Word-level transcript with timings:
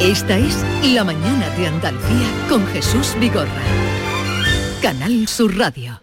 Esta 0.00 0.38
es 0.38 0.64
La 0.94 1.04
Mañana 1.04 1.50
de 1.56 1.66
Andalucía 1.66 2.46
con 2.48 2.66
Jesús 2.68 3.14
Vigorra. 3.20 3.62
Canal 4.80 5.26
Sur 5.26 5.56
Radio. 5.56 6.00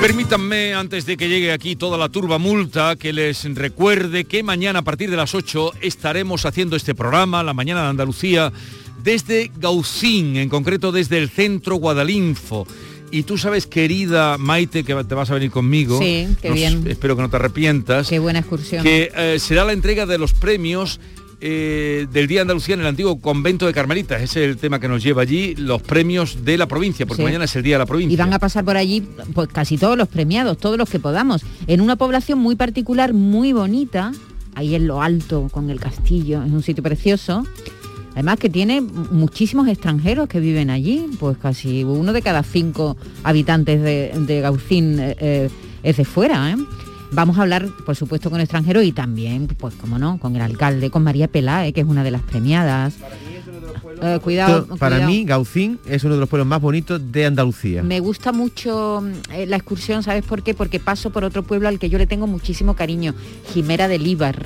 Permítanme, 0.00 0.74
antes 0.74 1.06
de 1.06 1.16
que 1.16 1.30
llegue 1.30 1.50
aquí 1.50 1.76
toda 1.76 1.96
la 1.96 2.10
turba 2.10 2.36
multa, 2.36 2.94
que 2.96 3.14
les 3.14 3.42
recuerde 3.54 4.26
que 4.26 4.42
mañana 4.42 4.80
a 4.80 4.82
partir 4.82 5.10
de 5.10 5.16
las 5.16 5.34
8 5.34 5.72
estaremos 5.80 6.44
haciendo 6.44 6.76
este 6.76 6.94
programa, 6.94 7.42
La 7.42 7.54
Mañana 7.54 7.84
de 7.84 7.88
Andalucía, 7.88 8.52
desde 9.04 9.52
Gaucín, 9.60 10.36
en 10.36 10.48
concreto 10.48 10.90
desde 10.90 11.18
el 11.18 11.28
centro 11.28 11.76
Guadalinfo. 11.76 12.66
Y 13.10 13.22
tú 13.22 13.38
sabes, 13.38 13.66
querida 13.68 14.38
Maite, 14.38 14.82
que 14.82 14.94
te 15.04 15.14
vas 15.14 15.30
a 15.30 15.34
venir 15.34 15.50
conmigo. 15.50 16.00
Sí, 16.00 16.26
qué 16.42 16.50
bien. 16.50 16.84
Espero 16.88 17.14
que 17.14 17.22
no 17.22 17.30
te 17.30 17.36
arrepientas. 17.36 18.08
Qué 18.08 18.18
buena 18.18 18.40
excursión. 18.40 18.82
Que 18.82 19.12
eh, 19.14 19.38
será 19.38 19.64
la 19.64 19.72
entrega 19.72 20.06
de 20.06 20.18
los 20.18 20.32
premios 20.32 20.98
eh, 21.40 22.06
del 22.10 22.26
Día 22.26 22.38
de 22.38 22.42
Andalucía 22.42 22.74
en 22.74 22.80
el 22.80 22.86
antiguo 22.86 23.20
convento 23.20 23.66
de 23.66 23.74
Carmelitas. 23.74 24.22
Ese 24.22 24.42
es 24.42 24.48
el 24.50 24.56
tema 24.56 24.80
que 24.80 24.88
nos 24.88 25.02
lleva 25.02 25.22
allí, 25.22 25.54
los 25.56 25.82
premios 25.82 26.44
de 26.44 26.56
la 26.56 26.66
provincia, 26.66 27.04
porque 27.06 27.22
Sí. 27.22 27.24
mañana 27.26 27.44
es 27.44 27.54
el 27.54 27.62
Día 27.62 27.74
de 27.74 27.80
la 27.80 27.86
provincia. 27.86 28.14
Y 28.14 28.16
van 28.16 28.32
a 28.32 28.38
pasar 28.38 28.64
por 28.64 28.76
allí 28.78 29.02
pues, 29.34 29.48
casi 29.48 29.76
todos 29.76 29.96
los 29.98 30.08
premiados, 30.08 30.56
todos 30.58 30.78
los 30.78 30.88
que 30.88 30.98
podamos, 30.98 31.42
en 31.66 31.82
una 31.82 31.96
población 31.96 32.38
muy 32.38 32.56
particular, 32.56 33.12
muy 33.12 33.52
bonita, 33.52 34.10
ahí 34.54 34.74
en 34.74 34.86
lo 34.86 35.02
alto, 35.02 35.48
con 35.52 35.68
el 35.70 35.78
castillo, 35.78 36.42
es 36.42 36.50
un 36.50 36.62
sitio 36.62 36.82
precioso. 36.82 37.46
Además 38.14 38.38
que 38.38 38.48
tiene 38.48 38.80
muchísimos 38.80 39.66
extranjeros 39.68 40.28
que 40.28 40.38
viven 40.40 40.70
allí, 40.70 41.06
pues 41.18 41.36
casi 41.36 41.82
uno 41.82 42.12
de 42.12 42.22
cada 42.22 42.42
cinco 42.44 42.96
habitantes 43.24 43.82
de, 43.82 44.12
de 44.16 44.40
Gaucín 44.40 44.98
eh, 45.00 45.16
eh, 45.18 45.50
es 45.82 45.96
de 45.96 46.04
fuera. 46.04 46.52
¿eh? 46.52 46.56
Vamos 47.10 47.38
a 47.38 47.42
hablar, 47.42 47.68
por 47.84 47.96
supuesto, 47.96 48.30
con 48.30 48.40
extranjeros 48.40 48.84
y 48.84 48.92
también, 48.92 49.48
pues 49.48 49.74
como 49.74 49.98
no, 49.98 50.18
con 50.18 50.36
el 50.36 50.42
alcalde, 50.42 50.90
con 50.90 51.02
María 51.02 51.26
Peláez, 51.26 51.74
que 51.74 51.80
es 51.80 51.86
una 51.86 52.04
de 52.04 52.12
las 52.12 52.22
premiadas. 52.22 52.94
Eh, 54.02 54.18
cuidado, 54.22 54.62
Esto, 54.62 54.76
para 54.76 54.96
cuidado. 54.96 55.12
mí, 55.12 55.24
Gaucín 55.24 55.78
es 55.86 56.04
uno 56.04 56.14
de 56.14 56.20
los 56.20 56.28
pueblos 56.28 56.46
más 56.46 56.60
bonitos 56.60 57.00
de 57.12 57.26
Andalucía. 57.26 57.82
Me 57.82 58.00
gusta 58.00 58.32
mucho 58.32 59.02
mm, 59.02 59.48
la 59.48 59.56
excursión, 59.56 60.02
¿sabes 60.02 60.24
por 60.24 60.42
qué? 60.42 60.54
Porque 60.54 60.78
paso 60.80 61.10
por 61.10 61.24
otro 61.24 61.42
pueblo 61.42 61.68
al 61.68 61.78
que 61.78 61.88
yo 61.90 61.98
le 61.98 62.06
tengo 62.06 62.26
muchísimo 62.26 62.74
cariño, 62.74 63.14
Jimera 63.52 63.88
del 63.88 64.06
Íbar. 64.06 64.44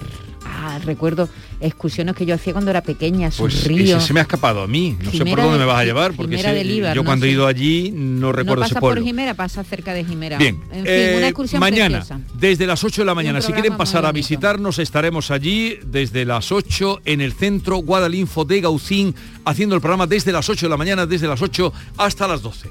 Ah, 0.61 0.79
recuerdo 0.85 1.29
excursiones 1.61 2.17
que 2.17 2.27
yo 2.27 2.35
hacía 2.35 2.53
cuando 2.53 2.71
era 2.71 2.83
pequeña, 2.83 3.31
sus 3.31 3.39
Pues 3.39 3.65
ríos. 3.65 3.99
ese 3.99 4.09
se 4.09 4.13
me 4.13 4.19
ha 4.21 4.25
escapado 4.25 4.63
a 4.63 4.67
mí. 4.67 4.97
No 5.01 5.11
sé 5.13 5.19
por 5.25 5.37
dónde 5.39 5.53
de- 5.53 5.59
me 5.61 5.65
vas 5.65 5.79
a 5.81 5.85
llevar, 5.85 6.15
porque 6.15 6.33
Jimera 6.37 6.51
ese- 6.51 6.59
del 6.59 6.71
Íbar, 6.73 6.95
yo 6.97 7.03
no 7.03 7.07
cuando 7.07 7.27
he 7.27 7.31
ido 7.31 7.47
allí 7.47 7.93
no 7.95 8.19
no 8.29 8.33
recuerdo 8.33 8.63
pasa 8.63 8.75
ese 8.75 8.81
por 8.81 8.95
pueblo. 8.95 9.05
Jimera, 9.07 9.35
pasa 9.35 9.63
cerca 9.63 9.95
de 9.95 10.05
Jimera. 10.05 10.37
Bien, 10.39 10.57
En 10.73 10.85
fin, 10.85 10.85
eh, 10.87 11.15
una 11.17 11.29
excursión 11.29 11.61
mañana, 11.61 11.99
preciosa. 11.99 12.21
desde 12.35 12.67
las 12.67 12.83
8 12.83 13.03
de 13.03 13.07
la 13.07 13.15
mañana, 13.15 13.41
si 13.41 13.53
quieren 13.53 13.77
pasar 13.77 14.05
a 14.05 14.13
visitarnos, 14.13 14.79
estaremos 14.81 15.31
allí 15.31 15.79
desde 15.87 16.25
las 16.25 16.51
8 16.51 17.01
en 17.05 17.21
el 17.21 17.33
centro 17.33 17.77
Guadalinfo 17.77 18.45
de 18.45 18.61
Gaucín, 18.61 19.15
haciendo 19.45 19.75
el 19.77 19.81
programa 19.81 20.07
desde 20.07 20.33
las 20.33 20.49
8 20.49 20.67
de 20.67 20.71
la 20.71 20.77
mañana, 20.77 21.07
desde 21.07 21.29
las 21.29 21.41
8 21.41 21.73
hasta 21.97 22.27
las 22.27 22.43
12. 22.43 22.69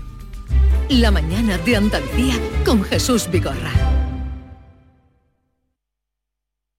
La 0.89 1.11
Mañana 1.11 1.57
de 1.57 1.75
Andalucía 1.75 2.35
con 2.65 2.83
Jesús 2.83 3.27
Vigorra. 3.31 3.71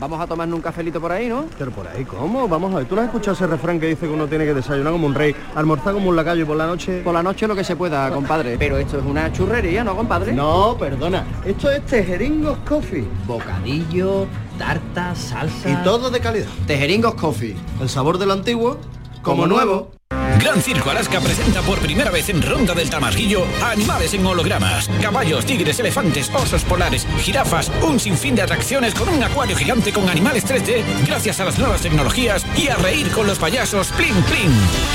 Vamos 0.00 0.20
a 0.20 0.28
tomarnos 0.28 0.54
un 0.54 0.62
cafelito 0.62 1.00
por 1.00 1.10
ahí, 1.10 1.28
¿no? 1.28 1.46
Pero 1.58 1.72
por 1.72 1.88
ahí, 1.88 2.04
¿cómo? 2.04 2.46
Vamos 2.46 2.72
a 2.72 2.76
ver, 2.78 2.86
¿tú 2.86 2.94
no 2.94 3.00
has 3.00 3.08
escuchado 3.08 3.32
ese 3.32 3.48
refrán 3.48 3.80
que 3.80 3.86
dice 3.86 4.06
que 4.06 4.12
uno 4.12 4.28
tiene 4.28 4.44
que 4.44 4.54
desayunar 4.54 4.92
como 4.92 5.08
un 5.08 5.14
rey, 5.14 5.34
almorzar 5.56 5.92
como 5.92 6.08
un 6.10 6.14
lacayo 6.14 6.42
y 6.42 6.44
por 6.44 6.56
la 6.56 6.66
noche... 6.66 7.02
Por 7.02 7.14
la 7.14 7.22
noche 7.22 7.48
lo 7.48 7.56
que 7.56 7.64
se 7.64 7.74
pueda, 7.74 8.08
compadre. 8.10 8.56
Pero 8.58 8.78
esto 8.78 8.98
es 8.98 9.04
una 9.04 9.32
churrería, 9.32 9.82
¿no, 9.82 9.96
compadre? 9.96 10.32
No, 10.32 10.76
perdona, 10.78 11.24
esto 11.44 11.68
es 11.68 11.84
Tejeringos 11.84 12.58
Coffee. 12.58 13.08
Bocadillo, 13.26 14.26
tarta, 14.56 15.16
salsa... 15.16 15.68
Y 15.68 15.74
todo 15.82 16.10
de 16.10 16.20
calidad. 16.20 16.46
Tejeringos 16.68 17.14
Coffee. 17.14 17.56
El 17.80 17.88
sabor 17.88 18.18
de 18.18 18.26
lo 18.26 18.34
antiguo, 18.34 18.78
como 19.22 19.48
nuevo. 19.48 19.97
Gran 20.38 20.62
Circo 20.62 20.90
Alaska 20.90 21.20
presenta 21.20 21.62
por 21.62 21.78
primera 21.80 22.10
vez 22.10 22.28
en 22.28 22.42
Ronda 22.42 22.74
del 22.74 22.90
Tamarguillo 22.90 23.46
animales 23.62 24.14
en 24.14 24.26
hologramas. 24.26 24.88
Caballos, 25.00 25.46
tigres, 25.46 25.80
elefantes, 25.80 26.30
osos 26.34 26.64
polares, 26.64 27.06
jirafas, 27.20 27.70
un 27.82 27.98
sinfín 27.98 28.34
de 28.34 28.42
atracciones 28.42 28.94
con 28.94 29.08
un 29.08 29.22
acuario 29.22 29.56
gigante 29.56 29.92
con 29.92 30.08
animales 30.08 30.44
3D 30.46 30.84
gracias 31.06 31.40
a 31.40 31.44
las 31.44 31.58
nuevas 31.58 31.80
tecnologías 31.80 32.44
y 32.56 32.68
a 32.68 32.76
reír 32.76 33.10
con 33.10 33.26
los 33.26 33.38
payasos 33.38 33.88
Plin 33.92 34.22
Plin. 34.24 34.52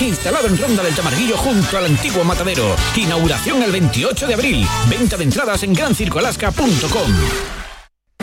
Instalado 0.08 0.48
en 0.48 0.58
Ronda 0.58 0.84
del 0.84 0.96
Tamarguillo 0.96 1.38
junto 1.38 1.78
al 1.78 1.86
antiguo 1.86 2.24
matadero. 2.24 2.76
Inauguración 2.96 3.64
el 3.64 3.72
28 3.72 4.28
de 4.28 4.34
abril. 4.34 4.68
Venta 4.90 5.18
de 5.18 5.24
entradas 5.24 5.64
en 5.64 5.74
grancircoalaska.com. 5.74 7.63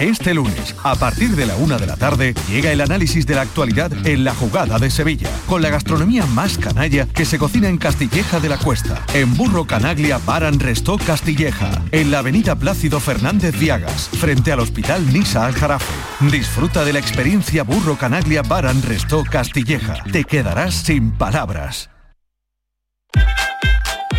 Este 0.01 0.33
lunes, 0.33 0.75
a 0.83 0.95
partir 0.95 1.37
de 1.37 1.45
la 1.45 1.57
una 1.57 1.77
de 1.77 1.87
la 1.87 1.95
tarde, 1.95 2.33
llega 2.49 2.73
el 2.73 2.81
análisis 2.81 3.27
de 3.27 3.35
la 3.35 3.43
actualidad 3.43 3.93
en 4.07 4.25
la 4.25 4.35
jugada 4.35 4.79
de 4.79 4.91
Sevilla, 4.91 5.29
con 5.47 5.61
la 5.61 5.69
gastronomía 5.69 6.25
más 6.25 6.57
canalla 6.57 7.07
que 7.07 7.27
se 7.27 7.39
cocina 7.39 7.69
en 7.69 7.77
Castilleja 7.77 8.41
de 8.41 8.49
la 8.49 8.57
Cuesta, 8.57 9.05
en 9.13 9.37
Burro 9.37 9.67
Canaglia 9.67 10.17
Baran 10.17 10.59
Restó 10.59 10.97
Castilleja, 10.97 11.83
en 11.93 12.11
la 12.11 12.21
avenida 12.21 12.57
Plácido 12.57 12.99
Fernández 12.99 13.59
Viagas, 13.59 14.09
frente 14.09 14.53
al 14.53 14.61
Hospital 14.61 15.13
Nisa 15.13 15.45
Al 15.45 15.53
Jarafe. 15.53 15.93
Disfruta 16.31 16.83
de 16.83 16.95
la 16.95 16.99
experiencia 16.99 17.63
Burro 17.63 17.99
Canaglia 17.99 18.41
Baran 18.41 18.83
Restó 18.83 19.23
Castilleja. 19.23 20.03
Te 20.11 20.25
quedarás 20.25 20.77
sin 20.77 21.13
palabras. 21.13 21.91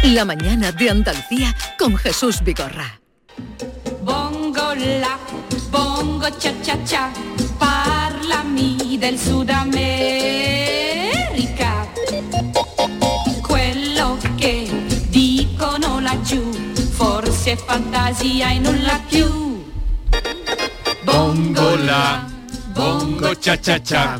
La 0.03 0.25
Mañana 0.25 0.71
de 0.71 0.91
Andalucía 0.91 1.55
con 1.79 1.95
Jesús 1.97 2.43
Vigorra. 2.43 3.01
Bongo 4.03 4.75
la, 4.75 5.17
bongo 6.21 6.37
cha 6.37 6.53
cha 6.61 6.77
cha, 6.85 7.11
parlami 7.57 8.95
del 8.99 9.17
Sud 9.17 9.49
America. 9.49 9.89
Quello 13.41 14.17
che 14.35 14.69
dicono 15.09 15.99
laggiù, 15.99 16.51
forse 16.91 17.53
è 17.53 17.55
fantasia 17.55 18.51
e 18.51 18.59
nulla 18.59 19.01
più. 19.09 19.63
Bongo 21.03 21.75
la, 21.77 22.29
bongo 22.67 23.35
cha 23.39 23.59
cha 23.59 23.81
cha. 23.81 24.19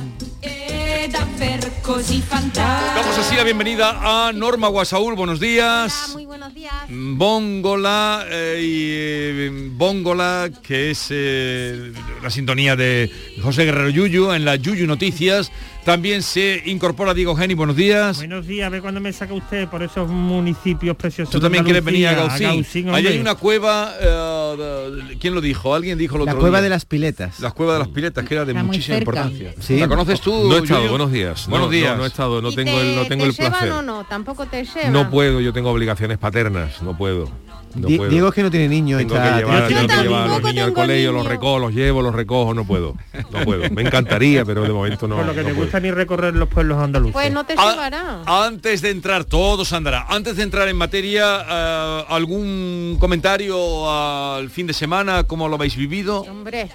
Damos 2.96 3.18
así 3.18 3.36
la 3.36 3.44
bienvenida 3.44 3.98
a 4.02 4.32
Norma 4.32 4.70
Guasaúl, 4.70 5.16
buenos 5.16 5.40
días. 5.40 6.12
Muy 6.14 6.26
buenos 6.26 6.54
días. 6.54 6.61
Bongola 6.90 8.26
eh, 8.30 8.60
y 8.62 8.90
eh, 8.92 9.70
Bongola, 9.74 10.50
que 10.62 10.92
es 10.92 11.08
eh, 11.10 11.92
la 12.22 12.30
sintonía 12.30 12.76
de 12.76 13.10
José 13.42 13.66
Guerrero 13.66 13.90
Yuyu 13.90 14.32
en 14.34 14.46
las 14.46 14.62
Yuyu 14.62 14.88
Noticias. 14.88 15.52
También 15.86 16.22
se 16.22 16.62
incorpora 16.68 17.16
Diego 17.16 17.36
Geni, 17.36 17.56
buenos 17.56 17.76
días. 17.76 18.18
Buenos 18.18 18.46
días, 18.46 18.68
a 18.68 18.70
ver 18.70 18.82
cuándo 18.84 19.00
me 19.02 19.12
saca 19.14 19.34
usted 19.34 19.68
por 19.68 19.82
esos 19.82 20.08
municipios 20.08 20.96
preciosos. 20.96 21.32
Tú 21.34 21.40
también 21.40 21.64
quieres 21.64 21.84
venir 21.84 22.08
a 22.08 22.14
Gaucín. 22.14 22.48
Ahí 22.48 22.84
hombre. 22.86 23.08
hay 23.08 23.18
una 23.20 23.34
cueva, 23.34 23.92
eh, 24.00 25.16
¿quién 25.20 25.34
lo 25.34 25.42
dijo? 25.42 25.74
Alguien 25.74 25.98
dijo 25.98 26.18
el 26.18 26.26
La 26.26 26.34
otro 26.34 26.42
cueva 26.42 26.58
día. 26.60 26.66
de 26.66 26.70
las 26.70 26.86
piletas. 26.86 27.40
La 27.40 27.50
cueva 27.50 27.74
de 27.74 27.80
las 27.80 27.88
piletas, 27.88 28.24
que 28.28 28.36
era 28.36 28.46
de 28.46 28.52
Está 28.52 28.64
muchísima 28.64 28.98
importancia. 29.00 29.56
Sí. 29.60 29.80
¿La 29.80 29.88
conoces 29.88 30.22
tú? 30.22 30.48
No 30.50 30.58
he 30.58 30.60
estado, 30.60 30.82
Yuyu? 30.82 30.90
buenos 30.92 31.12
días. 31.12 31.48
Buenos 31.48 31.70
No, 31.70 31.72
días. 31.72 31.92
No, 31.94 31.98
no 31.98 32.04
he 32.04 32.08
estado, 32.10 32.42
no 32.44 32.50
¿Y 32.52 32.56
tengo 32.56 32.72
te- 32.74 32.82
el, 32.90 32.96
no 32.96 33.08
tengo 33.08 33.24
te 33.24 33.30
el 33.32 33.36
placer. 33.36 33.64
llevan 33.64 33.80
o 33.80 33.82
no? 33.82 34.04
Tampoco 34.08 34.46
te 34.46 34.64
llevan. 34.64 34.94
No 34.94 35.10
puedo, 35.10 35.42
yo 35.42 35.52
tengo 35.52 35.72
obligaciones 35.72 36.20
paternas, 36.20 36.61
no 36.82 36.98
puedo. 36.98 37.30
No 37.74 37.88
Di- 37.88 37.96
puedo. 37.98 38.10
Diego 38.12 38.28
es 38.28 38.34
que 38.34 38.44
no 38.44 38.52
tiene 38.52 38.68
niños. 38.68 38.98
Tengo 39.00 39.16
está- 39.16 39.30
que 39.32 39.38
llevar, 39.40 39.68
tengo 39.70 39.88
que 39.88 39.96
llevar 40.04 40.22
a 40.24 40.28
los 40.28 40.44
niños 40.44 40.68
al 40.68 40.74
colegio, 40.74 41.12
los 41.14 41.26
recojo, 41.26 41.60
los 41.60 41.74
llevo, 41.74 42.02
los 42.02 42.14
recojo, 42.14 42.54
no 42.54 42.66
puedo. 42.66 42.96
No 43.32 43.40
puedo. 43.46 43.70
Me 43.72 43.84
encantaría, 43.84 44.44
pero 44.44 44.64
de 44.64 44.74
momento 44.74 45.08
no. 45.08 45.16
Por 45.16 45.26
lo 45.28 45.32
que 45.34 45.40
no 45.42 45.48
te 45.48 45.54
puedo. 45.54 45.66
gusta 45.66 45.80
ni 45.80 45.90
recorrer 45.92 46.36
los 46.36 46.50
pueblos 46.50 46.78
andaluces. 46.80 47.14
Pues 47.14 47.32
no 47.32 47.46
te 47.46 47.54
Ah, 47.58 47.72
llevará. 47.72 48.22
Antes 48.26 48.82
de 48.82 48.90
entrar, 48.90 49.24
todos 49.24 49.72
andará. 49.72 50.06
Antes 50.10 50.36
de 50.36 50.44
entrar 50.44 50.68
en 50.68 50.76
materia, 50.76 51.46
eh, 51.50 52.06
¿algún 52.10 52.98
comentario 53.00 53.90
al 53.90 54.50
fin 54.50 54.68
de 54.68 54.74
semana? 54.74 55.24
¿Cómo 55.24 55.48
lo 55.48 55.56
habéis 55.56 55.78
vivido? 55.78 56.22
Hombre. 56.24 56.70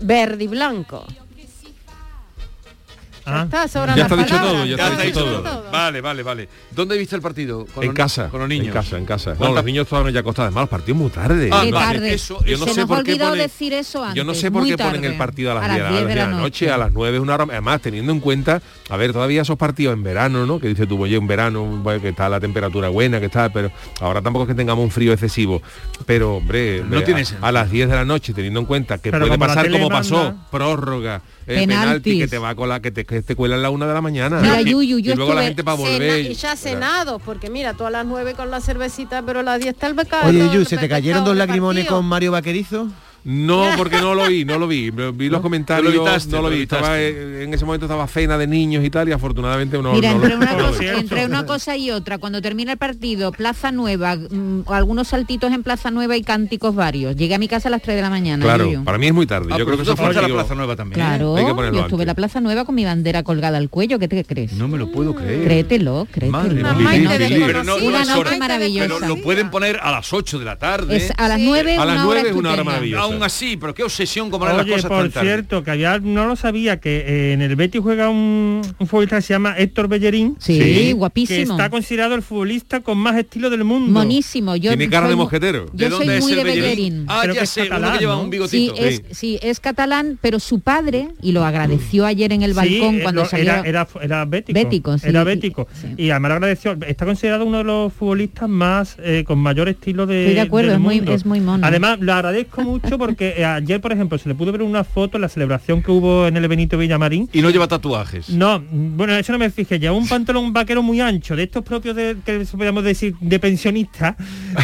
Verde 0.00 0.44
y 0.44 0.46
blanco. 0.46 1.04
Ah, 3.28 3.42
Está, 3.42 3.66
sobran 3.66 3.96
Ya 3.96 4.04
está 4.04 4.16
dicho 4.16 4.28
palabras. 4.28 4.52
todo, 4.54 4.64
ya 4.66 4.74
está 4.88 5.02
dicho 5.02 5.24
todo. 5.24 5.64
Vale, 5.72 6.00
vale, 6.00 6.22
vale. 6.22 6.48
¿Dónde 6.70 6.96
viste 6.96 7.16
el 7.16 7.22
partido? 7.22 7.66
Con 7.66 7.82
en 7.82 7.88
los- 7.88 7.96
casa, 7.96 8.28
Con 8.28 8.38
los 8.40 8.48
niños. 8.48 8.68
En 8.68 8.72
casa, 8.72 8.96
en 8.98 9.04
casa. 9.04 9.30
No, 9.30 9.36
¿Cuántas- 9.36 9.56
los 9.56 9.64
niños 9.64 9.88
todavía 9.88 10.10
no 10.10 10.14
ya 10.14 10.20
acostados. 10.20 10.46
Además, 10.48 10.62
los 10.62 10.70
partidos 10.70 10.98
muy 10.98 11.10
tarde. 11.10 11.50
Ah, 11.52 11.62
Qué 11.64 11.72
vale, 11.72 11.86
tarde. 11.98 12.14
eso- 12.14 12.44
yo 12.44 12.56
no 12.56 12.64
Se 12.66 12.74
sé 12.74 12.80
nos 12.80 12.88
por 12.88 12.98
ha 12.98 13.02
qué 13.02 13.10
olvidado 13.12 13.30
pone- 13.32 13.42
decir 13.42 13.72
eso 13.72 14.02
antes. 14.04 14.16
Yo 14.16 14.24
no 14.24 14.32
sé 14.34 14.50
por 14.50 14.62
muy 14.62 14.70
qué 14.70 14.76
ponen 14.78 14.92
tarde. 14.94 15.06
el 15.08 15.18
partido 15.18 15.50
a 15.50 15.54
las, 15.54 15.64
A 15.64 15.66
10, 15.68 15.78
las 15.80 15.80
a 15.80 15.90
las 15.90 16.00
10 16.04 16.08
de 16.08 16.14
la 16.14 16.26
noche. 16.28 16.70
a 16.70 16.78
las 16.78 16.92
9 16.92 17.16
es 17.16 17.22
una 17.22 17.34
hora. 17.34 17.46
Además, 17.50 17.80
teniendo 17.82 18.12
en 18.12 18.20
cuenta, 18.20 18.62
a 18.88 18.96
ver, 18.96 19.12
todavía 19.12 19.42
esos 19.42 19.56
partidos 19.58 19.94
en 19.94 20.02
verano, 20.04 20.46
¿no? 20.46 20.60
Que 20.60 20.68
dice 20.68 20.86
tú, 20.86 21.02
oye, 21.02 21.16
en 21.16 21.26
verano, 21.26 21.64
bueno, 21.64 22.00
que 22.00 22.10
está 22.10 22.28
la 22.28 22.38
temperatura 22.38 22.88
buena, 22.90 23.18
que 23.18 23.26
está, 23.26 23.48
pero 23.52 23.72
ahora 24.00 24.22
tampoco 24.22 24.44
es 24.44 24.48
que 24.50 24.54
tengamos 24.54 24.84
un 24.84 24.90
frío 24.92 25.12
excesivo. 25.12 25.62
Pero, 26.06 26.36
hombre, 26.36 26.80
hombre, 26.82 27.02
tiene 27.02 27.24
a- 27.40 27.50
las 27.52 27.70
10 27.72 27.88
de 27.88 27.96
la 27.96 28.04
noche, 28.04 28.32
teniendo 28.32 28.60
en 28.60 28.66
cuenta 28.66 28.98
que 28.98 29.10
Pero 29.10 29.26
puede 29.26 29.38
la 29.38 29.46
pasar 29.46 29.70
como 29.70 29.88
pasó, 29.88 30.34
prórroga, 30.50 31.22
eh, 31.46 31.56
penalti, 31.66 32.18
que 32.18 32.28
te 32.28 32.38
va 32.38 32.50
a 32.50 32.54
colar, 32.54 32.80
que 32.80 32.90
te, 32.90 33.04
que 33.16 33.22
te 33.22 33.36
cuela 33.36 33.56
a 33.56 33.58
la 33.58 33.70
una 33.70 33.86
de 33.86 33.94
la 33.94 34.00
mañana. 34.00 34.40
Mira, 34.40 34.60
y, 34.60 34.64
Yuyu, 34.64 35.14
luego 35.14 35.34
la 35.34 35.42
gente 35.42 35.64
para 35.64 35.76
volver. 35.76 36.30
y 36.30 36.34
ya 36.34 36.56
cenados, 36.56 37.20
porque 37.24 37.50
mira, 37.50 37.74
tú 37.74 37.86
a 37.86 37.90
las 37.90 38.04
9 38.04 38.34
con 38.34 38.50
la 38.50 38.60
cervecita, 38.60 39.22
pero 39.22 39.40
a 39.40 39.42
las 39.42 39.58
10 39.58 39.74
está 39.74 39.86
el 39.86 39.94
becado. 39.94 40.28
Oye, 40.28 40.40
el 40.40 40.50
Yu, 40.50 40.64
¿se 40.64 40.76
te 40.76 40.88
cayeron 40.88 41.24
dos 41.24 41.36
lagrimones 41.36 41.86
con 41.86 42.04
Mario 42.04 42.32
Vaquerizo? 42.32 42.88
No, 43.26 43.70
porque 43.76 43.96
no 44.00 44.14
lo 44.14 44.26
vi, 44.28 44.44
no 44.44 44.56
lo 44.58 44.68
vi. 44.68 44.90
Vi 44.90 45.28
los 45.28 45.40
comentarios, 45.40 45.92
Lo 45.92 46.02
evitaste, 46.02 46.30
no 46.30 46.42
lo 46.42 46.48
lo 46.48 46.54
vi. 46.56 46.62
Estaba, 46.62 46.98
eh, 47.00 47.42
en 47.42 47.52
ese 47.52 47.64
momento 47.64 47.86
estaba 47.86 48.06
cena 48.06 48.38
de 48.38 48.46
niños 48.46 48.84
y 48.84 48.90
tal, 48.90 49.08
y 49.08 49.12
afortunadamente 49.12 49.82
no, 49.82 49.92
Mira, 49.92 50.10
no 50.14 50.16
entre, 50.16 50.30
lo- 50.30 50.36
una 50.36 50.52
no 50.52 50.58
lo 50.58 50.66
cosa, 50.68 50.78
vi. 50.80 50.88
entre 50.88 51.26
una 51.26 51.44
cosa 51.44 51.76
y 51.76 51.90
otra, 51.90 52.18
cuando 52.18 52.40
termina 52.40 52.70
el 52.72 52.78
partido, 52.78 53.32
Plaza 53.32 53.72
Nueva, 53.72 54.14
mm, 54.14 54.62
algunos 54.68 55.08
saltitos 55.08 55.52
en 55.52 55.64
Plaza 55.64 55.90
Nueva 55.90 56.16
y 56.16 56.22
cánticos 56.22 56.74
varios. 56.74 57.16
Llegué 57.16 57.34
a 57.34 57.38
mi 57.38 57.48
casa 57.48 57.68
a 57.68 57.72
las 57.72 57.82
3 57.82 57.96
de 57.96 58.02
la 58.02 58.10
mañana. 58.10 58.44
Claro, 58.44 58.70
para 58.84 58.96
mí 58.98 59.08
es 59.08 59.12
muy 59.14 59.26
tarde. 59.26 59.48
Ah, 59.52 59.58
Yo 59.58 59.64
creo 59.64 59.76
que 59.76 59.82
eso 59.82 59.92
a 60.00 60.12
la 60.12 60.28
Plaza 60.28 60.54
Nueva 60.54 60.76
también. 60.76 61.00
¿eh? 61.00 61.04
Claro, 61.04 61.36
Hay 61.36 61.44
que 61.46 61.54
ponerlo 61.54 61.78
yo 61.78 61.84
estuve 61.84 62.02
en 62.04 62.06
la. 62.08 62.14
Plaza 62.14 62.40
Nueva 62.40 62.64
con 62.64 62.74
mi 62.74 62.84
bandera 62.84 63.22
colgada 63.24 63.58
al 63.58 63.68
cuello. 63.70 63.98
¿Qué 63.98 64.08
te 64.08 64.24
crees? 64.24 64.52
No 64.54 64.68
me 64.68 64.78
lo 64.78 64.90
puedo 64.92 65.14
creer. 65.14 65.44
Créetelo, 65.44 66.06
créetelo. 66.10 66.32
Madre 66.32 66.62
Una 67.82 68.04
noche 68.04 68.36
maravillosa. 68.38 68.88
Pero 68.88 69.00
lo 69.14 69.20
pueden 69.22 69.50
poner 69.50 69.78
a 69.82 69.90
las 69.90 70.12
8 70.12 70.38
de 70.38 70.44
la 70.44 70.56
tarde. 70.58 71.10
A 71.18 71.28
las 71.28 71.38
Sí. 71.38 71.44
9 71.44 71.76
A 71.76 71.84
las 71.84 71.94
una 71.96 72.06
hora 72.08 72.20
9 72.20 72.30
es 72.30 72.36
una 72.36 72.52
hora 72.52 72.64
maravillosa. 72.64 73.15
Aún 73.16 73.24
así, 73.24 73.56
pero 73.56 73.74
qué 73.74 73.82
obsesión 73.82 74.30
como 74.30 74.44
las 74.46 74.58
Oye, 74.58 74.72
cosas 74.72 74.86
por 74.88 75.02
tan 75.02 75.10
tarde. 75.10 75.26
cierto, 75.28 75.64
que 75.64 75.70
había, 75.70 75.98
no 75.98 76.26
lo 76.26 76.36
sabía, 76.36 76.78
que 76.80 76.98
eh, 77.06 77.32
en 77.32 77.42
el 77.42 77.56
Betis 77.56 77.80
juega 77.80 78.08
un, 78.08 78.62
un 78.78 78.86
futbolista 78.86 79.16
que 79.16 79.22
se 79.22 79.34
llama 79.34 79.54
Héctor 79.58 79.88
Bellerín, 79.88 80.36
Sí, 80.38 80.60
Sí. 80.60 80.92
guapísimo. 80.92 81.36
que 81.36 81.42
está 81.62 81.70
considerado 81.70 82.14
el 82.14 82.22
futbolista 82.22 82.80
con 82.80 82.98
más 82.98 83.16
estilo 83.16 83.50
del 83.50 83.64
mundo. 83.64 83.90
Monísimo. 83.92 84.56
Yo 84.56 84.70
Tiene 84.70 84.88
cara 84.88 85.06
soy 85.06 85.10
de 85.10 85.16
mosquetero. 85.16 85.66
Yo 85.72 85.90
soy 85.90 86.08
es 86.08 86.22
muy 86.22 86.32
el 86.32 86.38
de 86.38 86.44
Bellerín? 86.44 86.62
Bellerín. 86.70 87.04
Ah, 87.08 87.22
ya 87.26 87.32
que 87.32 87.38
es 87.40 87.56
uno 87.56 87.66
catalán, 87.68 87.92
que 87.94 87.98
lleva 87.98 88.14
¿no? 88.14 88.22
un 88.22 88.48
Sí, 88.48 88.70
es, 88.76 89.02
sí, 89.12 89.38
es 89.42 89.60
catalán, 89.60 90.18
pero 90.20 90.38
su 90.40 90.60
padre, 90.60 91.08
y 91.22 91.32
lo 91.32 91.44
agradeció 91.44 92.04
ayer 92.06 92.32
en 92.32 92.42
el 92.42 92.54
balcón 92.54 92.96
eh, 92.96 93.02
cuando 93.02 93.22
lo- 93.22 93.28
salió... 93.28 93.44
era, 93.52 93.62
era, 93.66 93.88
era 94.02 94.24
bético. 94.24 94.58
Bético, 94.58 94.98
sí, 94.98 95.08
Era 95.08 95.22
y- 95.22 95.24
bético. 95.24 95.68
sí. 95.80 95.88
Y 95.96 96.10
además 96.10 96.28
lo 96.30 96.34
agradeció. 96.36 96.76
Está 96.86 97.04
considerado 97.06 97.44
uno 97.44 97.58
de 97.58 97.64
los 97.64 97.92
futbolistas 97.92 98.48
más 98.48 98.96
eh, 99.02 99.24
con 99.26 99.38
mayor 99.38 99.68
estilo 99.68 100.06
de 100.06 100.22
Estoy 100.22 100.34
de 100.34 100.40
acuerdo, 100.40 100.70
del 100.70 100.78
es 100.78 100.82
muy- 100.82 101.14
es 101.14 101.26
muy 101.26 101.40
mono. 101.40 101.66
Además, 101.66 101.98
lo 102.00 102.12
agradezco 102.12 102.62
mucho 102.62 102.98
porque 103.06 103.34
eh, 103.38 103.44
ayer, 103.44 103.80
por 103.80 103.92
ejemplo, 103.92 104.18
se 104.18 104.28
le 104.28 104.34
pudo 104.34 104.52
ver 104.52 104.62
una 104.62 104.84
foto 104.84 105.16
en 105.16 105.22
la 105.22 105.28
celebración 105.28 105.82
que 105.82 105.90
hubo 105.90 106.26
en 106.26 106.36
el 106.36 106.46
Benito 106.48 106.76
Villamarín. 106.78 107.28
Y 107.32 107.40
no 107.42 107.50
lleva 107.50 107.66
tatuajes. 107.68 108.28
No, 108.30 108.62
bueno, 108.70 109.14
eso 109.14 109.32
no 109.32 109.38
me 109.38 109.50
fijé. 109.50 109.78
Lleva 109.78 109.94
un 109.96 110.06
pantalón 110.08 110.52
vaquero 110.52 110.82
muy 110.82 111.00
ancho, 111.00 111.36
de 111.36 111.44
estos 111.44 111.62
propios 111.62 111.96
de, 111.96 112.16
que 112.24 112.38
podríamos 112.50 112.84
decir 112.84 113.14
de 113.20 113.38
pensionista, 113.38 114.16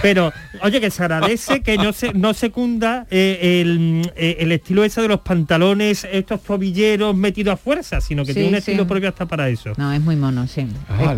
pero 0.02 0.32
oye 0.62 0.80
que 0.80 0.90
se 0.90 1.02
agradece 1.02 1.60
que 1.62 1.76
no 1.76 1.92
se 1.92 2.12
no 2.12 2.34
secunda 2.34 3.06
eh, 3.10 3.60
el, 3.62 4.10
eh, 4.16 4.36
el 4.40 4.52
estilo 4.52 4.84
ese 4.84 5.00
de 5.02 5.08
los 5.08 5.20
pantalones, 5.20 6.06
estos 6.10 6.42
tobilleros 6.42 7.14
metidos 7.16 7.54
a 7.54 7.56
fuerza, 7.56 8.00
sino 8.00 8.22
que 8.24 8.28
Sí, 8.32 8.34
tiene 8.40 8.48
un 8.48 8.54
sí. 8.54 8.58
estilo 8.58 8.86
propio 8.86 9.08
hasta 9.08 9.26
para 9.26 9.48
eso. 9.48 9.72
No, 9.76 9.92
es 9.92 10.00
muy 10.00 10.16
mono, 10.16 10.46
sí. 10.46 10.66
Ah, 10.88 11.14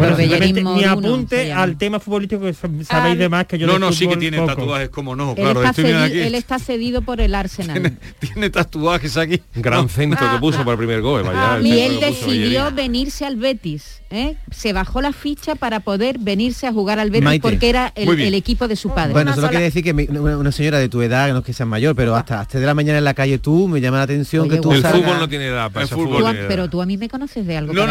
mi 0.76 0.84
apunte 0.84 1.52
al 1.52 1.76
tema 1.76 2.00
futbolístico 2.00 2.42
que 2.42 2.50
sab- 2.54 2.84
sabéis 2.84 3.14
Ah, 3.16 3.18
de 3.18 3.28
más 3.28 3.46
que 3.46 3.58
yo 3.58 3.66
no, 3.66 3.78
no, 3.78 3.92
sí 3.92 4.06
que 4.08 4.16
tiene 4.16 4.38
poco. 4.38 4.54
tatuajes, 4.54 4.88
como 4.88 5.14
no, 5.16 5.30
Él, 5.30 5.36
claro. 5.36 5.60
está 5.60 5.70
estoy 5.70 5.84
viendo 5.84 6.02
cedi- 6.04 6.08
aquí. 6.08 6.18
él 6.20 6.34
está 6.34 6.58
cedido 6.58 7.02
por 7.02 7.13
el 7.20 7.34
Arsenal. 7.34 7.74
Tiene, 7.80 7.96
tiene 8.20 8.50
tatuajes 8.50 9.16
aquí. 9.16 9.40
Gran 9.54 9.88
centro 9.88 10.30
que 10.30 10.38
puso 10.38 10.58
para 10.58 10.72
el 10.72 10.78
primer 10.78 11.00
gol. 11.00 11.22
Vaya, 11.22 11.56
el 11.58 11.66
y 11.66 11.80
él 11.80 12.00
decidió 12.00 12.64
Bellerín. 12.64 12.76
venirse 12.76 13.24
al 13.26 13.36
Betis. 13.36 14.00
¿eh? 14.10 14.36
Se 14.52 14.72
bajó 14.72 15.00
la 15.00 15.12
ficha 15.12 15.54
para 15.56 15.80
poder 15.80 16.18
venirse 16.18 16.66
a 16.66 16.72
jugar 16.72 16.98
al 16.98 17.10
Betis 17.10 17.24
Maite. 17.24 17.42
porque 17.42 17.68
era 17.68 17.92
el, 17.96 18.34
equipo 18.34 18.68
de 18.68 18.76
su 18.76 18.90
padre. 18.94 19.12
Bueno, 19.12 19.28
Una 19.30 19.34
solo 19.34 19.46
sola- 19.46 19.50
quiere 19.50 19.64
decir 19.64 19.82
que 19.82 19.92
mi- 19.92 20.06
una, 20.08 20.38
una 20.38 20.52
señora 20.52 20.78
de 20.78 20.88
tu 20.88 21.02
edad, 21.02 21.32
no 21.32 21.38
es 21.40 21.44
que 21.44 21.52
sea 21.52 21.66
mayor, 21.66 21.96
pero 21.96 22.14
hasta 22.14 22.40
hasta 22.40 22.58
de 22.60 22.66
la 22.66 22.74
mañana 22.74 22.98
en 22.98 23.04
la 23.04 23.14
calle 23.14 23.38
tú, 23.38 23.66
me 23.68 23.80
llama 23.80 23.96
la 23.98 24.04
atención 24.04 24.42
Oye, 24.42 24.56
que 24.56 24.60
tú 24.60 24.72
El 24.72 24.82
salga- 24.82 24.92
fútbol 25.02 25.18
no 25.18 25.28
tiene 25.28 25.46
edad 25.46 25.70
para 25.70 25.82
El 25.84 25.88
fútbol 25.88 26.18
Tú 26.18 26.30
tiene 26.30 26.46
pero 26.48 26.68
tú 26.70 26.80
a 26.82 26.86
mí 26.86 26.96
me 26.96 27.08
conoces 27.08 27.46
de 27.46 27.56
algo. 27.56 27.72
No 27.72 27.86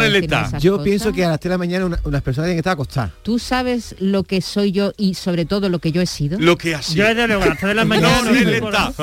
Yo 0.58 0.72
cosas. 0.72 0.84
pienso 0.84 1.12
que 1.12 1.24
a 1.24 1.30
las 1.30 1.40
3 1.40 1.50
de 1.50 1.54
la 1.54 1.58
mañana 1.58 1.86
una- 1.86 1.98
unas 2.04 2.22
personas 2.22 2.46
tienen 2.46 2.56
que 2.56 2.60
estar 2.60 2.72
acostadas. 2.74 3.10
Tú 3.22 3.38
sabes 3.38 3.94
lo 3.98 4.22
que 4.22 4.40
soy 4.40 4.72
yo 4.72 4.92
y 4.96 5.14
sobre 5.14 5.44
todo 5.44 5.68
lo 5.68 5.78
que 5.78 5.92
yo 5.92 6.00
he 6.00 6.06
sido. 6.06 6.38
Lo 6.38 6.56
que 6.56 6.74
ha 6.74 6.82
sido. 6.82 7.04
Yo 7.04 7.08
desde 7.14 7.26
luego, 7.26 7.42
hasta 7.44 7.66
de 7.68 7.74
la 7.74 7.84
mañana 7.84 8.22
No, 8.22 8.30
no 8.30 8.30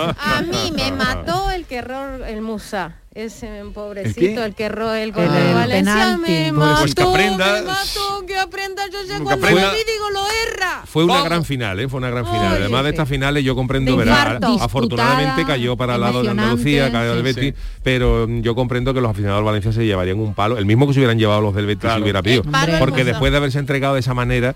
A 0.09 0.41
mí 0.41 0.71
me 0.75 0.91
mató 0.97 1.49
el 1.51 1.65
que 1.65 1.77
error 1.77 2.21
el 2.27 2.41
Musa. 2.41 2.95
Ese 3.13 3.59
¿El 3.59 3.71
pobrecito, 3.71 4.41
el, 4.45 4.55
que 4.55 4.63
erró 4.63 4.93
el 4.93 5.11
gol 5.11 5.25
El 5.25 5.33
de 5.33 5.53
Valencia 5.53 5.93
penalti. 5.93 6.31
me 6.31 6.53
Pues 6.53 6.53
mató, 6.53 6.93
que 6.95 7.01
aprenda. 7.03 7.53
me 7.55 7.61
mató, 7.63 8.25
que 8.25 8.37
aprenda 8.39 8.83
yo 8.87 8.99
sé 9.01 9.21
cuando 9.21 9.31
aprenda. 9.31 9.67
lo 9.67 9.71
vi 9.73 9.79
digo 9.83 10.09
lo 10.11 10.21
erra. 10.47 10.81
Fue 10.85 11.03
una 11.03 11.21
gran 11.21 11.43
final, 11.43 11.77
¿eh? 11.81 11.89
fue 11.89 11.97
una 11.97 12.09
gran 12.09 12.25
final. 12.25 12.53
Oye, 12.53 12.61
Además 12.61 12.83
de 12.85 12.89
estas 12.91 13.09
finales 13.09 13.43
yo 13.43 13.53
comprendo, 13.53 13.91
infarto. 14.01 14.57
Afortunadamente 14.61 15.43
cayó 15.45 15.75
para 15.75 15.95
el 15.95 16.01
lado 16.01 16.23
de 16.23 16.29
Andalucía, 16.29 16.89
cayó 16.89 17.15
del 17.21 17.33
sí. 17.33 17.41
Betis, 17.41 17.53
pero 17.83 18.27
mm, 18.29 18.41
yo 18.43 18.55
comprendo 18.55 18.93
que 18.93 19.01
los 19.01 19.09
aficionados 19.09 19.39
del 19.39 19.45
Valencia 19.45 19.73
se 19.73 19.85
llevarían 19.85 20.17
un 20.17 20.33
palo, 20.33 20.57
el 20.57 20.65
mismo 20.65 20.87
que 20.87 20.93
se 20.93 20.99
hubieran 21.01 21.19
llevado 21.19 21.41
los 21.41 21.53
del 21.53 21.65
Betis 21.65 21.81
Claro. 21.81 21.97
si 21.97 22.03
hubiera 22.03 22.21
palo 22.49 22.79
Porque 22.79 23.03
después 23.03 23.29
de 23.33 23.37
haberse 23.39 23.59
entregado 23.59 23.95
de 23.95 23.99
esa 23.99 24.13
manera, 24.13 24.55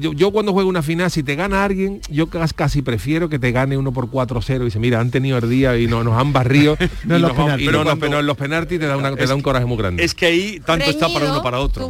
yo, 0.00 0.12
yo 0.12 0.30
cuando 0.30 0.52
juego 0.52 0.68
una 0.68 0.82
final, 0.82 1.10
si 1.10 1.22
te 1.22 1.34
gana 1.36 1.64
alguien, 1.64 2.00
yo 2.10 2.26
cas- 2.28 2.52
casi 2.52 2.82
prefiero 2.82 3.28
que 3.28 3.38
te 3.38 3.52
gane 3.52 3.76
uno 3.76 3.92
por 3.92 4.10
4-0 4.10 4.62
y 4.62 4.64
dice, 4.66 4.78
mira, 4.78 5.00
han 5.00 5.10
tenido 5.10 5.38
el 5.38 5.48
día 5.48 5.76
y 5.78 5.86
no, 5.86 6.02
nos 6.04 6.18
han 6.18 6.32
barrido 6.32 6.76
No 7.04 7.14
y, 7.14 7.16
en 7.16 7.22
los 7.22 7.36
nos 7.36 7.60
y 7.60 7.66
Pero 7.66 7.82
cuando- 7.84 8.00
pero 8.00 8.20
en 8.20 8.26
los 8.26 8.36
penaltis 8.36 8.78
te 8.80 8.86
da, 8.86 8.96
una- 8.96 9.14
te 9.14 9.26
da 9.26 9.34
un 9.34 9.40
que- 9.40 9.44
coraje 9.44 9.66
muy 9.66 9.76
grande. 9.76 10.04
Es 10.04 10.14
que 10.14 10.26
ahí 10.26 10.60
tanto 10.64 10.86
está 10.86 11.08
para 11.08 11.30
uno 11.30 11.42
para 11.42 11.60
otro. 11.60 11.88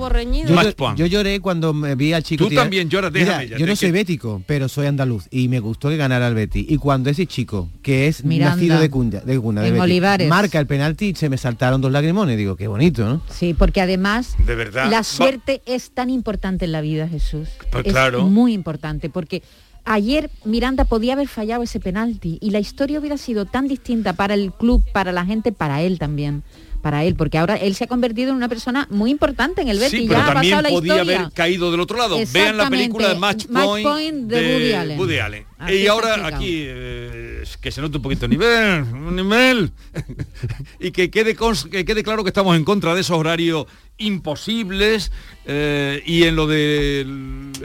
Yo, 0.97 1.06
lloré 1.06 1.41
cuando 1.41 1.73
me 1.75 1.95
vi 1.95 2.12
al 2.12 2.23
chico 2.23 2.45
Tú 2.45 2.51
tirar- 2.51 2.65
también 2.65 2.89
lloras, 2.89 3.12
Mira, 3.12 3.25
déjame 3.27 3.49
ya, 3.49 3.59
yo 3.59 3.67
no 3.67 3.77
soy 3.77 3.89
que- 3.89 3.93
bético, 3.93 4.43
pero 4.47 4.69
soy 4.69 4.87
andaluz 4.87 5.27
y 5.31 5.49
me 5.49 5.61
gustó 5.61 5.89
que 5.89 5.97
ganara 5.97 6.29
el 6.29 6.35
Betis. 6.35 6.67
Y 6.69 6.77
cuando 6.79 7.11
ese 7.11 7.27
chico, 7.27 7.69
que 7.83 8.07
es 8.09 8.25
Miranda. 8.25 8.57
nacido 8.57 8.81
de 8.81 8.91
cuna, 8.91 9.21
de, 9.21 9.39
cuna, 9.39 9.61
de 9.62 9.69
En 9.69 9.75
Betis, 9.75 9.83
Olivares. 9.85 10.29
marca 10.29 10.59
el 10.59 10.67
penalti, 10.67 11.15
se 11.15 11.29
me 11.29 11.39
saltaron 11.39 11.81
dos 11.81 11.93
lagrimones. 11.93 12.37
Digo, 12.37 12.57
qué 12.57 12.67
bonito, 12.69 13.05
¿no? 13.05 13.23
Sí, 13.31 13.55
porque 13.55 13.81
además 13.81 14.35
De 14.47 14.55
verdad. 14.55 14.91
la 14.91 14.99
Va- 14.99 15.05
suerte 15.05 15.62
es 15.67 15.91
tan 15.93 16.11
importante 16.11 16.65
en 16.65 16.73
la 16.73 16.81
vida, 16.81 17.09
Jesús. 17.09 17.49
Pues 17.71 17.94
es 17.94 18.11
claro. 18.11 18.26
muy 18.26 18.52
importante 18.52 19.08
porque 19.11 19.43
ayer 19.85 20.31
Miranda 20.44 20.85
podía 20.85 21.12
haber 21.14 21.29
fallado 21.29 21.62
ese 21.62 21.81
penalti 21.81 22.38
y 22.41 22.50
la 22.50 22.58
historia 22.58 22.99
hubiera 22.99 23.19
sido 23.19 23.44
tan 23.44 23.69
distinta 23.69 24.12
para 24.14 24.35
el 24.35 24.52
club, 24.52 24.82
para 24.93 25.12
la 25.12 25.25
gente, 25.25 25.52
para 25.52 25.82
él 25.82 25.99
también. 25.99 26.42
Para 26.83 27.02
él, 27.02 27.14
porque 27.14 27.38
ahora 27.38 27.57
él 27.57 27.75
se 27.75 27.85
ha 27.85 27.87
convertido 27.87 28.28
en 28.28 28.37
una 28.37 28.49
persona 28.50 28.87
muy 28.90 29.11
importante 29.11 29.62
en 29.62 29.69
el 29.69 29.78
Betis. 29.78 30.00
Sí, 30.00 30.07
ya 30.07 30.09
pero 30.09 30.21
ha 30.21 30.35
también 30.35 30.57
pasado 30.57 30.62
la 30.62 30.69
podía 30.69 30.95
historia. 30.97 31.21
haber 31.21 31.33
caído 31.33 31.71
del 31.71 31.80
otro 31.80 31.97
lado. 31.97 32.19
Vean 32.30 32.59
la 32.59 32.69
película 32.69 33.09
de 33.09 33.14
Match 33.14 33.47
Match 33.49 33.64
Point, 33.64 33.87
Point 33.87 34.16
de 34.26 34.97
Woody 34.99 35.19
Allen. 35.19 35.47
Así 35.58 35.75
Y 35.76 35.87
ahora 35.87 36.26
aquí, 36.26 36.64
eh, 36.66 37.44
que 37.61 37.70
se 37.70 37.80
note 37.80 37.96
un 37.99 38.02
poquito 38.02 38.25
el 38.26 38.30
nivel, 38.32 38.82
un 38.82 39.14
nivel. 39.16 39.70
y 40.80 40.90
que 40.90 41.11
quede, 41.11 41.37
cons- 41.37 41.68
que 41.70 41.84
quede 41.84 42.02
claro 42.02 42.25
que 42.25 42.30
estamos 42.30 42.56
en 42.56 42.64
contra 42.64 42.94
de 42.94 43.00
esos 43.02 43.16
horarios 43.16 43.66
imposibles 43.96 45.12
eh, 45.46 46.02
y 46.04 46.25
en 46.25 46.34
lo 46.34 46.49
de 46.49 47.06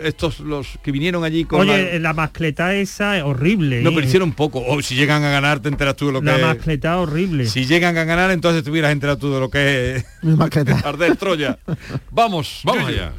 estos 0.04 0.40
los 0.42 0.78
que 0.84 0.92
vinieron 0.92 1.24
allí 1.24 1.46
con 1.46 1.62
Oye, 1.62 1.94
la- 1.94 2.00
la 2.00 2.14
mascleta 2.14 2.76
esa 2.76 3.18
es 3.18 3.24
horrible. 3.24 3.82
no 3.82 3.90
¿eh? 3.90 3.94
pero 3.96 4.06
hicieron 4.06 4.34
poco 4.34 4.64
o 4.64 4.80
si 4.84 4.94
llegan 4.94 5.24
a 5.24 5.30
ganar 5.32 5.60
te 5.60 5.70
enteras 5.70 5.96
tú 5.96 6.06
de 6.06 6.12
lo 6.14 6.22
La 6.22 6.36
que 6.36 6.42
mascleta 6.44 7.00
horrible. 7.00 7.48
si 7.48 7.66
llegan 7.66 7.98
a 7.98 8.04
ganar 8.04 8.30
entonces 8.30 8.64
te 8.64 8.70
hubieras 8.70 8.92
enterado 8.92 9.18
tú 9.18 9.34
de 9.34 9.40
lo 9.40 9.50
que 9.50 9.96
es 9.96 10.06
arder 10.86 11.16
Troya 11.18 11.58
vamos 12.12 12.62
Vamos 12.64 12.88
allá. 12.88 13.12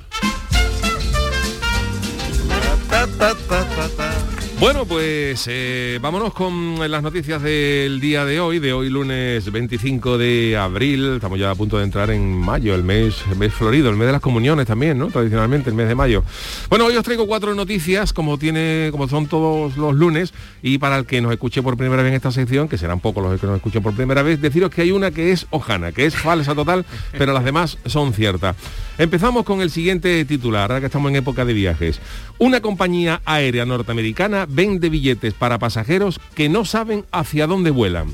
Bueno, 4.61 4.85
pues 4.85 5.47
eh, 5.49 5.99
vámonos 6.03 6.35
con 6.35 6.79
las 6.91 7.03
noticias 7.03 7.41
del 7.41 7.99
día 7.99 8.27
de 8.27 8.41
hoy, 8.41 8.59
de 8.59 8.75
hoy 8.75 8.91
lunes 8.91 9.51
25 9.51 10.19
de 10.19 10.55
abril. 10.55 11.15
Estamos 11.15 11.39
ya 11.39 11.51
a 11.51 11.55
punto 11.55 11.79
de 11.79 11.85
entrar 11.85 12.11
en 12.11 12.37
mayo, 12.37 12.75
el 12.75 12.85
mes, 12.85 13.25
el 13.31 13.39
mes 13.39 13.55
florido, 13.55 13.89
el 13.89 13.97
mes 13.97 14.09
de 14.09 14.13
las 14.13 14.21
comuniones 14.21 14.67
también, 14.67 14.99
¿no? 14.99 15.07
Tradicionalmente, 15.07 15.71
el 15.71 15.77
mes 15.77 15.89
de 15.89 15.95
mayo. 15.95 16.25
Bueno, 16.69 16.85
hoy 16.85 16.95
os 16.95 17.03
traigo 17.03 17.27
cuatro 17.27 17.55
noticias, 17.55 18.13
como 18.13 18.37
tiene, 18.37 18.91
como 18.93 19.09
son 19.09 19.29
todos 19.29 19.79
los 19.79 19.95
lunes, 19.95 20.35
y 20.63 20.77
para 20.77 20.99
el 20.99 21.07
que 21.07 21.23
nos 21.23 21.33
escuche 21.33 21.63
por 21.63 21.79
primera 21.79 22.03
vez 22.03 22.11
en 22.11 22.17
esta 22.17 22.31
sección, 22.31 22.69
que 22.69 22.77
serán 22.77 23.01
pocos 23.01 23.25
los 23.25 23.41
que 23.41 23.47
nos 23.47 23.57
escuchen 23.57 23.83
por 23.83 23.95
primera 23.95 24.23
vez, 24.23 24.43
deciros 24.43 24.69
que 24.69 24.83
hay 24.83 24.91
una 24.91 25.11
que 25.11 25.33
es 25.33 25.47
hojana, 25.49 25.93
que 25.93 26.05
es 26.05 26.15
falsa 26.15 26.55
total, 26.55 26.85
pero 27.17 27.33
las 27.33 27.45
demás 27.45 27.79
son 27.87 28.13
ciertas. 28.13 28.57
Empezamos 29.01 29.45
con 29.45 29.63
el 29.63 29.71
siguiente 29.71 30.23
titular, 30.27 30.71
ahora 30.71 30.81
que 30.81 30.87
estamos 30.87 31.09
en 31.09 31.17
época 31.17 31.47
de 31.47 31.55
viajes. 31.55 31.99
Una 32.39 32.61
compañía 32.61 33.23
aérea 33.25 33.65
norteamericana 33.65 34.45
vende 34.47 34.91
billetes 34.91 35.33
para 35.33 35.59
pasajeros 35.59 36.21
que 36.35 36.51
no 36.51 36.67
saben 36.67 37.07
hacia 37.11 37.47
dónde 37.47 37.71
vuelan. 37.71 38.09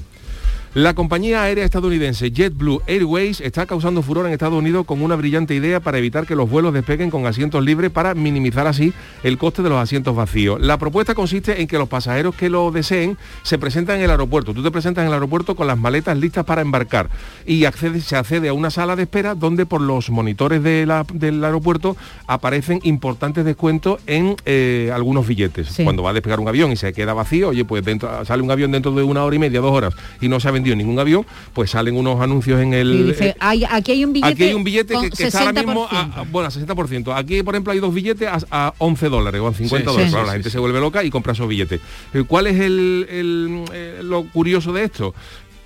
La 0.77 0.93
compañía 0.93 1.43
aérea 1.43 1.65
estadounidense 1.65 2.31
JetBlue 2.31 2.83
Airways 2.87 3.41
está 3.41 3.65
causando 3.65 4.03
furor 4.03 4.27
en 4.27 4.35
Estados 4.35 4.59
Unidos 4.59 4.85
con 4.85 5.01
una 5.03 5.17
brillante 5.17 5.55
idea 5.55 5.81
para 5.81 5.97
evitar 5.97 6.27
que 6.27 6.37
los 6.37 6.51
vuelos 6.51 6.75
despeguen 6.75 7.09
con 7.09 7.27
asientos 7.27 7.65
libres 7.65 7.91
para 7.91 8.13
minimizar 8.15 8.67
así 8.67 8.93
el 9.23 9.39
coste 9.39 9.63
de 9.63 9.71
los 9.71 9.79
asientos 9.79 10.15
vacíos. 10.15 10.61
La 10.61 10.77
propuesta 10.77 11.15
consiste 11.15 11.63
en 11.63 11.67
que 11.67 11.79
los 11.79 11.89
pasajeros 11.89 12.35
que 12.35 12.51
lo 12.51 12.71
deseen 12.73 13.17
se 13.43 13.57
presentan 13.57 13.97
en 13.97 14.03
el 14.05 14.11
aeropuerto. 14.11 14.53
Tú 14.53 14.63
te 14.63 14.71
presentas 14.71 15.01
en 15.01 15.09
el 15.09 15.15
aeropuerto 15.15 15.57
con 15.57 15.67
las 15.67 15.79
maletas 15.79 16.19
listas 16.19 16.45
para 16.45 16.61
embarcar 16.61 17.09
y 17.47 17.65
accede- 17.65 18.03
se 18.03 18.15
accede 18.17 18.51
a 18.51 18.53
una 18.53 18.69
sala 18.69 18.97
de 18.97 19.05
espera 19.05 19.35
donde 19.35 19.65
por 19.65 19.81
los 19.81 20.11
monitores 20.11 20.63
de 20.63 20.85
la- 20.85 21.07
del 21.11 21.43
aeropuerto 21.43 21.97
aparecen 22.27 22.81
importantes 22.83 23.47
descuentos 23.47 23.99
en 24.07 24.37
eh, 24.45 24.91
algunos 24.95 25.27
billetes. 25.27 25.69
Sí. 25.69 25.85
Cuando 25.85 26.03
va 26.03 26.11
a 26.11 26.13
despegar 26.13 26.39
un 26.39 26.49
avión 26.49 26.71
y 26.71 26.77
se 26.77 26.93
queda 26.93 27.15
vacío, 27.15 27.49
oye, 27.49 27.65
pues 27.65 27.83
dentro, 27.83 28.23
sale 28.27 28.43
un 28.43 28.51
avión 28.51 28.73
dentro 28.73 28.93
de 28.93 29.03
una 29.05 29.25
hora 29.25 29.35
y 29.37 29.39
media, 29.39 29.63
dos 29.63 29.73
horas 29.73 29.95
y 30.21 30.29
no 30.29 30.39
se 30.39 30.49
ha 30.49 30.51
vendido 30.51 30.66
ningún 30.75 30.99
avión, 30.99 31.25
pues 31.53 31.71
salen 31.71 31.97
unos 31.97 32.21
anuncios 32.21 32.61
en 32.61 32.75
el... 32.75 32.93
Y 32.95 33.03
dice, 33.05 33.37
"Ay, 33.39 33.65
aquí 33.71 33.93
hay 33.93 34.05
un 34.05 34.13
billete. 34.13 34.33
Aquí 34.33 34.43
hay 34.45 34.55
un 34.55 34.65
billete 34.65 34.95
que, 35.01 35.11
que 35.11 35.25
está 35.25 35.41
ahora 35.47 35.53
mismo 35.53 35.85
a, 35.91 36.07
60%". 36.09 36.13
a- 36.17 36.23
bueno, 36.23 36.49
a 36.49 36.51
60%. 36.51 37.15
Aquí, 37.17 37.43
por 37.43 37.55
ejemplo, 37.55 37.73
hay 37.73 37.79
dos 37.79 37.93
billetes 37.95 38.29
a, 38.29 38.41
a 38.51 38.75
11 38.79 39.09
dólares 39.09 39.41
o 39.41 39.47
a 39.49 39.53
50 39.55 39.79
Sí, 39.79 39.85
dólares. 39.85 40.07
sí, 40.07 40.11
Claro, 40.13 40.25
sí, 40.25 40.29
la 40.29 40.33
gente 40.33 40.49
sí. 40.49 40.53
se 40.55 40.59
vuelve 40.59 40.81
loca 40.81 41.05
y 41.05 41.11
compra 41.11 41.35
esos 41.35 41.47
billetes. 41.47 41.81
Eh, 42.15 42.25
¿Cuál 42.27 42.47
es 42.49 42.59
el, 42.59 43.07
el, 43.11 43.65
eh, 43.73 44.01
lo 44.03 44.25
curioso 44.25 44.73
de 44.73 44.85
esto? 44.85 45.15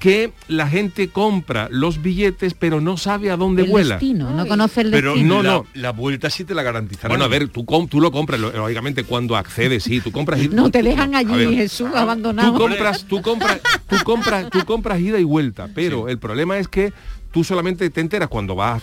Que 0.01 0.33
la 0.49 0.67
gente 0.67 1.09
compra 1.11 1.69
los 1.71 2.03
billetes 2.03 2.55
pero 2.55 2.81
no 2.81 2.97
sabe 2.97 3.31
a 3.31 3.37
dónde 3.37 3.63
el 3.63 3.69
vuela. 3.71 3.97
destino, 3.97 4.31
no 4.31 4.47
conoce 4.47 4.81
el 4.81 4.91
Pero 4.91 5.13
destino. 5.13 5.37
no, 5.37 5.43
la, 5.43 5.51
no. 5.53 5.67
la 5.75 5.93
vuelta 5.93 6.31
sí 6.31 6.45
te 6.45 6.55
la 6.55 6.63
garantizarán. 6.63 7.11
Bueno, 7.11 7.25
a 7.27 7.29
ver, 7.29 7.49
tú, 7.49 7.65
com- 7.67 7.87
tú 7.87 8.01
lo 8.01 8.11
compras, 8.11 8.41
lógicamente 8.41 9.05
cuando 9.05 9.37
accedes, 9.37 9.85
sí, 9.85 10.01
tú 10.01 10.11
compras... 10.11 10.41
id- 10.41 10.51
No 10.51 10.71
te 10.71 10.83
dejan 10.83 11.15
allí, 11.15 11.35
ver, 11.37 11.53
Jesús, 11.55 11.91
Tú 11.91 11.97
abandonado. 11.97 12.55
compras, 12.55 13.05
tú 13.07 13.21
compras, 13.23 13.61
tú 13.89 13.97
compras, 14.03 14.49
tú 14.51 14.65
compras 14.65 15.01
ida 15.01 15.21
y 15.21 15.25
vuelta, 15.25 15.69
pero 15.75 16.09
el 16.09 16.19
problema 16.19 16.57
es 16.59 16.67
que 16.67 16.93
tú 17.31 17.45
solamente 17.45 17.89
te 17.91 18.01
enteras 18.01 18.29
cuando 18.29 18.55
vas 18.57 18.83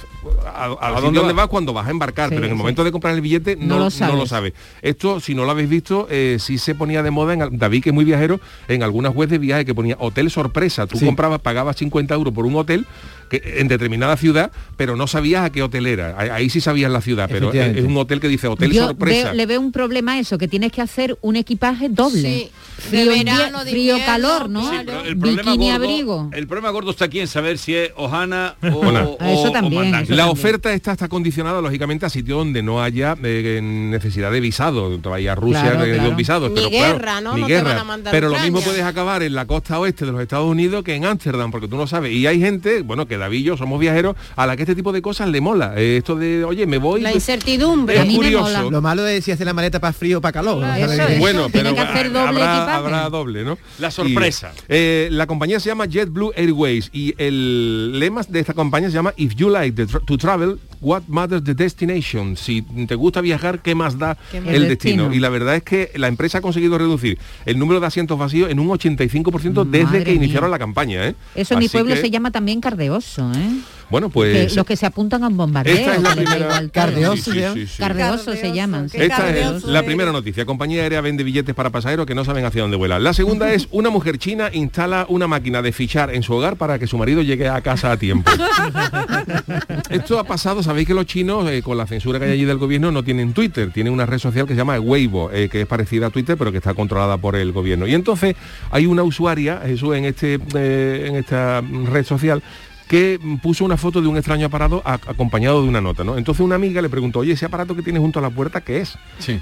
a, 0.54 0.68
dónde 1.02 1.20
donde 1.20 1.34
vas? 1.34 1.36
vas 1.36 1.48
cuando 1.48 1.74
vas 1.74 1.88
a 1.88 1.92
embarcar, 1.92 2.30
Sí, 2.30 2.36
pero 2.36 2.46
en 2.46 2.52
el 2.52 2.58
sí. 2.58 2.62
momento 2.62 2.84
de 2.84 2.92
comprar 2.92 3.14
el 3.14 3.22
billete 3.22 3.56
No 3.56 3.66
no, 3.66 3.76
lo 3.78 3.84
no 3.86 3.92
sabes. 3.92 4.16
lo 4.16 4.26
sabes. 4.26 4.54
Esto, 4.82 5.20
si 5.20 5.36
no 5.36 5.44
lo 5.46 5.52
habéis 5.52 5.70
visto, 5.70 6.08
eh, 6.10 6.38
sí 6.40 6.58
se 6.58 6.74
ponía 6.76 7.04
de 7.04 7.12
moda 7.12 7.34
en 7.34 7.58
David, 7.58 7.84
que 7.84 7.90
es 7.90 7.94
muy 7.94 8.06
viajero, 8.06 8.40
en 8.68 8.84
algunas 8.84 9.14
webs 9.16 9.32
de 9.32 9.38
viaje 9.38 9.66
que 9.66 9.76
ponía 9.76 9.96
hotel 10.00 10.30
sorpresa. 10.32 10.88
Tú 10.88 10.98
Sí. 10.98 11.06
comprabas, 11.06 11.42
pagabas 11.42 11.76
50 11.78 12.14
euros 12.16 12.34
por 12.34 12.46
un 12.46 12.56
hotel 12.56 12.86
que, 13.30 13.42
en 13.58 13.68
determinada 13.68 14.18
ciudad, 14.18 14.52
pero 14.76 14.96
no 14.96 15.08
sabías 15.08 15.44
a 15.46 15.50
qué 15.52 15.64
hotel 15.64 15.88
era. 15.88 16.16
Ahí, 16.18 16.30
ahí 16.30 16.50
sí 16.50 16.62
sabías 16.62 16.92
la 16.92 17.02
ciudad, 17.02 17.28
pero 17.32 17.52
es, 17.54 17.84
un 17.84 17.98
hotel 17.98 18.20
que 18.20 18.28
dice 18.28 18.48
hotel 18.48 18.72
Yo 18.72 18.88
sorpresa. 18.88 19.26
veo- 19.30 19.34
le 19.34 19.46
veo 19.46 19.60
un 19.62 19.72
problema 19.72 20.14
a 20.14 20.20
eso, 20.20 20.38
que 20.38 20.48
tienes 20.48 20.72
que 20.72 20.82
hacer 20.82 21.18
un 21.22 21.36
equipaje 21.36 21.90
doble. 21.90 22.22
Sí, 22.22 22.52
Frío, 22.78 23.12
verano, 23.12 23.66
de 23.66 23.72
frío 23.72 23.98
calor, 24.06 24.50
¿no? 24.50 24.70
Pero 24.70 25.02
el 25.04 25.18
problema, 25.18 25.42
Bikini 25.52 25.66
gordo, 25.72 25.76
abrigo. 25.76 26.30
el 26.34 26.48
problema 26.48 26.70
gordo 26.70 26.92
está 26.92 27.06
aquí 27.06 27.20
en 27.20 27.28
saber 27.28 27.58
si 27.58 27.74
es 27.76 27.92
Ojana 27.96 28.56
o, 28.64 28.68
o- 28.68 29.18
Eso 29.20 29.50
o 29.50 29.52
también, 29.52 29.82
Mandanga. 29.84 30.04
eso 30.04 30.12
La 30.14 30.26
también. 30.26 30.30
oferta 30.40 30.74
esta 30.74 30.92
está 30.92 31.08
condicionada 31.08 31.60
lógicamente 31.62 32.06
a 32.06 32.10
sitios 32.10 32.38
donde 32.38 32.62
no 32.62 32.82
haya 32.84 33.16
eh, 33.24 33.60
necesidad 33.64 34.32
de 34.32 34.40
visado. 34.40 34.98
Vaya 35.08 35.32
a 35.32 35.36
Rusia 35.36 35.62
Claro, 35.62 35.86
que 35.86 35.94
claro. 35.94 36.10
un 36.10 36.16
visado. 36.16 36.50
Ni 36.50 36.56
pero 36.56 36.70
claro, 36.70 36.94
guerra, 36.94 37.22
¿no? 37.22 37.34
Ni 37.36 37.42
No 37.42 37.48
te 37.48 37.54
guerra. 37.54 37.70
van 37.70 37.78
a 37.80 37.84
mandar 37.84 38.12
a 38.14 38.16
pero 38.16 38.30
lo 38.30 38.40
mismo 38.40 38.62
puedes 38.62 38.84
acabar 38.84 39.24
en 39.24 39.34
la 39.34 39.46
costa 39.46 39.80
oeste 39.80 40.06
de 40.06 40.12
los 40.12 40.22
Estados 40.22 40.48
Unidos 40.48 40.84
que 40.84 40.94
en 40.96 41.06
Ámsterdam, 41.06 41.50
porque 41.52 41.68
tú 41.68 41.78
no 41.78 41.88
sabes. 41.88 42.12
Y 42.14 42.28
hay 42.28 42.40
gente, 42.40 42.82
bueno, 42.84 43.08
que 43.08 43.17
David 43.18 43.40
y 43.40 43.44
yo 43.44 43.58
somos 43.58 43.80
viajeros, 43.80 44.16
a 44.36 44.46
la 44.48 44.56
que 44.56 44.64
este 44.64 44.76
tipo 44.76 44.92
de 44.92 45.02
cosas 45.02 45.30
le 45.30 45.42
mola. 45.42 45.74
Eh, 45.78 45.98
esto 45.98 46.16
de, 46.16 46.44
oye, 46.44 46.66
me 46.66 46.78
voy. 46.78 47.02
La 47.02 47.12
pues, 47.12 47.24
incertidumbre. 47.24 47.96
es 47.96 48.02
A 48.02 48.06
mí 48.06 48.12
me 48.12 48.16
curioso. 48.18 48.44
mola. 48.44 48.64
Lo 48.70 48.82
malo 48.82 49.06
es 49.08 49.24
si 49.26 49.32
hace 49.32 49.46
la 49.46 49.54
maleta 49.54 49.80
para 49.80 49.94
frío 49.94 50.20
o 50.20 50.22
para 50.22 50.34
calor. 50.34 50.60
Claro, 50.60 50.80
¿no? 50.86 50.86
eso 50.92 50.96
¿Sabes? 50.98 51.14
es. 51.16 51.20
Bueno, 51.20 51.50
Tiene 51.50 51.70
pero 51.72 51.76
que 51.76 51.82
hacer 51.82 52.12
doble 52.12 52.42
habrá, 52.44 53.10
doble, 53.10 53.44
¿no? 53.44 53.58
La 53.80 53.92
sorpresa. 53.92 54.52
Y, 54.56 54.62
eh, 54.70 55.08
la 55.12 55.28
compañía 55.28 55.60
se 55.60 55.70
llama 55.70 55.86
JetBlue 55.86 56.32
Airways 56.36 56.90
y 56.94 57.14
el 57.18 58.00
lema 58.00 58.22
de 58.28 58.40
esta 58.40 58.54
compañía 58.54 58.90
se 58.90 58.96
llama 58.96 59.14
If 59.18 59.36
you 59.36 59.50
like 59.50 59.76
the 59.76 59.88
tra- 59.88 60.06
to 60.06 60.18
travel, 60.18 60.60
what 60.82 61.04
matters 61.08 61.44
the 61.44 61.54
destination. 61.54 62.38
Si 62.38 62.62
te 62.62 62.96
gusta 62.96 63.22
viajar, 63.22 63.62
¿qué 63.62 63.76
más 63.76 63.98
da 63.98 64.18
¿Qué 64.32 64.38
el, 64.38 64.46
más? 64.46 64.54
El 64.54 64.68
destino? 64.68 65.04
destino. 65.04 65.14
Y 65.16 65.20
la 65.20 65.30
verdad 65.30 65.56
es 65.56 65.64
que 65.64 65.92
la 65.96 66.08
empresa 66.08 66.40
ha 66.40 66.42
conseguido 66.42 66.78
reducir 66.78 67.18
el 67.46 67.58
número 67.60 67.80
de 67.80 67.88
asientos 67.88 68.18
vacíos 68.18 68.50
en 68.50 68.60
un 68.60 68.68
85% 68.70 69.66
desde 69.66 69.86
Madre 69.86 70.04
que 70.04 70.14
iniciaron 70.14 70.52
la 70.52 70.60
campaña. 70.60 71.08
¿eh? 71.08 71.16
Eso 71.36 71.54
en 71.54 71.60
mi 71.60 71.70
pueblo 71.70 71.96
que, 71.96 72.02
se 72.02 72.12
llama 72.12 72.32
también 72.32 72.62
cardeoso, 72.62 73.32
¿eh? 73.34 73.50
Bueno, 73.90 74.10
Que 74.10 74.14
pues... 74.14 74.56
los 74.56 74.66
que 74.66 74.76
se 74.76 74.86
apuntan 74.86 75.24
a 75.24 75.28
un 75.28 75.38
bombardeo. 75.38 75.74
Esta 75.76 75.96
es 75.96 76.02
la 76.02 76.16
primera-. 76.16 76.70
Cardeoso, 76.70 77.32
Sí, 77.32 77.32
sí, 77.32 77.40
¿ya? 77.40 77.54
sí, 77.54 77.68
sí. 77.68 77.78
Cardeoso 77.78 78.34
se 78.34 78.54
llaman. 78.54 78.90
Esta 78.92 79.30
es 79.30 79.64
la 79.64 79.84
primera 79.84 80.12
noticia. 80.12 80.46
Compañía 80.46 80.84
aérea 80.84 81.02
vende 81.02 81.24
billetes 81.24 81.56
para 81.56 81.70
pasajeros 81.70 82.06
que 82.06 82.16
no 82.16 82.26
saben 82.26 82.46
hacia 82.46 82.62
dónde 82.62 82.78
vuelan. 82.78 83.04
La 83.04 83.14
segunda 83.14 83.52
es 83.54 83.68
una 83.72 83.90
mujer 83.90 84.18
china 84.18 84.50
instala 84.52 85.06
una 85.10 85.28
máquina 85.28 85.62
de 85.62 85.72
fichar 85.72 86.14
en 86.14 86.24
su 86.24 86.34
hogar 86.34 86.58
para 86.58 86.80
que 86.80 86.88
su 86.88 86.98
marido 86.98 87.22
llegue 87.22 87.48
a 87.48 87.62
casa 87.62 87.92
a 87.92 87.98
tiempo. 87.98 88.30
Esto 89.90 90.20
ha 90.20 90.24
pasado, 90.24 90.62
sabéis 90.64 90.88
que 90.88 90.94
los 90.94 91.06
chinos, 91.06 91.50
eh, 91.50 91.62
con 91.62 91.78
la 91.78 91.88
censura 91.88 92.20
que 92.20 92.26
hay 92.26 92.32
allí 92.32 92.46
del 92.46 92.58
gobierno, 92.58 92.92
no 92.92 93.04
tienen 93.04 93.34
Twitter, 93.34 93.72
tienen 93.72 93.94
una 93.94 94.06
red 94.06 94.20
social 94.20 94.46
que 94.46 94.54
se 94.54 94.58
llama 94.58 94.80
Weibo, 94.80 95.32
eh, 95.32 95.50
que 95.50 95.62
es 95.62 95.68
parecida 95.68 96.08
a 96.08 96.10
Twitter, 96.10 96.38
pero 96.38 96.52
que 96.52 96.58
está 96.58 96.74
controlada 96.74 97.18
por 97.18 97.36
el 97.36 97.52
gobierno. 97.52 97.88
Y 97.88 97.94
entonces 97.94 98.36
hay 98.70 98.86
una 98.86 99.04
usuaria, 99.04 99.62
Jesús, 99.66 99.96
en, 99.96 100.06
este, 100.06 100.40
eh, 100.56 101.06
en 101.08 101.16
esta 101.16 101.62
red 101.62 102.06
social, 102.06 102.44
que 102.88 103.20
puso 103.42 103.66
una 103.66 103.78
foto 103.78 104.02
de 104.02 104.08
un 104.08 104.18
extraño 104.18 104.46
aparato 104.48 104.82
a- 104.86 104.94
acompañado 104.94 105.62
de 105.62 105.70
una 105.70 105.82
nota, 105.82 106.04
¿no? 106.04 106.18
Entonces 106.18 106.44
una 106.44 106.56
amiga 106.56 106.82
le 106.82 106.90
preguntó, 106.90 107.20
oye, 107.20 107.34
ese 107.34 107.46
aparato 107.46 107.76
que 107.76 107.82
tienes 107.84 108.02
junto 108.02 108.20
a 108.20 108.22
la 108.22 108.30
puerta, 108.30 108.62
¿qué 108.62 108.80
es? 108.82 108.98
Sí. 109.20 109.40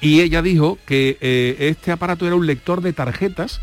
Y 0.00 0.20
ella 0.20 0.42
dijo 0.42 0.78
que 0.86 1.16
eh, 1.20 1.56
este 1.60 1.92
aparato 1.92 2.26
era 2.26 2.34
un 2.36 2.46
lector 2.46 2.80
de 2.82 2.92
tarjetas 2.92 3.60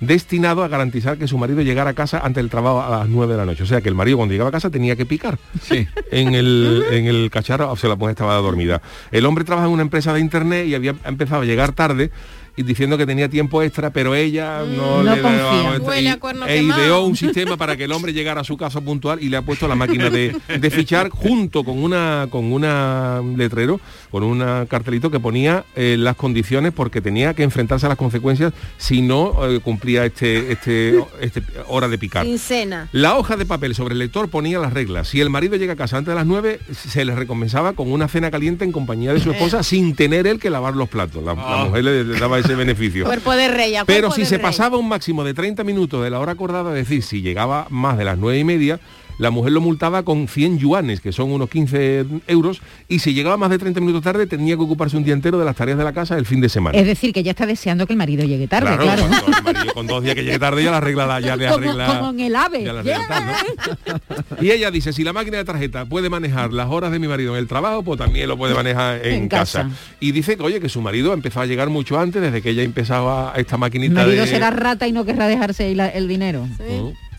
destinado 0.00 0.64
a 0.64 0.68
garantizar 0.68 1.16
que 1.16 1.28
su 1.28 1.38
marido 1.38 1.62
llegara 1.62 1.90
a 1.90 1.94
casa 1.94 2.18
antes 2.18 2.42
del 2.42 2.50
trabajo 2.50 2.82
a 2.82 2.90
las 2.90 3.08
9 3.08 3.32
de 3.34 3.38
la 3.38 3.46
noche. 3.46 3.62
O 3.62 3.66
sea 3.66 3.80
que 3.80 3.88
el 3.88 3.94
marido 3.94 4.16
cuando 4.16 4.32
llegaba 4.32 4.48
a 4.48 4.52
casa 4.52 4.68
tenía 4.68 4.96
que 4.96 5.06
picar 5.06 5.38
Sí. 5.62 5.86
en 6.10 6.34
el, 6.34 6.84
en 6.90 7.06
el 7.06 7.30
cacharro, 7.30 7.70
o 7.70 7.76
sea, 7.76 7.88
la 7.90 7.94
mujer 7.96 8.10
estaba 8.12 8.34
dormida. 8.36 8.82
El 9.12 9.24
hombre 9.26 9.44
trabaja 9.44 9.68
en 9.68 9.72
una 9.74 9.82
empresa 9.82 10.12
de 10.12 10.18
internet 10.20 10.66
y 10.66 10.74
había 10.74 10.94
empezado 11.04 11.42
a 11.42 11.44
llegar 11.44 11.72
tarde 11.72 12.10
y 12.56 12.62
diciendo 12.64 12.98
que 12.98 13.06
tenía 13.06 13.28
tiempo 13.28 13.62
extra, 13.62 13.90
pero 13.90 14.14
ella 14.14 14.60
no, 14.64 15.02
No 15.02 15.14
le 15.14 15.22
daba- 15.22 16.46
e 16.48 16.62
ideó 16.62 17.02
un 17.04 17.16
sistema 17.16 17.56
para 17.56 17.76
que 17.76 17.84
el 17.84 17.92
hombre 17.92 18.12
llegara 18.12 18.40
a 18.42 18.44
su 18.44 18.56
casa 18.56 18.80
puntual 18.80 19.22
y 19.22 19.28
le 19.28 19.36
ha 19.38 19.42
puesto 19.42 19.66
la 19.68 19.74
máquina 19.74 20.10
de, 20.10 20.36
de 20.58 20.70
fichar 20.70 21.08
junto 21.10 21.64
con 21.64 21.82
una 21.82 22.26
con 22.30 22.52
una 22.52 23.20
letrero, 23.36 23.80
con 24.10 24.22
un 24.22 24.40
cartelito 24.66 25.10
que 25.10 25.20
ponía 25.20 25.64
eh, 25.74 25.96
las 25.98 26.16
condiciones 26.16 26.72
porque 26.72 27.00
tenía 27.00 27.34
que 27.34 27.42
enfrentarse 27.42 27.86
a 27.86 27.88
las 27.88 27.98
consecuencias 27.98 28.52
si 28.76 29.02
no 29.02 29.46
eh, 29.48 29.60
cumplía 29.60 30.04
este, 30.04 30.52
este, 30.52 30.98
este 31.20 31.42
hora 31.68 31.88
de 31.88 31.98
picar. 31.98 32.24
Sin 32.26 32.38
cena. 32.38 32.88
La 32.92 33.16
hoja 33.16 33.36
de 33.36 33.46
papel 33.46 33.74
sobre 33.74 33.92
el 33.94 33.98
lector 33.98 34.28
ponía 34.28 34.58
las 34.58 34.72
reglas. 34.72 35.08
Si 35.08 35.20
el 35.20 35.30
marido 35.30 35.56
llega 35.56 35.72
a 35.74 35.76
casa 35.76 35.96
antes 35.96 36.12
de 36.12 36.16
las 36.16 36.26
9, 36.26 36.60
se 36.72 37.04
le 37.04 37.14
recompensaba 37.14 37.72
con 37.72 37.90
una 37.90 38.08
cena 38.08 38.30
caliente 38.30 38.64
en 38.64 38.72
compañía 38.72 39.12
de 39.14 39.20
su 39.20 39.30
esposa 39.30 39.62
sin 39.62 39.94
tener 39.94 40.26
él 40.26 40.38
que 40.38 40.50
lavar 40.50 40.74
los 40.74 40.88
platos. 40.88 41.22
La, 41.24 41.34
la 41.34 41.42
Ah. 41.62 41.64
mujer 41.66 41.84
le, 41.84 42.04
le 42.04 42.18
daba 42.18 42.38
ese 42.42 42.54
beneficio. 42.54 43.04
Cuerpo 43.04 43.32
de 43.32 43.48
rey. 43.48 43.74
Pero 43.86 44.10
si 44.10 44.24
se 44.24 44.36
rey. 44.36 44.42
pasaba 44.42 44.76
un 44.76 44.88
máximo 44.88 45.24
de 45.24 45.34
30 45.34 45.64
minutos 45.64 46.02
de 46.04 46.10
la 46.10 46.20
hora 46.20 46.32
acordada, 46.32 46.70
es 46.70 46.88
decir, 46.88 47.02
si 47.02 47.22
llegaba 47.22 47.66
más 47.70 47.96
de 47.98 48.04
las 48.04 48.18
9 48.18 48.38
y 48.38 48.44
media, 48.44 48.80
la 49.18 49.30
mujer 49.30 49.52
lo 49.52 49.60
multaba 49.60 50.02
con 50.02 50.28
100 50.28 50.58
yuanes, 50.58 51.00
que 51.00 51.12
son 51.12 51.30
unos 51.32 51.48
15 51.50 52.04
euros, 52.28 52.60
y 52.88 52.98
si 53.00 53.14
llegaba 53.14 53.36
más 53.36 53.50
de 53.50 53.58
30 53.58 53.80
minutos 53.80 54.02
tarde, 54.02 54.26
tenía 54.26 54.56
que 54.56 54.62
ocuparse 54.62 54.96
un 54.96 55.04
día 55.04 55.14
entero 55.14 55.38
de 55.38 55.44
las 55.44 55.54
tareas 55.56 55.78
de 55.78 55.84
la 55.84 55.92
casa 55.92 56.16
el 56.18 56.26
fin 56.26 56.40
de 56.40 56.48
semana. 56.48 56.76
Es 56.78 56.86
decir, 56.86 57.12
que 57.12 57.22
ya 57.22 57.30
está 57.32 57.46
deseando 57.46 57.86
que 57.86 57.92
el 57.92 57.98
marido 57.98 58.24
llegue 58.24 58.48
tarde, 58.48 58.76
claro. 58.76 59.04
el 59.04 59.42
marido 59.42 59.74
con 59.74 59.86
dos 59.86 60.02
días 60.02 60.14
que 60.14 60.24
llegue 60.24 60.38
tarde 60.38 60.64
ya 60.64 60.70
la 60.70 60.78
arregla, 60.78 61.06
la- 61.06 61.20
ya 61.20 61.36
le 61.36 61.46
arregla. 61.48 61.86
como 61.98 62.10
en 62.10 62.20
el 62.20 62.36
ave. 62.36 62.64
ya 62.64 62.72
la 62.72 62.80
arregla 62.80 63.06
tal, 63.08 63.26
¿no? 63.26 64.42
Y 64.42 64.50
ella 64.50 64.70
dice, 64.70 64.92
si 64.92 65.04
la 65.04 65.12
máquina 65.12 65.36
de 65.38 65.44
tarjeta 65.44 65.84
puede 65.84 66.08
manejar 66.10 66.52
las 66.52 66.68
horas 66.70 66.90
de 66.92 66.98
mi 66.98 67.08
marido 67.08 67.32
en 67.34 67.38
el 67.40 67.46
trabajo, 67.48 67.82
pues 67.82 67.98
también 67.98 68.28
lo 68.28 68.36
puede 68.36 68.54
manejar 68.54 69.04
en, 69.06 69.14
En 69.14 69.28
casa. 69.28 69.64
casa. 69.64 69.74
Y 70.00 70.12
dice 70.12 70.36
que, 70.36 70.42
oye, 70.42 70.60
que 70.60 70.68
su 70.68 70.80
marido 70.80 71.12
empezó 71.12 71.40
a 71.40 71.46
llegar 71.46 71.68
mucho 71.70 71.98
antes, 71.98 72.20
desde 72.22 72.42
que 72.42 72.50
ella 72.50 72.62
empezaba 72.62 73.32
esta 73.36 73.56
El 73.56 73.60
maquinita 73.60 74.02
marido 74.02 74.24
de... 74.24 74.30
será 74.30 74.50
rata 74.50 74.86
y 74.88 74.92
no 74.92 75.04
querrá 75.04 75.26
dejarse 75.28 75.64
ahí 75.64 75.74
la- 75.74 75.88
el 75.88 76.08
dinero. 76.08 76.44
Mm. 76.46 77.11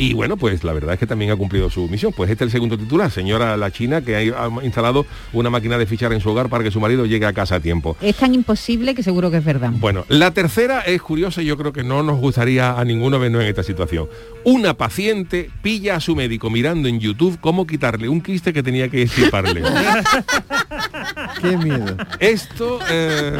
Y 0.00 0.14
bueno, 0.14 0.36
pues 0.36 0.64
la 0.64 0.72
verdad 0.72 0.94
es 0.94 0.98
que 0.98 1.06
también 1.06 1.30
ha 1.30 1.36
cumplido 1.36 1.68
su 1.68 1.86
misión. 1.88 2.12
Pues 2.16 2.30
este 2.30 2.44
es 2.44 2.48
el 2.48 2.52
segundo 2.52 2.78
titular, 2.78 3.10
señora 3.10 3.56
la 3.56 3.70
China, 3.70 4.00
que 4.02 4.16
ha 4.16 4.48
instalado 4.64 5.04
una 5.32 5.50
máquina 5.50 5.76
de 5.76 5.86
fichar 5.86 6.12
en 6.12 6.20
su 6.20 6.30
hogar 6.30 6.48
para 6.48 6.64
que 6.64 6.70
su 6.70 6.80
marido 6.80 7.04
llegue 7.06 7.26
a 7.26 7.32
casa 7.32 7.56
a 7.56 7.60
tiempo. 7.60 7.96
Es 8.00 8.16
tan 8.16 8.34
imposible 8.34 8.94
que 8.94 9.02
seguro 9.02 9.30
que 9.30 9.36
es 9.36 9.44
verdad. 9.44 9.70
Bueno, 9.74 10.04
la 10.08 10.30
tercera 10.32 10.80
es 10.80 11.02
curiosa 11.02 11.42
y 11.42 11.46
yo 11.46 11.56
creo 11.58 11.72
que 11.72 11.84
no 11.84 12.02
nos 12.02 12.18
gustaría 12.18 12.78
a 12.78 12.84
ninguno 12.84 13.18
vernos 13.18 13.42
en 13.42 13.48
esta 13.48 13.62
situación. 13.62 14.08
Una 14.44 14.74
paciente 14.74 15.50
pilla 15.62 15.96
a 15.96 16.00
su 16.00 16.16
médico 16.16 16.48
mirando 16.50 16.88
en 16.88 16.98
YouTube 16.98 17.38
cómo 17.40 17.66
quitarle 17.66 18.08
un 18.08 18.20
quiste 18.22 18.52
que 18.54 18.62
tenía 18.62 18.88
que 18.88 19.02
extirparle. 19.02 19.62
Qué 21.42 21.56
miedo. 21.56 21.96
Esto 22.18 22.78
eh, 22.90 23.32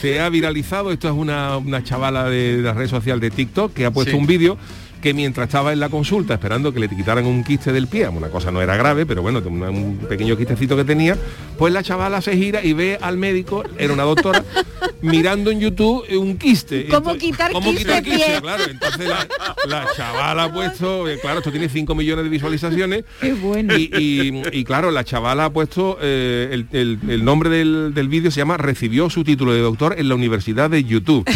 se 0.00 0.20
ha 0.20 0.28
viralizado, 0.28 0.92
esto 0.92 1.08
es 1.08 1.14
una, 1.14 1.56
una 1.58 1.82
chavala 1.82 2.28
de 2.28 2.58
la 2.58 2.72
red 2.72 2.88
social 2.88 3.20
de 3.20 3.30
TikTok 3.30 3.72
que 3.72 3.84
ha 3.84 3.90
puesto 3.90 4.12
Sí. 4.12 4.16
un 4.18 4.26
vídeo 4.26 4.58
que 5.02 5.12
mientras 5.12 5.48
estaba 5.48 5.72
en 5.72 5.80
la 5.80 5.88
consulta 5.88 6.34
esperando 6.34 6.72
que 6.72 6.80
le 6.80 6.88
quitaran 6.88 7.26
un 7.26 7.42
quiste 7.44 7.72
del 7.72 7.88
pie, 7.88 8.08
una 8.08 8.28
cosa 8.28 8.50
no 8.50 8.62
era 8.62 8.76
grave, 8.76 9.04
pero 9.04 9.20
bueno, 9.20 9.40
un 9.44 9.98
pequeño 10.08 10.36
quistecito 10.36 10.76
que 10.76 10.84
tenía, 10.84 11.18
pues 11.58 11.72
la 11.72 11.82
chavala 11.82 12.20
se 12.22 12.36
gira 12.36 12.64
y 12.64 12.72
ve 12.72 12.98
al 13.02 13.18
médico, 13.18 13.64
era 13.78 13.92
una 13.92 14.04
doctora, 14.04 14.44
mirando 15.02 15.50
en 15.50 15.60
YouTube 15.60 16.04
un 16.16 16.38
quiste. 16.38 16.84
¿Cómo 16.86 17.10
Entonces, 17.10 17.22
quitar 17.22 17.52
¿cómo 17.52 17.70
quiste 17.72 17.84
quitar 17.84 18.02
pie? 18.04 18.40
Claro, 18.40 18.62
entonces 18.70 19.08
la, 19.08 19.26
la 19.66 19.86
chavala 19.96 20.44
ha 20.44 20.52
puesto, 20.52 21.04
claro, 21.20 21.38
esto 21.38 21.50
tiene 21.50 21.68
5 21.68 21.94
millones 21.94 22.24
de 22.24 22.30
visualizaciones. 22.30 23.04
Qué 23.20 23.32
bueno. 23.34 23.76
Y, 23.76 23.90
y- 23.98 24.42
y, 24.52 24.64
claro, 24.64 24.90
la 24.92 25.04
chavala 25.04 25.46
ha 25.46 25.50
puesto 25.52 25.98
eh, 26.00 26.48
el, 26.52 26.66
el- 26.72 26.98
el 27.10 27.24
nombre 27.24 27.50
del, 27.50 27.92
del 27.92 28.08
vídeo 28.08 28.30
se 28.30 28.38
llama 28.38 28.56
Recibió 28.56 29.10
su 29.10 29.24
título 29.24 29.52
de 29.52 29.60
doctor 29.60 29.94
en 29.98 30.08
la 30.08 30.14
Universidad 30.14 30.70
de 30.70 30.84
YouTube. 30.84 31.28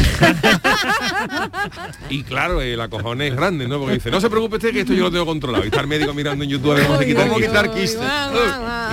y 2.10 2.22
claro, 2.22 2.60
el 2.62 2.80
acojón 2.80 3.20
es 3.22 3.34
grande, 3.34 3.55
¿no? 3.66 3.78
Porque 3.78 3.94
dice, 3.94 4.10
no 4.10 4.20
se 4.20 4.28
preocupe 4.28 4.56
usted 4.56 4.72
que 4.72 4.80
esto 4.80 4.92
yo 4.92 5.04
lo 5.04 5.10
tengo 5.10 5.24
controlado. 5.26 5.64
Y 5.64 5.68
está 5.68 5.80
el 5.80 5.86
médico 5.86 6.12
mirando 6.14 6.44
en 6.44 6.50
YouTube 6.50 6.72
a 6.72 6.74
ver 6.74 6.86
cómo 6.86 6.98
se 6.98 7.06
quita 7.06 7.22
el 7.22 7.28
¿Cómo 7.28 7.38
quiste. 7.40 7.50
quitar 7.52 7.74
quiste? 7.74 8.04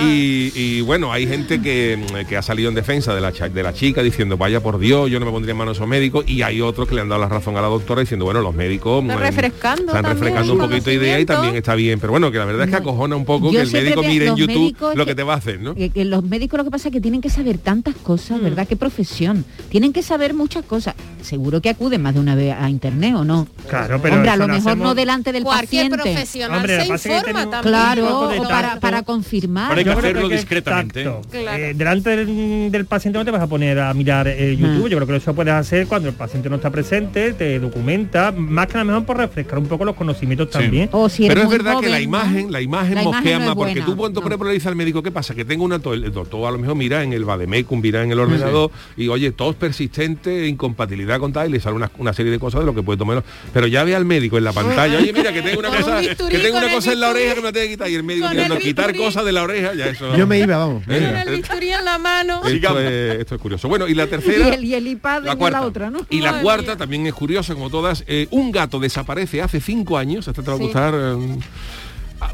Y, 0.00 0.52
y, 0.54 0.80
bueno, 0.80 1.12
hay 1.12 1.26
gente 1.26 1.60
que, 1.62 1.98
que 2.28 2.36
ha 2.36 2.42
salido 2.42 2.68
en 2.68 2.74
defensa 2.74 3.14
de 3.14 3.20
la, 3.20 3.30
de 3.30 3.62
la 3.62 3.72
chica 3.72 4.02
diciendo, 4.02 4.36
vaya 4.36 4.60
por 4.60 4.78
Dios, 4.78 5.10
yo 5.10 5.20
no 5.20 5.26
me 5.26 5.32
pondría 5.32 5.52
en 5.52 5.58
manos 5.58 5.76
a 5.76 5.78
esos 5.78 5.88
médicos. 5.88 6.24
Y 6.28 6.42
hay 6.42 6.60
otros 6.60 6.88
que 6.88 6.94
le 6.94 7.00
han 7.02 7.08
dado 7.08 7.20
la 7.20 7.28
razón 7.28 7.56
a 7.56 7.60
la 7.60 7.68
doctora 7.68 8.00
diciendo, 8.00 8.24
bueno, 8.24 8.40
los 8.40 8.54
médicos 8.54 9.02
Está 9.04 9.16
mm, 9.16 9.20
refrescando 9.20 9.92
están 9.94 10.50
un 10.50 10.58
poquito 10.58 10.90
de 10.90 10.94
idea 10.94 11.20
y 11.20 11.24
también 11.26 11.54
está 11.56 11.74
bien. 11.74 12.00
Pero 12.00 12.10
bueno, 12.12 12.30
que 12.32 12.38
la 12.38 12.44
verdad 12.44 12.64
es 12.64 12.70
que 12.70 12.76
acojona 12.76 13.16
un 13.16 13.24
poco 13.24 13.46
Yo 13.52 13.60
que 13.60 13.66
el 13.66 13.72
médico 13.72 14.02
mire 14.02 14.26
en 14.28 14.36
YouTube 14.36 14.76
lo 14.94 15.04
que- 15.04 15.10
que 15.10 15.14
te 15.14 15.22
va 15.22 15.34
a 15.34 15.36
hacer, 15.36 15.60
¿no? 15.60 15.74
Que, 15.74 15.90
que 15.90 16.04
los 16.04 16.24
médicos 16.24 16.58
lo 16.58 16.64
que 16.64 16.70
pasa 16.70 16.88
es 16.88 16.92
que 16.92 17.00
tienen 17.00 17.20
que 17.20 17.30
saber 17.30 17.58
tantas 17.58 17.94
cosas, 17.96 18.40
Mm. 18.40 18.44
¿verdad? 18.44 18.66
Qué 18.68 18.76
profesión. 18.76 19.44
Tienen 19.68 19.92
que 19.92 20.02
saber 20.02 20.34
muchas 20.34 20.64
cosas. 20.64 20.94
Seguro 21.22 21.60
que 21.60 21.70
acuden 21.70 22.02
más 22.02 22.14
de 22.14 22.20
una 22.20 22.34
vez 22.34 22.54
a 22.58 22.68
internet 22.68 23.14
o 23.16 23.24
no. 23.24 23.46
Claro, 23.68 24.00
pero 24.02 24.16
Hombre, 24.16 24.30
a 24.30 24.36
lo 24.36 24.46
mejor 24.54 24.70
hacemos- 24.72 24.88
no 24.88 24.94
delante 24.94 25.32
del 25.32 25.42
Cualquier 25.44 25.88
paciente. 25.90 25.96
profesional 26.10 26.56
Hombre, 26.58 26.84
se 26.98 27.08
informa 27.14 27.50
también. 27.50 27.62
Claro, 27.62 28.20
o 28.30 28.42
para, 28.48 28.80
para 28.80 29.02
confirmar. 29.02 29.68
Pero 29.68 29.78
hay 29.78 29.84
que 29.84 29.90
Yo 29.90 29.98
hacerlo 29.98 30.28
que 30.28 30.36
discretamente. 30.36 31.02
Claro. 31.02 31.22
Eh, 31.32 31.74
delante 31.74 32.16
del, 32.16 32.70
del 32.72 32.86
paciente 32.86 33.18
no 33.18 33.24
te 33.24 33.30
vas 33.30 33.42
a 33.42 33.46
poner 33.46 33.78
a 33.80 33.92
mirar 33.94 34.28
eh, 34.28 34.56
YouTube. 34.56 34.86
Ah. 34.86 34.88
Yo 34.90 34.96
creo 34.98 35.06
que 35.06 35.16
eso 35.16 35.34
puedes 35.34 35.52
hacer 35.54 35.86
cuando 35.86 36.08
el 36.08 36.14
paciente 36.14 36.48
no 36.50 36.56
está 36.56 36.70
presente, 36.70 37.32
te 37.32 37.58
documenta, 37.58 38.32
más 38.32 38.66
que 38.66 38.76
a 38.76 38.80
lo 38.80 38.84
mejor 38.86 39.04
por 39.04 39.16
refrescar 39.16 39.58
un 39.58 39.66
poco 39.66 39.84
los 39.84 39.94
conocimientos 39.96 40.50
también. 40.50 40.88
O 40.92 41.08
si 41.08 41.28
Pero 41.28 41.42
es 41.42 41.48
verdad 41.48 41.80
que 41.80 41.88
la 41.88 42.00
imagen, 42.00 42.50
la 42.52 42.60
imagen 42.60 42.94
La 42.96 43.02
imagen 43.02 43.04
mosquea 43.04 43.38
no 43.38 43.46
más, 43.46 43.54
porque 43.54 43.80
tú 43.82 43.96
cuando 43.96 44.20
no. 44.20 44.44
le 44.44 44.52
dices 44.52 44.66
al 44.66 44.76
médico, 44.76 45.02
¿qué 45.02 45.10
pasa? 45.10 45.34
Que 45.34 45.44
tengo 45.44 45.64
una 45.64 45.76
el 45.76 46.12
doctor 46.12 46.46
a 46.48 46.50
lo 46.50 46.58
mejor 46.58 46.76
mira 46.76 47.02
en 47.02 47.12
el 47.12 47.24
Bademecum, 47.24 47.80
mira 47.80 48.02
en 48.02 48.10
el 48.10 48.18
ordenador 48.18 48.70
y 48.96 49.08
oye, 49.08 49.32
tos 49.32 49.54
persistente, 49.56 50.46
incompatibilidad 50.48 51.18
con 51.18 51.32
tal, 51.32 51.48
y 51.48 51.52
le 51.52 51.60
sale 51.60 51.76
una, 51.76 51.90
una 51.98 52.12
serie 52.12 52.32
de 52.32 52.38
cosas 52.38 52.60
de 52.60 52.66
lo 52.66 52.74
que 52.74 52.82
puede 52.82 52.98
tomar. 52.98 53.22
Pero 53.52 53.66
ya 53.66 53.84
ve 53.84 53.94
al 53.94 54.04
médico 54.04 54.38
en 54.50 54.54
la 54.56 54.62
pantalla, 54.62 54.98
oye, 54.98 55.12
mira 55.12 55.32
que 55.32 55.42
tengo 55.42 55.58
una 55.60 55.68
Con 55.68 55.78
un 55.78 55.84
cosa, 55.84 56.00
que 56.00 56.38
tengo 56.38 56.54
con 56.54 56.64
una 56.64 56.72
cosa 56.74 56.92
en 56.92 57.00
la 57.00 57.10
oreja 57.10 57.34
que 57.34 57.40
me 57.40 57.46
la 57.46 57.52
tengo 57.52 57.64
que 57.66 57.70
quitar, 57.72 57.90
y 57.90 57.94
el 57.94 58.02
médico 58.02 58.26
Con 58.26 58.36
mirando 58.36 58.54
el 58.56 58.62
quitar 58.62 58.96
cosas 58.96 59.24
de 59.24 59.32
la 59.32 59.42
oreja, 59.42 59.74
ya 59.74 59.86
eso. 59.86 60.16
Yo 60.16 60.26
me 60.26 60.38
iba, 60.38 60.56
vamos. 60.58 60.84
Con 60.84 60.94
Venga. 60.94 61.22
el 61.22 61.30
bisturí 61.36 61.70
en 61.72 61.84
la 61.84 61.98
mano. 61.98 62.42
Esto 62.44 62.78
es, 62.80 63.20
esto 63.20 63.34
es 63.36 63.40
curioso. 63.40 63.68
Bueno, 63.68 63.88
y 63.88 63.94
la 63.94 64.04
Y 64.06 64.08
tercera. 64.08 64.48
el, 64.54 64.64
y 64.64 64.74
el 64.74 64.86
iPad 64.86 65.24
La 65.24 65.36
cuarta. 65.36 65.60
la 65.60 65.66
otra, 65.66 65.90
¿no? 65.90 66.00
Y 66.10 66.20
la 66.20 66.30
Madre 66.32 66.42
cuarta 66.44 66.66
mía. 66.72 66.76
también 66.76 67.06
es 67.06 67.14
curiosa, 67.14 67.54
como 67.54 67.70
todas. 67.70 68.04
eh, 68.06 68.28
un 68.30 68.52
gato 68.52 68.78
desaparece 68.78 69.42
hace 69.42 69.60
cinco 69.60 69.98
años. 69.98 70.28
Esta 70.28 70.42
te 70.42 70.48
va 70.50 70.54
a 70.56 70.58
gustar. 70.58 70.94
eh, 70.94 71.38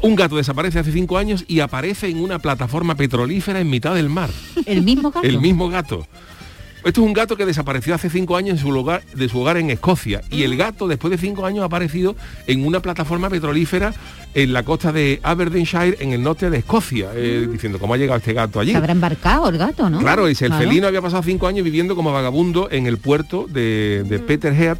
un 0.03 0.15
gato 0.15 0.37
desaparece 0.37 0.79
hace 0.79 0.91
cinco 0.91 1.17
años 1.17 1.43
y 1.47 1.59
aparece 1.59 2.07
en 2.07 2.19
una 2.21 2.39
plataforma 2.39 2.95
petrolífera 2.95 3.59
en 3.59 3.69
mitad 3.69 3.93
del 3.95 4.09
mar. 4.09 4.29
El 4.65 4.83
mismo 4.83 5.11
gato. 5.11 5.27
El 5.27 5.39
mismo 5.41 5.69
gato. 5.69 6.07
Esto 6.83 7.01
es 7.01 7.07
un 7.07 7.13
gato 7.13 7.37
que 7.37 7.45
desapareció 7.45 7.93
hace 7.93 8.09
cinco 8.09 8.35
años 8.35 8.57
en 8.57 8.57
su 8.57 8.71
lugar, 8.71 9.03
de 9.13 9.29
su 9.29 9.39
hogar 9.39 9.57
en 9.57 9.69
Escocia. 9.69 10.21
Y 10.31 10.43
el 10.43 10.57
gato, 10.57 10.87
después 10.87 11.11
de 11.11 11.17
cinco 11.19 11.45
años, 11.45 11.61
ha 11.61 11.65
aparecido 11.65 12.15
en 12.47 12.65
una 12.65 12.79
plataforma 12.79 13.29
petrolífera 13.29 13.93
en 14.33 14.51
la 14.53 14.63
costa 14.63 14.91
de 14.91 15.19
Aberdeenshire, 15.21 15.97
en 15.99 16.13
el 16.13 16.23
norte 16.23 16.49
de 16.49 16.57
Escocia, 16.57 17.09
eh, 17.13 17.47
diciendo 17.51 17.77
cómo 17.77 17.93
ha 17.93 17.97
llegado 17.97 18.17
este 18.17 18.33
gato 18.33 18.59
allí. 18.59 18.71
Se 18.71 18.77
habrá 18.77 18.93
embarcado 18.93 19.49
el 19.49 19.57
gato, 19.59 19.89
¿no? 19.89 19.99
Claro, 19.99 20.25
dice, 20.25 20.45
el 20.45 20.51
Claro. 20.51 20.65
felino 20.67 20.87
había 20.87 21.01
pasado 21.01 21.21
cinco 21.21 21.47
años 21.47 21.63
viviendo 21.63 21.95
como 21.95 22.11
vagabundo 22.11 22.67
en 22.71 22.87
el 22.87 22.97
puerto 22.97 23.45
de, 23.47 24.03
de 24.07 24.19
Peterhead 24.19 24.77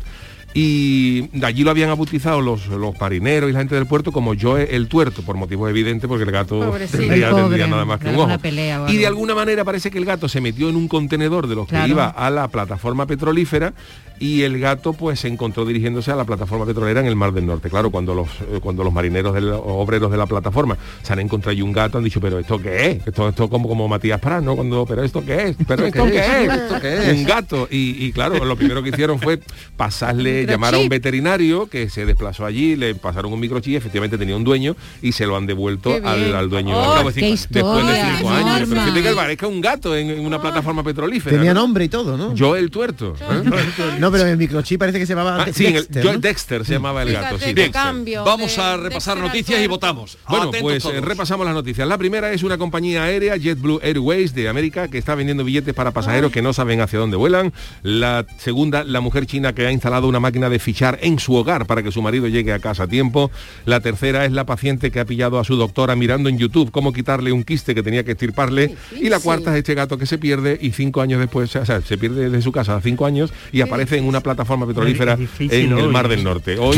y 0.54 1.22
de 1.38 1.46
allí 1.46 1.64
lo 1.64 1.72
habían 1.72 1.90
bautizado 1.90 2.42
los, 2.42 2.68
los 2.68 3.00
marineros 3.00 3.50
y 3.50 3.54
la 3.54 3.60
gente 3.60 3.76
del 3.76 3.86
puerto 3.86 4.12
como 4.12 4.34
Joe 4.40 4.76
el 4.76 4.88
tuerto, 4.88 5.22
por 5.22 5.38
motivos 5.38 5.70
evidentes, 5.70 6.08
porque 6.08 6.24
el 6.26 6.32
gato 6.32 6.60
Pobrecito. 6.60 6.98
tendría, 6.98 7.28
El 7.28 7.32
pobre, 7.32 7.44
tendría 7.44 7.68
nada 7.68 7.86
más 7.86 8.00
que 8.00 8.10
un 8.10 8.16
ojo. 8.18 8.40
pelea 8.40 8.86
Y 8.90 8.98
de 8.98 9.08
alguna 9.08 9.34
manera 9.34 9.64
parece 9.64 9.90
que 9.92 9.98
el 9.98 10.06
gato 10.06 10.28
se 10.28 10.42
metió 10.42 10.68
en 10.70 10.76
un 10.76 10.88
contenedor 10.88 11.48
de 11.48 11.56
los 11.56 11.68
Claro. 11.68 11.86
que 11.86 11.92
iba 11.92 12.08
a 12.10 12.30
la 12.30 12.48
plataforma 12.50 13.06
petrolífera 13.06 13.74
y 14.22 14.44
el 14.44 14.60
gato 14.60 14.94
pues 14.94 15.20
se 15.20 15.28
encontró 15.28 15.66
dirigiéndose 15.66 16.12
a 16.12 16.16
la 16.16 16.26
plataforma 16.26 16.64
petrolera 16.68 17.00
en 17.00 17.08
el 17.08 17.16
Mar 17.16 17.34
del 17.34 17.48
Norte. 17.48 17.72
Claro, 17.72 17.90
cuando 17.90 18.14
los 18.14 18.30
eh, 18.42 18.60
cuando 18.62 18.84
los 18.84 18.94
marineros 18.94 19.34
de 19.34 19.42
los 19.42 19.60
obreros 19.66 20.12
de 20.12 20.18
la 20.18 20.28
plataforma 20.28 20.78
se 21.02 21.12
han 21.12 21.20
encontrado 21.20 21.52
allí 21.52 21.64
un 21.64 21.72
gato, 21.72 21.98
han 21.98 22.04
dicho, 22.04 22.22
pero 22.22 22.38
¿esto 22.38 22.60
qué 22.60 22.92
es? 22.92 23.08
Esto, 23.08 23.30
esto 23.30 23.50
como, 23.50 23.68
como 23.68 23.88
Matías 23.88 24.20
Prat, 24.20 24.44
¿no? 24.44 24.56
Cuando, 24.56 24.86
pero 24.86 25.04
¿esto 25.04 25.26
qué 25.26 25.48
es? 25.50 25.58
¿Pero 25.68 25.88
esto 25.88 26.06
qué 26.06 26.20
es? 26.20 26.54
¿Esto 26.54 26.80
qué 26.80 26.98
es? 26.98 27.18
Un 27.18 27.24
gato. 27.24 27.68
Y, 27.72 28.06
y 28.06 28.12
claro, 28.12 28.46
lo 28.46 28.56
primero 28.56 28.84
que 28.84 28.90
hicieron 28.90 29.20
fue 29.20 29.40
pasarle, 29.76 30.46
llamar 30.46 30.76
a 30.76 30.78
un 30.78 30.88
veterinario 30.88 31.66
que 31.66 31.90
se 31.90 32.06
desplazó 32.06 32.46
allí, 32.46 32.76
le 32.76 32.94
pasaron 32.94 33.34
un 33.34 33.40
microchip, 33.40 33.76
efectivamente 33.76 34.20
tenía 34.20 34.36
un 34.36 34.44
dueño 34.44 34.76
y 35.02 35.14
se 35.14 35.26
lo 35.26 35.36
han 35.36 35.48
devuelto 35.48 35.96
al, 35.96 36.36
al 36.36 36.48
dueño. 36.48 36.78
Oh, 36.78 36.92
al 36.92 36.98
cabo 37.00 37.12
cinco. 37.12 37.42
Después 37.50 37.88
de 37.88 38.04
cinco 38.18 38.30
años. 38.30 38.70
Pero 38.70 38.82
fíjate 38.82 39.02
que 39.02 39.16
parezca 39.16 39.48
un 39.48 39.62
gato 39.62 39.96
en, 39.96 40.12
en 40.12 40.24
una 40.24 40.40
plataforma 40.40 40.84
petrolífera. 40.84 41.36
Tenía 41.36 41.56
¿no? 41.56 41.62
nombre 41.62 41.86
y 41.86 41.90
todo, 41.90 42.18
¿no? 42.18 42.36
Yo 42.36 42.56
el 42.56 42.70
tuerto. 42.70 43.16
¿eh? 43.20 43.98
No, 44.00 44.11
pero 44.12 44.26
el 44.26 44.38
microchip 44.38 44.80
parece 44.80 45.00
que 45.00 45.06
se 45.06 45.14
llamaba 45.16 45.42
Ah, 45.42 45.46
De- 45.46 45.54
sí, 45.54 45.66
en 45.68 45.76
el- 45.78 45.88
Dexter. 45.88 46.20
Dexter 46.20 46.66
se 46.66 46.74
llamaba 46.74 47.04
el 47.04 47.14
gato. 47.14 47.38
Sí, 47.40 47.46
Dexter. 47.54 47.72
cambio. 47.72 48.24
Vamos 48.24 48.58
a 48.58 48.78
repasar 48.78 49.18
noticias 49.18 49.62
y 49.62 49.68
votamos. 49.68 50.18
Bueno, 50.28 50.44
Atentos 50.50 50.62
pues 50.62 50.86
eh, 50.86 50.90
todos. 50.90 51.06
repasamos 51.06 51.46
las 51.46 51.56
noticias. 51.56 51.88
La 51.88 51.98
primera 51.98 52.32
es 52.32 52.44
una 52.44 52.58
compañía 52.58 53.04
aérea, 53.04 53.38
JetBlue 53.38 53.80
Airways 53.84 54.34
de 54.36 54.50
América, 54.50 54.88
que 54.90 54.98
está 54.98 55.16
vendiendo 55.16 55.44
billetes 55.44 55.74
para 55.74 55.92
pasajeros 55.92 56.32
que 56.32 56.42
no 56.42 56.54
saben 56.54 56.82
hacia 56.82 57.00
dónde 57.00 57.18
vuelan. 57.18 57.54
La 57.84 58.26
segunda, 58.38 58.84
la 58.84 59.02
mujer 59.02 59.26
china 59.26 59.54
que 59.54 59.66
ha 59.66 59.72
instalado 59.72 60.08
una 60.08 60.20
máquina 60.20 60.50
de 60.50 60.60
fichar 60.60 61.00
en 61.02 61.20
su 61.20 61.36
hogar 61.36 61.66
para 61.66 61.84
que 61.84 61.92
su 61.92 62.02
marido 62.02 62.28
llegue 62.28 62.54
a 62.54 62.60
casa 62.60 62.84
a 62.84 62.88
tiempo. 62.88 63.32
La 63.66 63.80
tercera 63.80 64.26
es 64.26 64.32
la 64.32 64.46
paciente 64.46 64.92
que 64.92 65.00
ha 65.00 65.06
pillado 65.06 65.40
a 65.40 65.44
su 65.44 65.56
doctora 65.56 65.96
mirando 65.96 66.30
en 66.30 66.38
YouTube 66.38 66.72
cómo 66.72 66.94
quitarle 66.94 67.32
un 67.32 67.44
quiste 67.44 67.74
que 67.76 67.84
tenía 67.84 68.04
que 68.04 68.12
estirparle. 68.12 68.76
Y 69.00 69.10
la 69.10 69.20
cuarta 69.20 69.52
es 69.52 69.58
este 69.60 69.74
gato 69.76 69.98
que 69.98 70.06
se 70.06 70.18
pierde 70.18 70.58
y 70.62 70.72
cinco 70.72 71.02
años 71.02 71.20
después, 71.20 71.56
o 71.56 71.66
sea, 71.66 71.82
se 71.82 71.98
pierde 71.98 72.30
de 72.30 72.42
su 72.42 72.52
casa 72.52 72.76
a 72.76 72.82
cinco 72.82 73.06
años 73.06 73.32
y 73.52 73.62
aparece 73.62 74.01
en 74.02 74.08
una 74.08 74.22
plataforma 74.22 74.68
petrolífera 74.68 75.16
difícil 75.16 75.72
en 75.72 75.78
el. 75.78 75.90
Mar 75.90 76.08
del 76.08 76.24
Norte. 76.24 76.58
Hoy... 76.60 76.78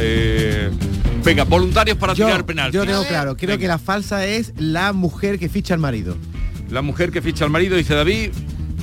eh, 0.00 0.70
Venga, 1.24 1.44
voluntarios 1.44 1.96
para 1.96 2.12
Yo, 2.12 2.26
tirar 2.26 2.44
penalti. 2.44 2.76
yo 2.76 2.84
tengo 2.84 3.02
claro. 3.06 3.36
Creo 3.36 3.58
que 3.58 3.66
la 3.66 3.78
falsa 3.78 4.26
es 4.26 4.52
la 4.58 4.92
mujer 4.92 5.38
que 5.38 5.48
ficha 5.48 5.72
al 5.74 5.80
marido. 5.80 6.16
La 6.70 6.82
mujer 6.82 7.10
que 7.10 7.22
ficha 7.22 7.44
al 7.44 7.50
marido, 7.50 7.76
dice 7.76 7.94
David. 7.94 8.30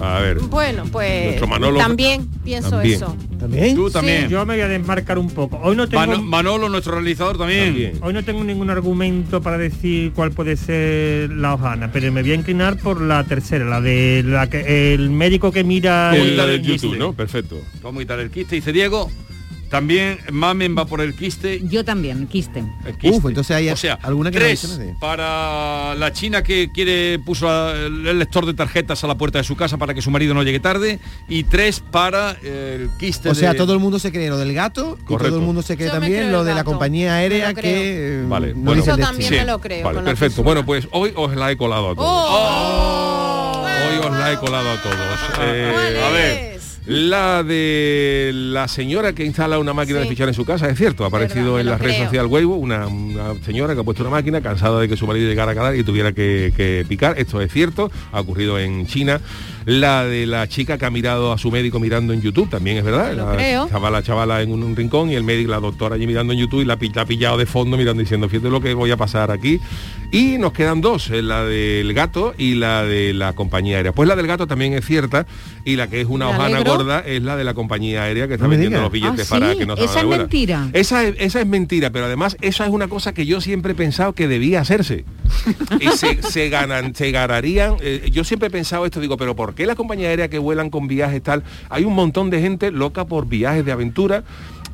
A 0.02 0.20
ver. 0.20 0.40
Bueno, 0.40 0.84
pues 0.92 1.40
Manolo- 1.42 1.78
también 1.80 2.28
pienso 2.44 2.72
También. 2.72 2.96
eso. 2.96 3.16
¿También? 3.40 3.76
Tú 3.76 3.90
también. 3.90 4.30
Yo 4.30 4.46
me 4.46 4.54
voy 4.56 4.62
a 4.62 4.68
desmarcar 4.68 5.18
un 5.18 5.30
poco. 5.30 5.60
Hoy 5.64 5.76
no 5.76 5.88
tengo... 5.88 6.06
Mano- 6.06 6.22
Manolo, 6.22 6.70
nuestro 6.70 6.94
realizador 6.96 7.38
también. 7.38 7.66
También. 7.66 7.94
Hoy 8.02 8.14
no 8.14 8.24
tengo 8.24 8.44
ningún 8.44 8.70
argumento 8.70 9.42
para 9.42 9.58
decir 9.58 10.12
cuál 10.14 10.32
puede 10.32 10.58
ser 10.58 11.32
la 11.32 11.54
hojana, 11.56 11.92
pero 11.92 12.12
me 12.12 12.22
voy 12.22 12.32
a 12.32 12.36
inclinar 12.36 12.78
por 12.78 13.02
la 13.02 13.24
tercera, 13.24 13.66
la 13.66 13.82
de 13.82 14.24
la 14.26 14.50
que 14.50 14.94
el 14.94 15.10
médico 15.10 15.52
que 15.52 15.64
mira 15.64 16.16
el 16.16 16.62
quiste. 16.62 16.88
YouTube, 16.88 16.98
¿no? 17.00 17.14
Perfecto. 17.14 17.58
Vamos 17.82 18.00
a 18.00 18.04
quitar 18.04 18.20
el 18.20 18.30
quiste, 18.32 18.56
dice 18.56 18.72
Diego. 18.72 19.10
También 19.72 20.20
Mamen 20.32 20.78
va 20.78 20.86
por 20.86 21.00
el 21.02 21.16
quiste. 21.16 21.62
Yo 21.64 21.86
también, 21.86 22.28
quiste. 22.28 22.60
el 22.86 22.98
quiste. 22.98 23.18
Uf, 23.18 23.26
entonces 23.26 23.56
hay 23.56 23.70
o 23.70 23.78
sea, 23.78 23.98
alguna 24.04 24.30
que 24.30 24.38
tres 24.38 24.80
para 25.00 25.96
la 25.96 26.12
china 26.12 26.44
que 26.44 26.70
quiere 26.74 27.18
puso 27.20 27.50
a- 27.50 27.72
el 27.72 28.20
lector 28.20 28.46
de 28.46 28.54
tarjetas 28.54 29.02
a 29.04 29.08
la 29.08 29.16
puerta 29.16 29.38
de 29.38 29.46
su 29.46 29.56
casa 29.56 29.78
para 29.78 29.94
que 29.94 30.02
su 30.02 30.12
marido 30.12 30.34
no 30.34 30.44
llegue 30.44 30.60
tarde 30.60 31.00
y 31.30 31.46
tres 31.46 31.80
para 31.80 32.32
el 32.44 32.90
quiste. 33.00 33.30
O 33.30 33.34
sea, 33.34 33.54
de- 33.54 33.58
todo 33.58 33.72
el 33.74 33.80
mundo 33.80 33.98
se 33.98 34.12
cree 34.12 34.30
lo 34.30 34.38
del 34.38 34.54
gato 34.54 34.98
y 35.02 35.06
Correcto. 35.06 35.30
todo 35.30 35.40
el 35.40 35.46
mundo 35.46 35.62
se 35.62 35.78
cree 35.78 35.88
Yo 35.88 35.94
también 35.94 36.32
lo 36.34 36.44
de 36.44 36.54
la 36.54 36.66
compañía 36.66 37.16
aérea 37.16 37.54
que 37.54 38.20
eh, 38.22 38.26
Vale, 38.28 38.50
no 38.54 38.56
bueno. 38.62 38.82
dice 38.82 38.92
el 38.92 39.00
Eso 39.00 39.08
también 39.08 39.32
me 39.32 39.46
lo 39.46 39.62
creo. 39.62 39.86
Vale, 39.86 40.02
perfecto. 40.02 40.44
Bueno, 40.44 40.66
pues 40.66 40.90
hoy 40.92 41.14
os 41.16 41.34
la 41.36 41.50
he 41.50 41.56
colado 41.56 41.92
a 41.92 41.96
todos. 41.96 42.10
¡Oh! 42.10 43.66
Hoy 43.90 43.98
os 44.06 44.12
la 44.20 44.34
he 44.34 44.38
colado 44.38 44.70
a 44.70 44.82
todos. 44.82 44.98
Eh, 45.42 45.72
¿Cuál 45.74 46.04
a 46.04 46.10
ver. 46.10 46.51
La 46.92 47.42
de 47.42 48.32
la 48.34 48.68
señora 48.68 49.14
que 49.14 49.24
instala 49.24 49.60
una 49.60 49.74
máquina 49.74 50.00
de 50.00 50.08
fichar 50.08 50.28
en 50.28 50.34
su 50.34 50.44
casa, 50.44 50.70
es 50.70 50.78
cierto, 50.78 51.06
ha 51.06 51.08
aparecido 51.08 51.58
en 51.58 51.68
la 51.68 51.78
red 51.78 51.92
creo. 51.92 52.06
social 52.06 52.26
Weibo 52.26 52.56
una, 52.56 52.88
una 52.88 53.36
señora 53.46 53.74
que 53.74 53.80
ha 53.80 53.84
puesto 53.84 54.04
una 54.04 54.12
máquina 54.12 54.42
cansada 54.42 54.82
de 54.82 54.90
que 54.90 54.98
su 54.98 55.08
marido 55.08 55.30
llegara 55.30 55.54
a 55.54 55.56
calar 55.56 55.76
y 55.78 55.84
tuviera 55.86 56.12
que, 56.12 56.52
que 56.56 56.86
picar. 56.88 57.18
Esto 57.18 57.40
es 57.40 57.50
cierto, 57.52 57.90
ha 58.12 58.20
ocurrido 58.20 58.60
en 58.60 58.88
China. 58.88 59.22
La 59.66 60.06
de 60.06 60.26
la 60.26 60.48
chica 60.48 60.78
que 60.78 60.86
ha 60.86 60.90
mirado 60.90 61.32
a 61.32 61.38
su 61.38 61.52
médico 61.52 61.80
mirando 61.80 62.14
en 62.14 62.22
YouTube, 62.22 62.50
también 62.50 62.78
es 62.78 62.84
verdad. 62.84 63.14
Lo 63.16 63.28
La 63.30 63.36
creo. 63.36 63.70
chavala, 63.70 64.02
chavala 64.02 64.42
en 64.42 64.52
un, 64.52 64.64
un 64.64 64.76
rincón 64.76 65.12
y 65.12 65.16
el 65.16 65.24
médico, 65.24 65.52
la 65.52 65.60
doctora 65.60 65.96
allí 65.96 66.08
mirando 66.08 66.34
en 66.34 66.40
YouTube 66.40 66.62
y 66.62 66.66
la, 66.66 66.78
la 66.96 67.02
ha 67.02 67.06
pillado 67.06 67.38
de 67.38 67.46
fondo 67.46 67.78
mirando 67.78 68.02
diciendo, 68.02 68.28
fíjate 68.28 68.50
lo 68.50 68.60
que 68.62 68.74
voy 68.74 68.92
a 68.92 68.98
pasar 68.98 69.30
aquí. 69.32 69.60
Y 70.12 70.38
nos 70.40 70.52
quedan 70.52 70.82
dos, 70.82 71.10
eh, 71.10 71.22
la 71.22 71.46
del 71.46 71.94
gato 71.94 72.34
y 72.38 72.56
la 72.56 72.84
de 72.84 73.14
la 73.14 73.34
compañía 73.34 73.78
aérea. 73.78 73.94
Pues 73.94 74.10
la 74.10 74.16
del 74.16 74.28
gato 74.28 74.46
también 74.48 74.74
es 74.74 74.86
cierta 74.86 75.26
y 75.64 75.76
la 75.78 75.88
que 75.88 76.02
es 76.02 76.08
una 76.08 76.28
hojana 76.30 76.46
alegro. 76.58 76.78
gorda 76.78 77.00
es 77.00 77.22
la 77.24 77.38
de 77.38 77.44
la 77.46 77.54
compañía 77.54 78.04
aérea 78.04 78.28
que 78.28 78.34
está 78.34 78.46
No 78.46 78.50
vendiendo 78.52 78.82
los 78.82 78.92
billetes 78.92 79.32
¿Ah, 79.32 79.36
para 79.40 79.54
sí? 79.54 79.60
que 79.60 79.66
no 79.66 79.78
se 79.78 79.86
Esa 79.86 80.02
es 80.02 80.06
mentira. 80.08 80.70
Esa 80.74 81.04
es, 81.06 81.16
esa 81.20 81.40
es 81.40 81.48
mentira, 81.48 81.92
pero 81.92 82.06
además 82.06 82.36
esa 82.42 82.66
es 82.66 82.72
una 82.72 82.88
cosa 82.90 83.14
que 83.14 83.26
yo 83.26 83.40
siempre 83.40 83.72
he 83.72 83.76
pensado 83.76 84.14
que 84.14 84.28
debía 84.28 84.60
hacerse. 84.60 85.06
y 85.80 85.88
se, 85.96 86.22
se 86.24 86.50
ganan, 86.50 86.94
se 86.94 87.12
ganarían. 87.12 87.76
eh, 87.82 88.10
yo 88.12 88.24
siempre 88.26 88.48
he 88.48 88.52
pensado 88.52 88.86
esto, 88.86 89.00
digo, 89.00 89.16
pero 89.16 89.34
¿por 89.36 89.51
qué 89.54 89.66
las 89.66 89.76
compañías 89.76 90.10
aéreas 90.10 90.30
que 90.30 90.40
vuelan 90.40 90.70
con 90.70 90.88
viajes 90.88 91.22
tal? 91.22 91.44
Hay 91.70 91.86
un 91.86 91.94
montón 91.94 92.30
de 92.30 92.42
gente 92.42 92.72
loca 92.72 93.06
por 93.06 93.28
viajes 93.28 93.66
de 93.66 93.72
aventura. 93.72 94.24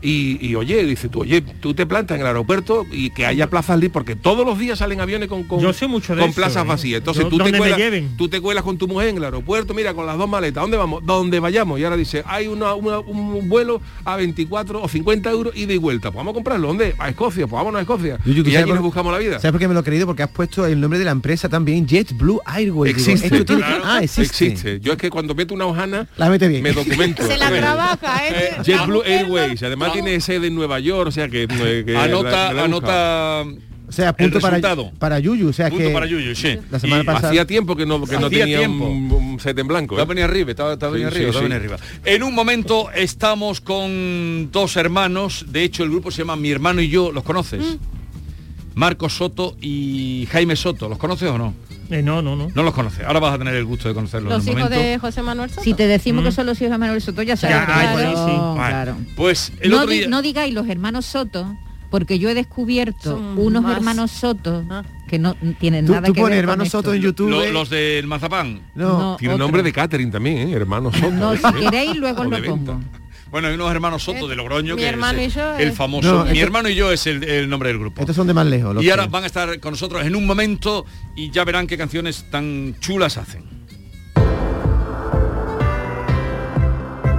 Y, 0.09 0.37
y, 0.41 0.55
oye, 0.55 0.85
dice 0.85 1.09
tú, 1.09 1.21
oye, 1.21 1.41
tú 1.41 1.73
te 1.73 1.85
plantas 1.85 2.15
en 2.15 2.21
el 2.21 2.27
aeropuerto 2.27 2.85
y 2.89 3.09
que 3.09 3.25
haya 3.25 3.49
plazas 3.49 3.75
libres, 3.77 3.91
porque 3.91 4.15
todos 4.15 4.45
los 4.45 4.57
días 4.57 4.79
salen 4.79 5.01
aviones 5.01 5.27
con, 5.27 5.43
con, 5.43 5.59
Yo 5.59 5.73
sé 5.73 5.87
mucho 5.87 6.15
de 6.15 6.21
con 6.21 6.29
eso, 6.29 6.35
plazas 6.39 6.63
¿eh? 6.63 6.67
vacías. 6.67 6.99
Entonces 6.99 7.23
Yo- 7.23 7.29
tú 7.29 7.37
te, 7.39 7.51
cuelas, 7.57 7.79
tú 8.17 8.29
te 8.29 8.39
cuelas 8.39 8.63
con 8.63 8.77
tu 8.77 8.87
mujer 8.87 9.09
en 9.09 9.17
el 9.17 9.25
aeropuerto, 9.25 9.73
mira, 9.73 9.93
con 9.93 10.05
las 10.05 10.17
dos 10.17 10.29
maletas, 10.29 10.61
¿dónde 10.61 10.77
vamos? 10.77 11.05
Donde 11.05 11.41
vayamos. 11.41 11.77
Y 11.79 11.83
ahora 11.83 11.97
dice, 11.97 12.23
hay 12.25 12.47
una- 12.47 12.73
una- 12.75 12.99
un 12.99 13.49
vuelo 13.49 13.81
a 14.05 14.15
24 14.15 14.81
o 14.81 14.87
50 14.87 15.29
euros 15.29 15.53
ida 15.57 15.73
y 15.73 15.77
vuelta. 15.77 16.09
Pues 16.11 16.17
vamos 16.17 16.31
a 16.31 16.35
comprarlo. 16.35 16.67
¿Dónde? 16.69 16.95
A 16.99 17.09
Escocia, 17.09 17.45
pues 17.45 17.59
vámonos 17.59 17.79
a 17.79 17.81
Escocia. 17.81 18.17
¿tú 18.23 18.29
y 18.31 18.55
allí 18.55 18.69
nos 18.71 18.79
buscamos 18.81 19.11
la 19.11 19.19
vida. 19.19 19.39
¿Sabes 19.39 19.51
por 19.51 19.59
qué 19.59 19.67
me 19.67 19.73
lo 19.73 19.81
he 19.81 19.83
creído? 19.83 20.05
Porque 20.05 20.23
has 20.23 20.29
puesto 20.29 20.65
el 20.65 20.79
nombre 20.79 20.99
de 20.99 21.05
la 21.05 21.11
empresa 21.11 21.49
también, 21.49 21.85
JetBlue 21.85 22.39
Airways. 22.45 22.93
Existe. 22.93 23.27
esto 23.27 23.43
tiene- 23.45 23.61
Claro. 23.61 23.83
Ah, 23.85 23.99
existe. 24.03 24.79
Yo 24.79 24.93
es 24.93 24.97
que 24.97 25.09
cuando 25.09 25.35
meto 25.35 25.53
una 25.53 25.65
hojana, 25.65 26.07
La 26.15 26.29
mete 26.29 26.47
bien. 26.47 26.63
me 26.63 26.71
documento. 26.71 27.23
Se 27.27 27.37
la 27.37 27.49
Eh, 27.49 27.59
trabaja, 27.59 28.27
¿eh? 28.29 28.55
JetBlue 28.63 29.03
Airways. 29.05 29.61
Además 29.63 29.91
tiene 30.03 30.21
sede 30.21 30.47
en 30.47 30.55
Nueva 30.55 30.79
York, 30.79 31.07
o 31.09 31.11
sea 31.11 31.27
que... 31.29 31.43
eh, 31.43 31.83
que 31.85 31.97
Anota, 31.97 32.29
la- 32.31 32.53
la 32.53 32.61
he 32.61 32.65
anota 32.65 33.43
O 33.87 33.91
sea, 33.91 34.11
punto 34.13 34.39
para, 34.39 34.59
para 34.99 35.19
Yuyu. 35.19 35.49
O 35.49 35.53
sea 35.53 35.69
Punto 35.69 35.85
que 35.85 35.91
para 35.91 36.05
Yuyu, 36.05 36.35
sí. 36.35 36.57
la 36.69 36.79
semana 36.79 37.03
Y 37.03 37.05
pasada... 37.05 37.29
Hacía 37.29 37.45
tiempo 37.47 37.75
que 37.75 37.85
no, 37.85 38.03
que 38.05 38.17
no 38.19 38.29
tenía 38.29 38.45
tiempo. 38.59 38.85
Un, 38.85 39.11
un 39.11 39.39
set 39.39 39.57
en 39.59 39.67
blanco. 39.67 39.97
¿eh? 39.99 40.05
venido 40.05 40.25
arriba, 40.27 40.51
Sí, 40.51 40.91
venido 40.91 41.11
sí, 41.11 41.15
arriba, 41.17 41.33
sí. 41.33 41.39
venido 41.39 41.55
arriba. 41.57 41.77
En 42.03 42.23
un 42.23 42.35
momento 42.35 42.89
estamos 42.91 43.61
con 43.61 44.49
dos 44.51 44.75
hermanos, 44.75 45.45
de 45.49 45.63
hecho 45.63 45.83
el 45.83 45.89
grupo 45.89 46.11
se 46.11 46.19
llama 46.19 46.35
Mi 46.35 46.51
hermano 46.51 46.81
y 46.81 46.89
yo, 46.89 47.11
¿los 47.11 47.23
conoces? 47.23 47.61
Mm. 47.61 47.75
Marcos 48.75 49.13
Soto 49.17 49.55
y 49.61 50.27
Jaime 50.31 50.55
Soto, 50.55 50.87
¿los 50.89 50.97
conoces 50.97 51.29
o 51.29 51.37
no? 51.37 51.53
Eh, 51.89 52.01
no, 52.01 52.21
no, 52.21 52.35
no. 52.35 52.49
No 52.53 52.63
los 52.63 52.73
conoces, 52.73 53.05
ahora 53.05 53.19
vas 53.19 53.33
a 53.35 53.37
tener 53.37 53.55
el 53.55 53.65
gusto 53.65 53.87
de 53.87 53.93
conocerlos 53.93 54.31
Los 54.33 54.43
en 54.45 54.53
hijos 54.57 54.63
momento. 54.69 54.83
de 54.85 54.97
José 54.99 55.21
Manuel 55.21 55.49
Soto. 55.49 55.61
Si 55.63 55.73
te 55.73 55.87
decimos 55.87 56.23
Mm. 56.23 56.25
que 56.27 56.31
son 56.33 56.45
los 56.45 56.59
hijos 56.61 56.71
de 56.71 56.77
Manuel 56.77 57.01
Soto, 57.01 57.21
ya 57.21 57.37
sabes. 57.37 57.55
Ya, 57.55 57.91
pues 57.93 58.05
sí, 58.05 58.09
sí. 58.09 58.15
Claro, 58.15 58.55
Vale. 58.55 58.71
claro. 58.73 58.95
Pues 59.15 59.53
el 59.61 59.69
no, 59.71 59.77
otro 59.77 59.89
di- 59.91 59.97
día... 59.99 60.07
no 60.09 60.21
digáis 60.21 60.53
los 60.53 60.67
hermanos 60.67 61.05
Soto, 61.05 61.55
porque 61.89 62.19
yo 62.19 62.29
he 62.29 62.33
descubierto 62.33 63.11
Son 63.11 63.37
unos 63.39 63.63
más- 63.63 63.77
hermanos 63.77 64.11
Soto 64.11 64.65
Ah. 64.69 64.83
que 65.07 65.17
no 65.19 65.35
tienen 65.59 65.85
Tú, 65.85 65.93
nada 65.93 66.07
tú 66.07 66.13
que 66.13 66.19
pones 66.21 66.35
ver 66.35 66.39
hermano 66.43 66.63
con 66.63 66.69
Soto 66.71 66.89
esto. 66.91 66.95
en 66.95 67.01
YouTube. 67.01 67.29
lo- 67.29 67.43
¿eh? 67.43 67.51
los 67.53 67.69
del 67.69 68.05
mazapán. 68.07 68.61
No. 68.75 68.99
No, 68.99 69.15
Tiene 69.17 69.35
otro. 69.35 69.45
nombre 69.45 69.63
de 69.63 69.71
catering 69.71 70.11
también, 70.11 70.49
¿eh? 70.49 70.51
hermano 70.53 70.91
Soto. 70.91 71.11
No, 71.11 71.33
¿eh? 71.33 71.37
si 71.37 71.53
queréis 71.65 71.95
luego 71.95 72.21
os 72.23 72.27
lo 72.29 72.43
pongo. 72.43 72.81
Bueno, 73.31 73.49
hay 73.49 73.55
unos 73.55 73.69
hermanos 73.71 74.03
Soto 74.03 74.27
de 74.27 74.35
Logroño 74.35 74.75
Mi 74.75 74.81
que 74.81 74.87
hermano 74.87 75.19
es 75.19 75.33
y 75.33 75.35
yo 75.37 75.57
el 75.57 75.69
es- 75.69 75.75
famoso. 75.75 76.11
No, 76.11 76.23
mi 76.25 76.31
esto- 76.31 76.43
hermano 76.43 76.69
y 76.69 76.75
yo 76.75 76.91
es 76.91 77.05
el, 77.07 77.23
el 77.23 77.49
nombre 77.49 77.69
del 77.69 77.79
grupo. 77.79 78.01
Estos 78.01 78.15
son 78.15 78.27
de 78.27 78.33
más 78.33 78.45
lejos. 78.47 78.73
los 78.75 78.83
Y 78.83 78.89
ahora 78.89 79.07
van 79.07 79.23
a 79.23 79.27
estar 79.27 79.59
con 79.59 79.71
nosotros 79.71 80.05
en 80.05 80.15
un 80.15 80.25
momento 80.25 80.85
y 81.15 81.29
ya 81.31 81.43
verán 81.43 81.67
qué 81.67 81.77
canciones 81.77 82.25
tan 82.31 82.75
chulas 82.79 83.17
hacen. 83.17 83.43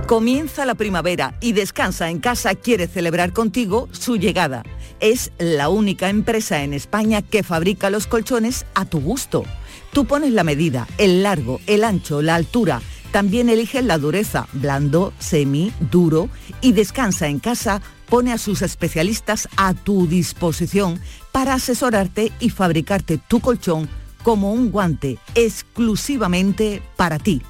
Comienza 0.07 0.65
la 0.65 0.75
primavera 0.75 1.35
y 1.43 1.53
Descansa 1.53 2.09
en 2.09 2.19
casa 2.21 2.55
quiere 2.55 2.87
celebrar 2.87 3.35
contigo 3.35 3.89
su 3.93 4.17
llegada. 4.17 4.63
Es 5.01 5.33
la 5.39 5.69
única 5.69 6.09
empresa 6.09 6.63
en 6.65 6.73
España 6.73 7.21
que 7.21 7.43
fabrica 7.43 7.91
los 7.91 8.07
colchones 8.07 8.65
a 8.75 8.87
tu 8.87 9.01
gusto. 9.01 9.45
Tú 9.93 10.07
pones 10.07 10.33
la 10.33 10.45
medida, 10.45 10.89
el 10.97 11.23
largo, 11.23 11.61
el 11.67 11.85
ancho, 11.85 12.23
la 12.23 12.35
altura. 12.37 12.81
También 13.13 13.49
eliges 13.49 13.85
la 13.85 13.99
dureza, 13.99 14.47
blando, 14.53 15.13
semi, 15.19 15.73
duro. 15.91 16.29
Y 16.61 16.73
Descansa 16.73 17.29
en 17.29 17.39
casa 17.39 17.81
pone 18.09 18.33
a 18.33 18.39
sus 18.39 18.63
especialistas 18.63 19.49
a 19.57 19.75
tu 19.75 20.07
disposición 20.07 21.01
para 21.33 21.55
asesorarte 21.55 22.33
y 22.41 22.51
fabricarte 22.51 23.19
tu 23.19 23.41
colchón 23.41 23.89
como 24.23 24.53
un 24.53 24.71
guante 24.71 25.19
exclusivamente 25.35 26.83
para 26.97 27.19
ti. 27.19 27.43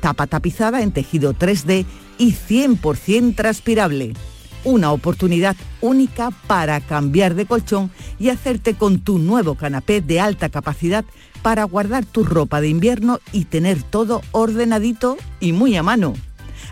tapa 0.01 0.27
tapizada 0.27 0.83
en 0.83 0.93
tejido 0.93 1.35
3D 1.35 1.87
y 2.19 2.33
100% 2.33 3.35
transpirable. 3.35 4.13
Una 4.65 4.93
oportunidad 4.93 5.57
única 5.81 6.31
para 6.47 6.81
cambiar 6.81 7.35
de 7.35 7.47
colchón 7.47 7.91
y 8.19 8.29
hacerte 8.29 8.75
con 8.75 8.99
tu 8.99 9.19
nuevo 9.19 9.55
canapé 9.55 10.01
de 10.01 10.21
alta 10.21 10.49
capacidad 10.49 11.05
para 11.43 11.65
guardar 11.65 12.05
tu 12.05 12.25
ropa 12.25 12.61
de 12.61 12.69
invierno 12.69 13.21
y 13.33 13.45
tener 13.45 13.83
todo 13.83 14.21
ordenadito 14.33 15.17
y 15.41 15.53
muy 15.53 15.77
a 15.77 15.83
mano. 15.83 16.15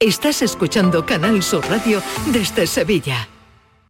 Estás 0.00 0.42
escuchando 0.42 1.04
Canal 1.04 1.42
Sur 1.42 1.68
Radio 1.68 2.00
desde 2.32 2.68
Sevilla. 2.68 3.28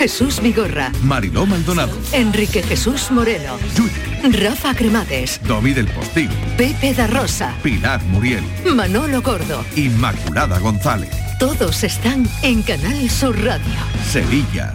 Jesús 0.00 0.40
Vigorra, 0.40 0.90
Mariló 1.02 1.44
Maldonado, 1.44 1.94
Enrique 2.12 2.62
Jesús 2.62 3.10
Moreno, 3.10 3.58
Rafa 4.22 4.74
Cremades, 4.74 5.38
Domi 5.46 5.74
del 5.74 5.88
Postín, 5.88 6.30
Pepe 6.56 6.94
da 6.94 7.06
Rosa, 7.06 7.54
Pilar 7.62 8.02
Muriel, 8.04 8.42
Manolo 8.74 9.20
Gordo. 9.20 9.62
Inmaculada 9.76 10.58
González, 10.58 11.10
Todos 11.38 11.84
están 11.84 12.26
en 12.42 12.62
Canal 12.62 13.10
Sur 13.10 13.38
Radio. 13.44 13.74
Sevilla. 14.10 14.74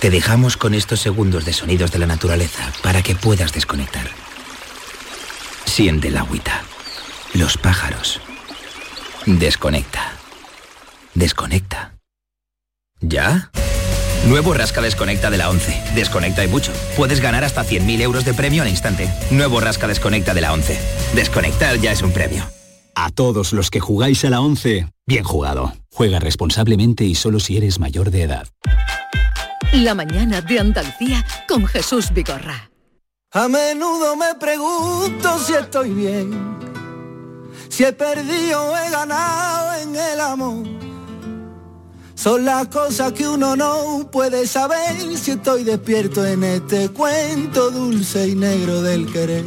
Te 0.00 0.08
dejamos 0.08 0.56
con 0.56 0.72
estos 0.72 1.00
segundos 1.00 1.44
de 1.44 1.52
sonidos 1.52 1.92
de 1.92 1.98
la 1.98 2.06
naturaleza 2.06 2.72
para 2.82 3.02
que 3.02 3.14
puedas 3.14 3.52
desconectar. 3.52 4.08
Siente 5.66 6.08
el 6.08 6.16
agüita, 6.16 6.62
los 7.34 7.58
pájaros. 7.58 8.22
Desconecta. 9.26 10.12
Desconecta. 11.12 11.92
¿Ya? 13.02 13.50
Nuevo 14.26 14.54
Rasca 14.54 14.80
Desconecta 14.80 15.30
de 15.30 15.38
la 15.38 15.50
11. 15.50 15.94
Desconecta 15.96 16.44
y 16.44 16.48
mucho. 16.48 16.72
Puedes 16.96 17.20
ganar 17.20 17.42
hasta 17.44 17.64
100.000 17.64 18.00
euros 18.02 18.24
de 18.24 18.34
premio 18.34 18.62
al 18.62 18.68
instante. 18.68 19.08
Nuevo 19.30 19.60
Rasca 19.60 19.88
Desconecta 19.88 20.32
de 20.32 20.40
la 20.40 20.52
11. 20.52 20.78
Desconectar 21.14 21.78
ya 21.78 21.90
es 21.90 22.02
un 22.02 22.12
premio. 22.12 22.44
A 22.94 23.10
todos 23.10 23.52
los 23.52 23.70
que 23.70 23.80
jugáis 23.80 24.24
a 24.24 24.30
la 24.30 24.40
11, 24.40 24.86
bien 25.06 25.24
jugado. 25.24 25.72
Juega 25.90 26.20
responsablemente 26.20 27.04
y 27.04 27.14
solo 27.14 27.40
si 27.40 27.56
eres 27.56 27.80
mayor 27.80 28.10
de 28.10 28.22
edad. 28.22 28.48
La 29.72 29.94
mañana 29.94 30.40
de 30.40 30.60
Andalucía 30.60 31.26
con 31.48 31.66
Jesús 31.66 32.12
Vigorra. 32.12 32.70
A 33.32 33.48
menudo 33.48 34.14
me 34.14 34.34
pregunto 34.34 35.38
si 35.38 35.54
estoy 35.54 35.90
bien, 35.90 36.58
si 37.70 37.84
he 37.84 37.92
perdido 37.92 38.62
o 38.62 38.76
he 38.76 38.90
ganado 38.90 39.80
en 39.80 39.96
el 39.96 40.20
amor. 40.20 40.81
Son 42.22 42.44
las 42.44 42.68
cosas 42.68 43.14
que 43.14 43.26
uno 43.26 43.56
no 43.56 44.08
puede 44.12 44.46
saber 44.46 44.96
si 45.16 45.32
estoy 45.32 45.64
despierto 45.64 46.24
en 46.24 46.44
este 46.44 46.88
cuento 46.90 47.72
dulce 47.72 48.28
y 48.28 48.36
negro 48.36 48.80
del 48.80 49.12
querer. 49.12 49.44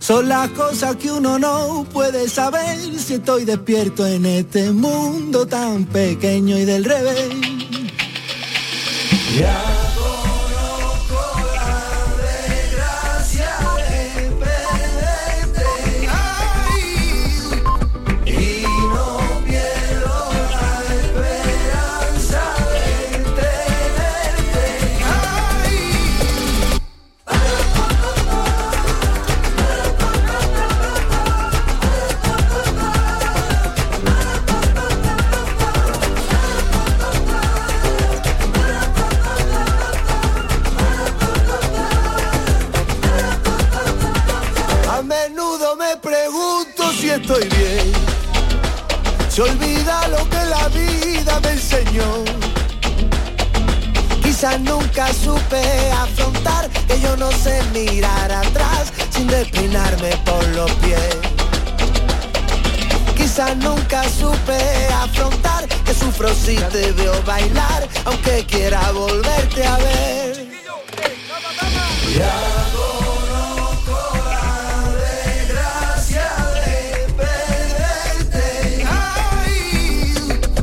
Son 0.00 0.28
las 0.28 0.50
cosas 0.50 0.96
que 0.96 1.12
uno 1.12 1.38
no 1.38 1.86
puede 1.92 2.28
saber 2.28 2.80
si 2.98 3.14
estoy 3.14 3.44
despierto 3.44 4.04
en 4.04 4.26
este 4.26 4.72
mundo 4.72 5.46
tan 5.46 5.84
pequeño 5.84 6.58
y 6.58 6.64
del 6.64 6.84
revés. 6.84 7.28
Nunca 54.96 55.12
supe 55.12 55.90
afrontar 55.90 56.70
que 56.88 56.98
yo 56.98 57.14
no 57.18 57.30
sé 57.30 57.60
mirar 57.74 58.32
atrás 58.32 58.90
sin 59.10 59.26
despeinarme 59.26 60.16
por 60.24 60.46
los 60.54 60.70
pies. 60.76 61.16
Quizás 63.14 63.54
nunca 63.58 64.02
supe 64.08 64.56
afrontar 64.94 65.68
que 65.84 65.92
sufro 65.92 66.32
si 66.34 66.56
te 66.56 66.92
veo 66.92 67.22
bailar, 67.24 67.86
aunque 68.06 68.46
quiera 68.46 68.90
volverte 68.92 69.66
a 69.66 69.76
ver. 69.76 70.46
Ya. 72.16 72.66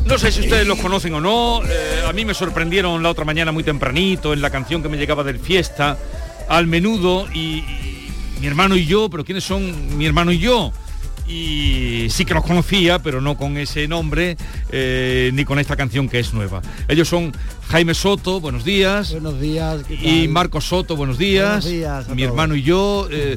No 0.06 0.18
sé 0.18 0.30
si 0.30 0.40
ustedes 0.40 0.66
los 0.66 0.78
conocen 0.78 1.14
o 1.14 1.20
no. 1.20 1.62
eh, 1.64 1.83
mí 2.14 2.24
me 2.24 2.34
sorprendieron 2.34 3.02
la 3.02 3.10
otra 3.10 3.24
mañana 3.24 3.52
muy 3.52 3.62
tempranito 3.64 4.32
en 4.32 4.40
la 4.40 4.50
canción 4.50 4.82
que 4.82 4.88
me 4.88 4.96
llegaba 4.96 5.24
del 5.24 5.38
fiesta, 5.38 5.98
al 6.48 6.66
menudo 6.66 7.26
y, 7.34 7.58
y 7.58 8.12
mi 8.40 8.46
hermano 8.46 8.76
y 8.76 8.86
yo, 8.86 9.08
pero 9.10 9.24
¿quiénes 9.24 9.44
son 9.44 9.96
mi 9.98 10.06
hermano 10.06 10.32
y 10.32 10.38
yo? 10.38 10.72
Y 11.26 12.06
sí 12.10 12.26
que 12.26 12.34
los 12.34 12.44
conocía, 12.44 12.98
pero 12.98 13.20
no 13.22 13.36
con 13.36 13.56
ese 13.56 13.88
nombre 13.88 14.36
eh, 14.70 15.30
ni 15.32 15.44
con 15.46 15.58
esta 15.58 15.74
canción 15.74 16.06
que 16.08 16.18
es 16.18 16.34
nueva. 16.34 16.60
Ellos 16.86 17.08
son 17.08 17.32
Jaime 17.68 17.94
Soto, 17.94 18.40
buenos 18.40 18.62
días. 18.64 19.12
Buenos 19.12 19.40
días. 19.40 19.82
¿qué 19.88 19.94
Y 19.94 20.24
tal? 20.24 20.28
Marcos 20.28 20.64
Soto, 20.66 20.96
buenos 20.96 21.16
días. 21.16 21.64
Buenos 21.64 21.70
días 21.70 22.08
mi 22.10 22.16
todos. 22.16 22.28
hermano 22.28 22.54
y 22.56 22.62
yo. 22.62 23.08
eh, 23.10 23.36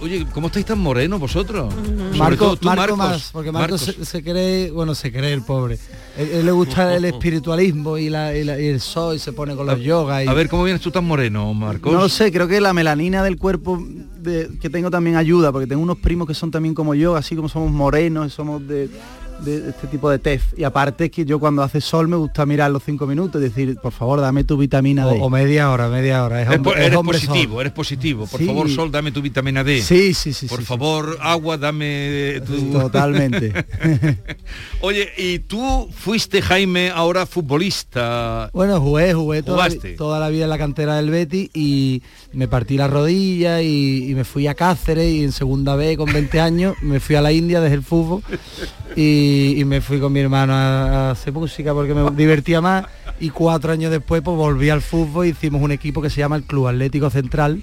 oye, 0.00 0.26
¿cómo 0.32 0.48
estáis 0.48 0.66
tan 0.66 0.78
morenos 0.78 1.18
vosotros? 1.20 1.72
Marco, 2.16 2.44
todo 2.44 2.56
tú, 2.56 2.66
Marco 2.66 2.96
Marcos. 2.96 2.98
más, 2.98 3.30
porque 3.32 3.52
Marco 3.52 3.78
se, 3.78 4.04
se 4.04 4.22
cree, 4.22 4.70
bueno, 4.70 4.94
se 4.94 5.10
cree 5.12 5.32
el 5.32 5.42
pobre. 5.42 5.78
Él, 6.18 6.28
él 6.32 6.46
le 6.46 6.52
gusta 6.52 6.94
el 6.96 7.04
espiritualismo 7.04 7.96
y, 7.98 8.08
la, 8.10 8.36
y, 8.36 8.44
la- 8.44 8.60
y 8.60 8.66
el 8.66 8.80
sol, 8.80 9.16
y 9.16 9.18
se 9.18 9.32
pone 9.32 9.54
con 9.56 9.66
los 9.66 9.80
yogas. 9.80 10.24
Y... 10.24 10.28
A 10.28 10.34
ver, 10.34 10.48
¿cómo 10.48 10.64
vienes 10.64 10.82
tú 10.82 10.90
tan 10.90 11.04
moreno, 11.04 11.52
Marcos? 11.54 11.92
No 11.92 12.00
lo 12.00 12.08
sé, 12.08 12.30
creo 12.32 12.46
que 12.48 12.60
la 12.60 12.72
melanina 12.72 13.22
del 13.22 13.36
cuerpo 13.36 13.82
de- 14.20 14.50
que 14.60 14.70
tengo 14.70 14.90
también 14.90 15.16
ayuda, 15.16 15.50
porque 15.52 15.66
tengo 15.66 15.82
unos 15.82 15.98
primos 15.98 16.26
que 16.28 16.34
son 16.34 16.50
también 16.50 16.74
como 16.74 16.94
yo, 16.94 17.16
así 17.16 17.34
como 17.36 17.48
somos 17.48 17.70
morenos, 17.70 18.32
somos 18.32 18.66
de, 18.66 18.88
de 19.40 19.70
este 19.70 19.86
tipo 19.88 20.10
de 20.10 20.18
tez. 20.18 20.42
Y 20.56 20.64
aparte 20.64 21.06
es 21.06 21.10
que 21.10 21.24
yo 21.24 21.38
cuando 21.38 21.62
hace 21.62 21.80
sol 21.80 22.08
me 22.08 22.16
gusta 22.16 22.46
mirar 22.46 22.70
los 22.70 22.82
cinco 22.84 23.06
minutos 23.06 23.40
y 23.40 23.44
decir, 23.44 23.76
por 23.82 23.92
favor, 23.92 24.20
dame 24.20 24.44
tu 24.44 24.56
vitamina 24.56 25.06
D. 25.06 25.18
O, 25.20 25.24
o 25.24 25.30
media 25.30 25.70
hora, 25.70 25.88
media 25.88 26.24
hora. 26.24 26.42
Es 26.42 26.48
hombre- 26.48 26.84
eres 26.84 26.96
hombre 26.96 27.18
sol. 27.18 27.28
positivo, 27.28 27.60
eres 27.60 27.72
positivo. 27.72 28.26
Por 28.26 28.40
Sí. 28.40 28.46
favor, 28.46 28.70
Sol, 28.70 28.90
dame 28.90 29.12
tu 29.12 29.22
vitamina 29.22 29.62
D. 29.64 29.82
Sí, 29.82 30.14
sí, 30.14 30.32
sí. 30.32 30.46
Por 30.46 30.60
sí, 30.60 30.64
favor, 30.66 31.18
agua, 31.20 31.56
dame 31.58 32.40
tu... 32.46 32.70
Totalmente. 32.72 33.52
Oye, 34.80 35.08
y 35.16 35.38
tú 35.40 35.88
fuiste, 35.94 36.42
Jaime, 36.42 36.90
ahora 36.90 37.26
futbolista. 37.26 38.50
Bueno, 38.52 38.80
jugué, 38.80 39.14
jugué 39.14 39.42
toda, 39.42 39.68
la 40.20 40.28
vida 40.28 40.44
en 40.44 40.50
la 40.50 40.58
cantera 40.58 40.96
del 40.96 41.10
Betty 41.10 41.50
y 41.54 42.02
me 42.32 42.48
partí 42.48 42.76
la 42.76 42.88
rodilla 42.88 43.62
y, 43.62 44.10
y 44.10 44.14
me 44.14 44.24
fui 44.24 44.46
a 44.46 44.54
Cáceres 44.54 45.10
y 45.12 45.24
en 45.24 45.32
segunda 45.32 45.76
B 45.76 45.96
con 45.96 46.12
20 46.12 46.40
años 46.40 46.74
me 46.82 47.00
fui 47.00 47.16
a 47.16 47.20
la 47.22 47.32
India 47.32 47.60
desde 47.60 47.76
el 47.76 47.82
fútbol 47.82 48.22
y, 48.96 49.23
y 49.56 49.64
me 49.64 49.80
fui 49.80 50.00
con 50.00 50.12
mi 50.12 50.20
hermano 50.20 50.52
a, 50.54 51.10
hacer 51.10 51.32
música 51.32 51.72
porque 51.72 51.94
me 51.94 52.10
divertía 52.10 52.60
más. 52.60 52.86
Y 53.20 53.30
cuatro 53.30 53.72
años 53.72 53.90
después 53.90 54.22
pues 54.22 54.36
volví 54.36 54.70
al 54.70 54.82
fútbol 54.82 55.26
y 55.26 55.30
hicimos 55.30 55.62
un 55.62 55.72
equipo 55.72 56.02
que 56.02 56.10
se 56.10 56.20
llama 56.20 56.36
el 56.36 56.44
Club 56.44 56.68
Atlético 56.68 57.10
Central 57.10 57.62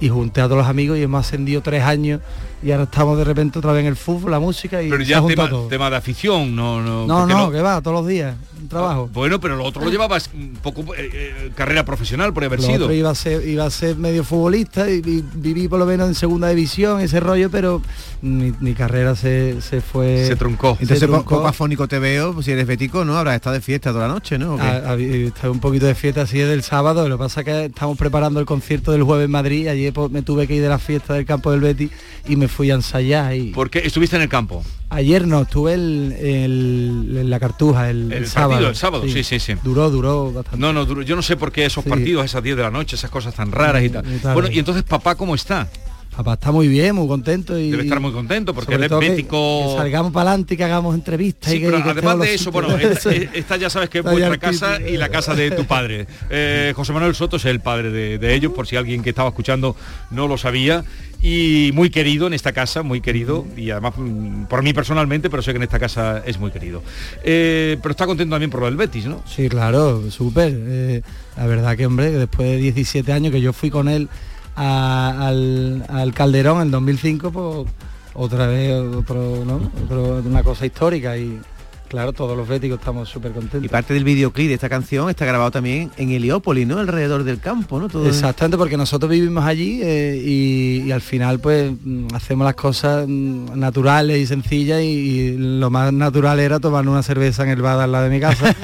y 0.00 0.08
junté 0.08 0.40
a 0.40 0.44
todos 0.44 0.58
los 0.58 0.66
amigos 0.66 0.98
y 0.98 1.02
hemos 1.02 1.26
ascendido 1.26 1.62
tres 1.62 1.82
años 1.82 2.20
y 2.62 2.70
ahora 2.70 2.84
estamos 2.84 3.18
de 3.18 3.24
repente 3.24 3.58
otra 3.58 3.72
vez 3.72 3.80
en 3.82 3.86
el 3.88 3.96
fútbol, 3.96 4.30
la 4.30 4.40
música 4.40 4.82
y 4.82 4.88
Pero 4.88 5.02
se 5.04 5.10
ya 5.10 5.26
tema, 5.26 5.48
todo. 5.50 5.66
tema 5.68 5.90
de 5.90 5.96
afición, 5.96 6.54
no, 6.56 6.80
no. 6.82 7.06
No, 7.06 7.26
no, 7.26 7.50
que 7.50 7.60
va, 7.60 7.80
todos 7.82 7.98
los 7.98 8.06
días, 8.06 8.34
un 8.60 8.68
trabajo. 8.68 9.10
Bueno, 9.12 9.38
pero 9.40 9.56
lo 9.56 9.64
otro 9.64 9.84
lo 9.84 9.90
llevabas 9.90 10.30
un 10.32 10.56
poco 10.62 10.94
eh, 10.94 11.10
eh, 11.12 11.50
carrera 11.54 11.84
profesional 11.84 12.32
por 12.32 12.44
haber 12.44 12.60
Lo 12.60 12.66
sido. 12.66 12.84
otro 12.86 12.92
iba 12.94 13.10
a 13.10 13.14
ser 13.14 13.46
iba 13.46 13.64
a 13.66 13.70
ser 13.70 13.96
medio 13.96 14.24
futbolista 14.24 14.88
y, 14.90 14.94
y 15.04 15.24
viví 15.34 15.68
por 15.68 15.78
lo 15.78 15.86
menos 15.86 16.08
en 16.08 16.14
segunda 16.14 16.48
división 16.48 17.00
ese 17.00 17.20
rollo 17.20 17.50
pero 17.50 17.82
mi, 18.22 18.52
mi 18.60 18.72
carrera 18.72 19.14
se, 19.14 19.60
se 19.60 19.80
fue 19.82 20.24
Se 20.26 20.36
truncó. 20.36 20.76
se 20.76 20.82
Entonces, 20.84 21.06
po- 21.06 21.12
truncó. 21.16 21.34
poco 21.36 21.48
afónico 21.48 21.86
te 21.88 21.98
veo, 21.98 22.32
pues 22.32 22.46
si 22.46 22.52
eres 22.52 22.66
betico, 22.66 23.04
¿no? 23.04 23.18
Habrás 23.18 23.34
estado 23.36 23.54
de 23.54 23.60
fiesta 23.60 23.92
toda 23.92 24.08
la 24.08 24.14
noche, 24.14 24.38
¿no? 24.38 24.56
Ha- 24.58 24.94
está 24.94 25.50
un 25.50 25.60
poquito 25.60 25.84
de 25.86 25.94
fiesta 25.94 26.22
así 26.22 26.38
desde 26.38 26.54
el 26.54 26.62
sábado 26.62 27.06
lo 27.08 27.18
que 27.18 27.24
pasa 27.24 27.40
es 27.40 27.44
que 27.44 27.64
estamos 27.66 27.98
preparando 27.98 28.40
el 28.40 28.46
concierto 28.46 28.92
del 28.92 29.02
jueves 29.02 29.26
en 29.26 29.30
Madrid 29.30 29.68
ayer 29.68 29.92
pues, 29.92 30.10
me 30.10 30.22
tuve 30.22 30.46
que 30.46 30.54
ir 30.54 30.62
de 30.62 30.68
la 30.70 30.78
fiesta 30.78 31.12
del 31.14 31.26
campo 31.26 31.50
del 31.50 31.60
Betty 31.60 31.90
y 32.26 32.36
me 32.36 32.48
fui 32.54 32.70
a 32.70 32.74
ensayar 32.74 33.34
y 33.34 33.50
Porque 33.50 33.80
estuviste 33.80 34.16
en 34.16 34.22
el 34.22 34.28
campo. 34.28 34.62
ayer 34.90 35.26
no 35.26 35.42
estuve 35.42 35.74
en 35.74 37.28
la 37.30 37.40
cartuja 37.40 37.90
el, 37.90 38.12
El, 38.12 38.18
el 38.18 38.26
sábado 38.26 38.50
partido, 38.52 38.70
el 38.70 38.76
sábado, 38.76 39.04
sí, 39.08 39.24
sí, 39.24 39.38
sí. 39.40 39.54
duró 39.62 39.90
duró 39.90 40.32
bastante 40.32 40.58
No, 40.58 40.72
no, 40.72 40.84
duro- 40.86 41.02
yo 41.02 41.16
no 41.16 41.22
sé 41.22 41.36
por 41.36 41.52
qué 41.52 41.66
esos 41.66 41.84
Sí. 41.84 41.90
partidos, 41.90 42.24
esas 42.24 42.42
10 42.42 42.56
de 42.56 42.62
la 42.62 42.70
noche, 42.70 42.96
esas 42.96 43.10
cosas 43.10 43.34
tan 43.34 43.50
raras 43.52 43.82
y 43.82 43.90
tal. 43.90 44.04
Bueno, 44.32 44.48
y 44.50 44.58
entonces 44.58 44.82
papá, 44.84 45.14
¿cómo 45.16 45.34
está? 45.34 45.68
Papá 46.16 46.34
está 46.34 46.52
muy 46.52 46.68
bien, 46.68 46.94
muy 46.94 47.08
contento 47.08 47.58
y 47.58 47.70
Debe 47.72 47.82
estar 47.82 47.98
muy 47.98 48.12
contento 48.12 48.54
porque 48.54 48.74
él 48.76 48.84
es 48.84 48.88
que- 48.88 48.94
bético. 48.98 49.70
que 49.72 49.76
salgamos 49.78 50.12
para 50.12 50.30
adelante 50.30 50.54
y 50.54 50.56
que 50.56 50.64
hagamos 50.64 50.94
entrevistas. 50.94 51.50
Sí, 51.50 51.56
y 51.56 51.60
que- 51.60 51.66
pero 51.66 51.78
y 51.78 51.82
que 51.82 51.90
además 51.90 52.20
de 52.20 52.34
eso, 52.34 52.52
bueno, 52.52 52.76
esta, 52.76 53.12
esta 53.12 53.56
ya 53.56 53.68
sabes 53.68 53.88
que 53.90 53.98
es 53.98 54.04
vuestra 54.04 54.38
casa 54.38 54.78
y 54.80 54.96
la 54.96 55.08
casa 55.08 55.34
de 55.34 55.50
tu 55.50 55.64
padre. 55.66 56.06
Eh, 56.30 56.72
José 56.76 56.92
Manuel 56.92 57.14
Soto 57.16 57.36
es 57.36 57.44
el 57.46 57.60
padre 57.60 57.90
de, 57.90 58.18
de 58.18 58.34
ellos, 58.34 58.52
por 58.52 58.66
si 58.68 58.76
alguien 58.76 59.02
que 59.02 59.10
estaba 59.10 59.28
escuchando 59.28 59.74
no 60.10 60.28
lo 60.28 60.38
sabía. 60.38 60.84
Y 61.26 61.70
muy 61.72 61.88
querido 61.88 62.26
en 62.26 62.34
esta 62.34 62.52
casa, 62.52 62.82
muy 62.82 63.00
querido, 63.00 63.46
y 63.56 63.70
además 63.70 63.94
mm, 63.96 64.44
por 64.44 64.62
mí 64.62 64.74
personalmente, 64.74 65.30
pero 65.30 65.42
sé 65.42 65.52
que 65.52 65.56
en 65.56 65.62
esta 65.62 65.78
casa 65.80 66.22
es 66.26 66.38
muy 66.38 66.50
querido. 66.50 66.82
Eh, 67.24 67.78
pero 67.82 67.92
está 67.92 68.04
contento 68.04 68.34
también 68.34 68.50
por 68.50 68.60
lo 68.60 68.66
del 68.66 68.76
Betis, 68.76 69.06
¿no? 69.06 69.22
Sí, 69.26 69.48
claro, 69.48 70.10
súper. 70.10 70.52
Eh, 70.54 71.02
la 71.38 71.46
verdad 71.46 71.76
que, 71.78 71.86
hombre, 71.86 72.10
después 72.10 72.46
de 72.50 72.58
17 72.58 73.10
años 73.10 73.32
que 73.32 73.40
yo 73.40 73.54
fui 73.54 73.70
con 73.70 73.88
él 73.88 74.10
a- 74.56 75.26
al, 75.28 75.84
al 75.88 76.12
Calderón 76.14 76.62
en 76.62 76.70
2005, 76.70 77.30
pues 77.30 77.68
otra 78.14 78.46
vez 78.46 78.74
otro, 78.94 79.44
¿no? 79.44 79.60
Otro- 79.84 80.18
una 80.24 80.42
cosa 80.42 80.66
histórica 80.66 81.16
y 81.16 81.40
claro, 81.88 82.12
todos 82.12 82.36
los 82.36 82.46
béticos 82.48 82.78
estamos 82.78 83.08
súper 83.08 83.32
contentos. 83.32 83.64
Y 83.64 83.68
parte 83.68 83.94
del 83.94 84.04
videoclip 84.04 84.48
de 84.48 84.54
esta 84.54 84.68
canción 84.68 85.08
está 85.10 85.24
grabado 85.24 85.50
también 85.50 85.90
en 85.96 86.10
Heliópolis, 86.10 86.66
¿no? 86.66 86.78
Alrededor 86.78 87.24
del 87.24 87.40
campo, 87.40 87.78
¿no? 87.80 87.88
Todo 87.88 88.06
Exactamente, 88.06 88.56
porque 88.58 88.76
nosotros 88.76 89.10
vivimos 89.10 89.44
allí 89.44 89.80
eh, 89.82 90.20
y, 90.24 90.82
y 90.86 90.92
al 90.92 91.00
final 91.00 91.38
pues 91.40 91.72
mm, 91.82 92.08
hacemos 92.14 92.44
las 92.44 92.54
cosas 92.54 93.06
mm, 93.08 93.58
naturales 93.58 94.18
y 94.18 94.26
sencillas 94.26 94.80
y, 94.82 94.84
y 94.84 95.36
lo 95.38 95.70
más 95.70 95.92
natural 95.92 96.40
era 96.40 96.58
tomar 96.60 96.86
una 96.88 97.02
cerveza 97.02 97.42
en 97.44 97.50
el 97.50 97.62
bar 97.62 97.78
al 97.80 97.92
lado 97.92 98.04
de 98.04 98.10
mi 98.10 98.20
casa 98.20 98.54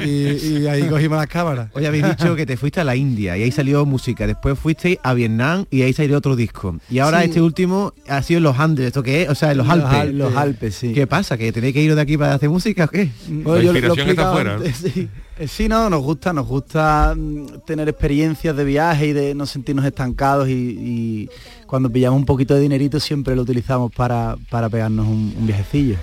y, 0.04 0.08
y- 0.08 0.58
y 0.64 0.66
ahí 0.66 0.88
cogimos 0.88 1.18
las 1.18 1.26
cámaras. 1.26 1.68
Oye, 1.74 1.86
habéis 1.86 2.04
dicho 2.08 2.34
que 2.36 2.46
te 2.46 2.56
fuiste 2.56 2.80
a 2.80 2.84
la 2.84 2.96
India 2.96 3.36
y 3.36 3.42
ahí 3.42 3.50
salió 3.52 3.84
música, 3.86 4.26
después 4.26 4.58
fuiste 4.58 4.98
a 5.02 5.14
Vietnam 5.14 5.64
y 5.70 5.82
ahí 5.82 5.92
salió 5.92 6.16
otro 6.18 6.36
disco. 6.36 6.76
Y 6.90 6.98
ahora 6.98 7.20
Sí. 7.20 7.26
este 7.26 7.40
último 7.42 7.92
ha 8.08 8.22
sido 8.22 8.38
en 8.38 8.44
los 8.44 8.58
Andes, 8.58 8.86
¿esto 8.88 9.02
qué 9.02 9.22
es? 9.22 9.28
O 9.28 9.34
sea, 9.34 9.52
en 9.52 9.58
los, 9.58 9.66
Los 9.66 9.74
Alpes. 9.76 10.00
Al- 10.00 10.18
los 10.18 10.36
Alpes, 10.36 10.74
sí. 10.74 10.92
¿Qué 10.92 11.06
pasa? 11.06 11.36
¿Que 11.36 11.52
tenéis 11.52 11.74
que 11.74 11.82
ir 11.82 11.94
de 11.94 12.00
aquí 12.00 12.16
para 12.16 12.23
hacer 12.32 12.48
música 12.48 12.84
o 12.84 12.88
qué? 12.88 13.10
Bueno, 13.28 13.58
lo- 13.66 13.72
lo 13.88 13.94
he 13.94 13.96
explicado 14.12 14.34
antes, 14.54 14.76
sí. 14.94 15.08
Eh, 15.38 15.48
Sí, 15.48 15.68
no, 15.68 15.90
nos 15.90 16.02
gusta, 16.02 16.32
nos 16.32 16.46
gusta 16.46 17.14
mm, 17.16 17.60
tener 17.66 17.88
experiencias 17.88 18.56
de 18.56 18.64
viaje 18.64 19.08
y 19.08 19.12
de 19.12 19.34
no 19.34 19.46
sentirnos 19.46 19.84
estancados 19.84 20.48
y, 20.48 20.52
y 20.52 21.30
cuando 21.66 21.90
pillamos 21.90 22.18
un 22.20 22.24
poquito 22.24 22.54
de 22.54 22.60
dinerito 22.60 23.00
siempre 23.00 23.34
lo 23.34 23.42
utilizamos 23.42 23.90
para, 23.92 24.36
para 24.50 24.68
pegarnos 24.68 25.06
un, 25.06 25.34
un 25.36 25.46
viajecillo. 25.46 25.96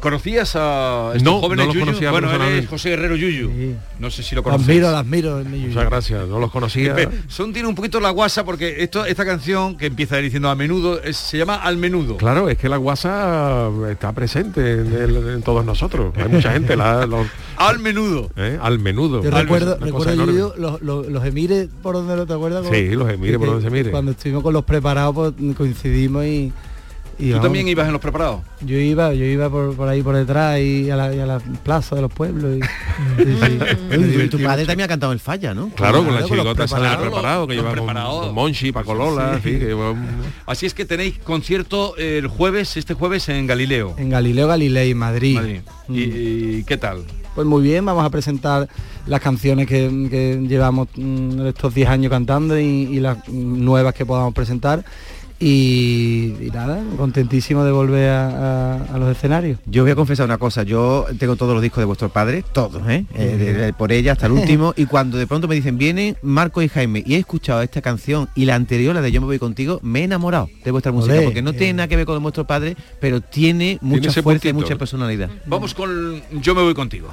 ¿Conocías 0.00 0.54
a 0.54 1.08
estos 1.14 1.22
No, 1.24 1.40
jóvenes 1.40 1.66
no 1.66 1.66
los 1.66 1.74
Yuyu? 1.74 1.86
conocía 1.86 2.10
Bueno, 2.12 2.28
él 2.28 2.32
es 2.34 2.38
personalmente. 2.38 2.66
José 2.68 2.90
Guerrero 2.90 3.16
Yuyu. 3.16 3.50
No 3.98 4.10
sé 4.10 4.22
si 4.22 4.34
lo 4.36 4.40
Las 4.42 4.44
conoces. 4.44 4.68
admiro, 4.68 4.90
las 4.92 5.00
admiro. 5.00 5.38
el 5.40 5.50
Yuyu. 5.50 5.68
Muchas 5.68 5.84
gracias, 5.86 6.28
no 6.28 6.38
los 6.38 6.50
conocía. 6.52 6.94
Son 7.28 7.52
tiene 7.52 7.68
un 7.68 7.74
poquito 7.74 7.98
la 7.98 8.10
guasa 8.10 8.44
porque 8.44 8.82
esto, 8.82 9.04
esta 9.04 9.24
canción 9.24 9.76
que 9.76 9.86
empieza 9.86 10.16
diciendo 10.18 10.48
a 10.50 10.54
menudo 10.54 11.02
es- 11.02 11.16
se 11.16 11.38
llama 11.38 11.56
Al 11.56 11.76
menudo. 11.78 12.16
Claro, 12.16 12.48
es 12.48 12.58
que 12.58 12.68
la 12.68 12.76
guasa 12.76 13.68
está 13.90 14.12
presente 14.12 14.60
en, 14.72 14.92
el- 14.92 15.28
en 15.34 15.42
todos 15.42 15.64
nosotros. 15.64 16.14
Hay 16.16 16.28
mucha 16.28 16.52
gente, 16.52 16.76
la- 16.76 17.04
los- 17.06 17.26
Al 17.56 17.78
menudo. 17.80 18.30
¿eh? 18.36 18.58
al 18.62 18.78
menudo. 18.78 19.22
Yo 19.22 19.30
recuerdo. 19.30 19.78
Yuyu, 19.80 20.52
los, 20.58 20.80
los- 20.82 21.06
los 21.08 21.24
emires 21.24 21.68
por 21.82 21.94
donde 21.96 22.16
lo 22.16 22.26
te 22.26 22.32
acuerdas. 22.34 22.64
Sí, 22.70 22.90
los 22.90 23.10
emires 23.10 23.38
por 23.38 23.48
donde 23.48 23.62
se 23.64 23.70
mire. 23.70 23.90
Cuando 23.90 24.12
estuvimos 24.12 24.42
con 24.44 24.52
los 24.52 24.64
preparados 24.64 25.14
pues, 25.36 25.56
coincidimos 25.56 26.24
y, 26.24 26.52
y 27.18 27.26
¿Tú 27.26 27.30
vamos. 27.32 27.42
también 27.44 27.68
ibas 27.68 27.86
en 27.86 27.92
los 27.92 28.00
preparados? 28.00 28.40
Yo 28.62 28.76
iba, 28.78 29.12
yo 29.14 29.24
iba 29.24 29.48
por, 29.50 29.74
por 29.76 29.88
ahí 29.88 30.02
por 30.02 30.16
detrás 30.16 30.58
y 30.60 30.90
a 30.90 30.96
la, 30.96 31.14
y 31.14 31.18
a 31.20 31.26
la 31.26 31.38
plaza 31.40 31.94
de 31.96 32.02
los 32.02 32.12
pueblos. 32.12 32.58
Y, 33.18 34.28
tu 34.28 34.38
padre 34.42 34.64
también 34.66 34.82
ha 34.86 34.88
cantado 34.88 35.12
el 35.12 35.20
falla, 35.20 35.54
¿no? 35.54 35.68
Claro, 35.70 36.04
con 36.04 36.14
la 36.14 36.24
chirigota 36.24 36.64
esa 36.64 36.76
preparados. 36.76 37.02
preparado 37.08 37.46
que 37.46 37.54
los 37.54 37.62
lleva 37.64 37.74
con, 37.76 37.84
preparados. 37.86 38.26
con 38.26 38.34
Monchi, 38.34 38.72
Paco 38.72 38.94
Lola, 38.94 39.34
en 39.34 39.42
fin, 39.42 39.58
que 39.58 39.66
lleva 39.66 39.90
un- 39.92 40.06
Así 40.46 40.66
es 40.66 40.74
que 40.74 40.84
tenéis 40.84 41.18
concierto 41.18 41.96
el 41.96 42.26
jueves, 42.26 42.76
este 42.76 42.94
jueves 42.94 43.28
en 43.28 43.46
Galileo. 43.46 43.94
En 43.98 44.10
Galileo 44.10 44.48
Galilei, 44.48 44.94
Madrid. 44.94 45.36
Madrid. 45.36 45.60
¿Y, 45.88 46.00
y 46.58 46.64
qué 46.64 46.76
tal? 46.76 47.02
Pues 47.34 47.46
muy 47.46 47.62
bien, 47.62 47.84
vamos 47.86 48.04
a 48.04 48.10
presentar 48.10 48.68
las 49.06 49.20
canciones 49.20 49.66
que, 49.66 49.88
que 50.10 50.38
llevamos 50.46 50.88
mm, 50.94 51.46
estos 51.46 51.72
10 51.74 51.88
años 51.88 52.10
cantando 52.10 52.58
y, 52.58 52.64
y 52.64 53.00
las 53.00 53.16
mm, 53.26 53.64
nuevas 53.64 53.94
que 53.94 54.04
podamos 54.04 54.34
presentar. 54.34 54.84
Y, 55.44 56.34
y 56.40 56.50
nada, 56.52 56.80
contentísimo 56.96 57.64
de 57.64 57.72
volver 57.72 58.10
a, 58.10 58.28
a- 58.76 58.94
a 58.94 58.98
los 58.98 59.10
escenarios. 59.16 59.58
Yo 59.66 59.82
voy 59.82 59.90
a 59.90 59.96
confesar 59.96 60.24
una 60.26 60.38
cosa, 60.38 60.62
yo 60.62 61.06
tengo 61.18 61.34
todos 61.34 61.52
los 61.52 61.60
discos 61.62 61.80
de 61.82 61.84
vuestro 61.86 62.10
padre, 62.10 62.44
todos, 62.52 62.80
¿eh? 62.88 63.04
Eh, 63.14 63.36
de- 63.36 63.52
de- 63.54 63.72
por 63.72 63.90
ella 63.90 64.12
hasta 64.12 64.26
el 64.26 64.32
último, 64.32 64.72
y 64.76 64.86
cuando 64.86 65.18
de 65.18 65.26
pronto 65.26 65.48
me 65.48 65.56
dicen, 65.56 65.78
vienen 65.78 66.16
Marco 66.22 66.62
y 66.62 66.68
Jaime, 66.68 67.02
y 67.04 67.14
he 67.14 67.18
escuchado 67.18 67.60
esta 67.62 67.82
canción 67.82 68.28
y 68.36 68.44
la 68.44 68.54
anterior, 68.54 68.94
la 68.94 69.00
de 69.02 69.10
Yo 69.10 69.20
me 69.20 69.26
voy 69.26 69.40
contigo, 69.40 69.80
me 69.82 70.00
he 70.00 70.04
enamorado 70.04 70.48
de 70.64 70.70
vuestra 70.70 70.92
música, 70.92 71.14
Olé, 71.14 71.24
porque 71.24 71.42
no 71.42 71.52
tiene 71.52 71.72
nada 71.74 71.88
que 71.88 71.96
ver 71.96 72.06
con 72.06 72.22
vuestro 72.22 72.46
padre, 72.46 72.76
pero 73.00 73.20
tiene 73.20 73.78
mucha 73.80 74.10
ese 74.10 74.22
fuerza 74.22 74.48
y 74.48 74.52
mucha 74.52 74.76
personalidad. 74.76 75.28
Vamos 75.46 75.74
con 75.74 76.22
Yo 76.40 76.54
me 76.54 76.62
voy 76.62 76.74
contigo. 76.74 77.08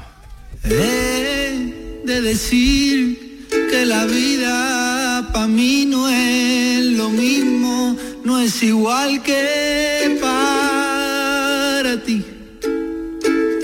He 0.63 2.01
de 2.05 2.21
decir 2.21 3.47
que 3.71 3.85
la 3.85 4.05
vida 4.05 5.29
para 5.33 5.47
mí 5.47 5.85
no 5.87 6.07
es 6.09 6.85
lo 6.97 7.09
mismo, 7.09 7.95
no 8.23 8.39
es 8.39 8.61
igual 8.63 9.21
que 9.23 10.17
para 10.21 12.03
ti. 12.03 12.23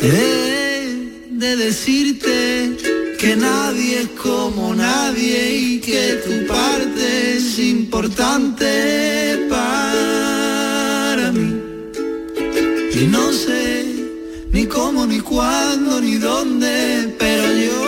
He 0.02 1.28
de 1.32 1.56
decirte 1.58 2.78
que 3.20 3.36
nadie 3.36 4.02
es 4.02 4.10
como 4.10 4.74
nadie 4.74 5.56
y 5.56 5.80
que 5.80 6.22
tu 6.26 6.48
parte 6.48 7.38
es 7.38 7.60
importante 7.60 9.48
para 9.50 11.32
mí. 11.32 11.62
Y 12.94 13.08
no 13.08 13.32
sé 13.34 13.86
ni 14.52 14.66
cómo, 14.68 15.06
ni 15.06 15.20
cuándo, 15.20 16.00
ni 16.00 16.16
dónde, 16.16 17.16
pero 17.20 17.46
yo, 17.66 17.82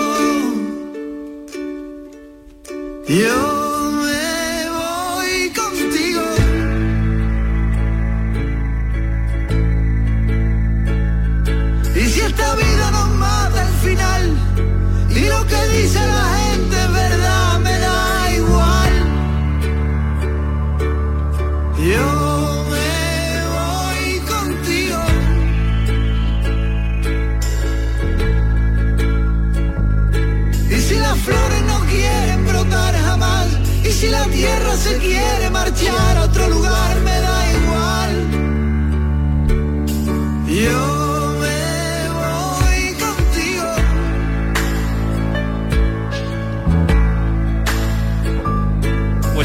yo 3.08 3.67
que 15.50 15.68
dice 15.78 16.00
la 16.00 16.26
gente 16.38 16.78
verdad, 17.02 17.60
me 17.60 17.80
da 17.80 18.32
igual. 18.36 18.94
Yo 21.92 22.66
me 22.74 22.92
voy 23.56 24.20
contigo. 24.34 25.02
Y 30.70 30.82
si 30.82 30.96
las 30.96 31.18
flores 31.20 31.62
no 31.72 31.80
quieren 31.92 32.46
brotar 32.46 32.94
jamás, 32.96 33.48
y 33.84 33.92
si 33.92 34.08
la 34.10 34.26
tierra 34.26 34.76
se 34.76 34.98
quiere 34.98 35.50
marchar 35.50 36.18
a 36.18 36.24
otro 36.24 36.50
lugar, 36.50 37.00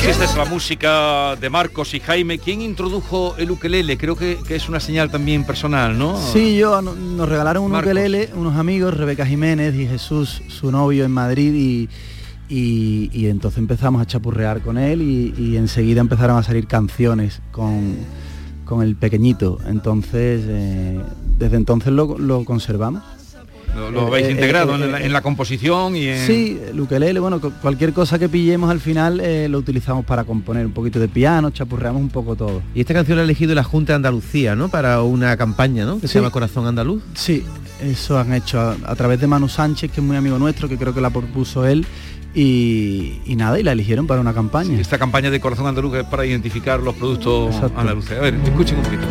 Esta 0.06 0.24
es 0.24 0.36
la 0.36 0.44
música 0.44 1.36
de 1.36 1.48
Marcos 1.48 1.94
y 1.94 2.00
Jaime. 2.00 2.38
¿Quién 2.38 2.60
introdujo 2.60 3.34
el 3.38 3.50
ukelele? 3.52 3.96
Creo 3.96 4.16
que, 4.16 4.38
que 4.46 4.56
es 4.56 4.68
una 4.68 4.80
señal 4.80 5.10
también 5.10 5.44
personal, 5.44 5.96
¿no? 5.98 6.20
Sí, 6.32 6.56
yo 6.56 6.82
no- 6.82 6.94
nos 6.94 7.28
regalaron 7.28 7.62
un 7.64 7.70
Marcos. 7.72 7.92
ukelele, 7.92 8.30
unos 8.34 8.56
amigos, 8.56 8.96
Rebeca 8.96 9.24
Jiménez 9.24 9.74
y 9.74 9.86
Jesús, 9.86 10.42
su 10.48 10.70
novio 10.72 11.04
en 11.04 11.12
Madrid, 11.12 11.54
y, 11.54 11.88
y- 12.54 13.10
y 13.12 13.26
entonces 13.28 13.58
empezamos 13.58 14.02
a 14.02 14.06
chapurrear 14.06 14.60
con 14.60 14.76
él 14.76 15.02
y, 15.02 15.34
y 15.38 15.56
enseguida 15.56 16.00
empezaron 16.00 16.36
a 16.36 16.42
salir 16.42 16.66
canciones 16.66 17.40
con, 17.52 17.96
con 18.64 18.82
el 18.82 18.96
pequeñito. 18.96 19.58
Entonces, 19.66 20.42
eh, 20.46 21.00
desde 21.38 21.56
entonces 21.56 21.92
lo, 21.92 22.18
lo 22.18 22.44
conservamos. 22.44 23.02
Lo, 23.74 23.90
lo 23.90 24.06
habéis 24.08 24.26
Eh, 24.26 24.28
eh, 24.28 24.32
integrado 24.32 24.72
eh, 24.76 24.84
en, 24.84 24.92
la, 24.92 25.00
en 25.00 25.12
la 25.12 25.22
composición 25.22 25.96
y 25.96 26.06
en... 26.08 26.26
Sí, 26.26 26.58
el 26.68 26.78
ukelele, 26.78 27.18
bueno, 27.20 27.40
cu- 27.40 27.52
cualquier 27.62 27.92
cosa 27.94 28.18
que 28.18 28.28
pillemos 28.28 28.70
al 28.70 28.80
final 28.80 29.18
eh, 29.20 29.48
lo 29.48 29.58
utilizamos 29.58 30.04
para 30.04 30.24
componer 30.24 30.66
un 30.66 30.72
poquito 30.72 31.00
de 31.00 31.08
piano, 31.08 31.50
chapurreamos 31.50 32.00
un 32.02 32.10
poco 32.10 32.36
todo. 32.36 32.62
Y 32.74 32.80
esta 32.80 32.92
canción 32.92 33.16
la 33.16 33.22
ha 33.22 33.24
elegido 33.24 33.54
la 33.54 33.64
Junta 33.64 33.92
de 33.92 33.96
Andalucía, 33.96 34.54
¿no? 34.54 34.68
Para 34.68 35.00
una 35.02 35.36
campaña, 35.36 35.84
¿no? 35.86 35.98
Que 36.00 36.06
Sí. 36.06 36.12
se 36.14 36.18
llama 36.18 36.30
Corazón 36.30 36.66
Andaluz. 36.66 37.02
Sí, 37.14 37.44
eso 37.82 38.18
han 38.18 38.34
hecho 38.34 38.60
a, 38.60 38.76
a 38.84 38.94
través 38.94 39.20
de 39.20 39.26
Manu 39.26 39.48
Sánchez, 39.48 39.90
que 39.90 40.00
es 40.00 40.06
muy 40.06 40.16
amigo 40.16 40.38
nuestro, 40.38 40.68
que 40.68 40.76
creo 40.76 40.92
que 40.94 41.00
la 41.00 41.10
propuso 41.10 41.66
él, 41.66 41.86
y, 42.34 43.20
y 43.26 43.36
nada, 43.36 43.58
y 43.58 43.62
la 43.62 43.72
eligieron 43.72 44.06
para 44.06 44.20
una 44.20 44.32
campaña. 44.34 44.78
Esta 44.80 44.98
campaña 44.98 45.30
de 45.30 45.40
Corazón 45.40 45.66
Andaluz 45.66 45.94
es 45.96 46.04
para 46.04 46.24
identificar 46.26 46.78
los 46.80 46.94
productos 46.94 47.54
Exacto. 47.54 47.80
andaluces. 47.80 48.18
A 48.18 48.20
ver, 48.22 48.34
escuchen 48.44 48.78
un 48.78 48.84
poquito. 48.84 49.02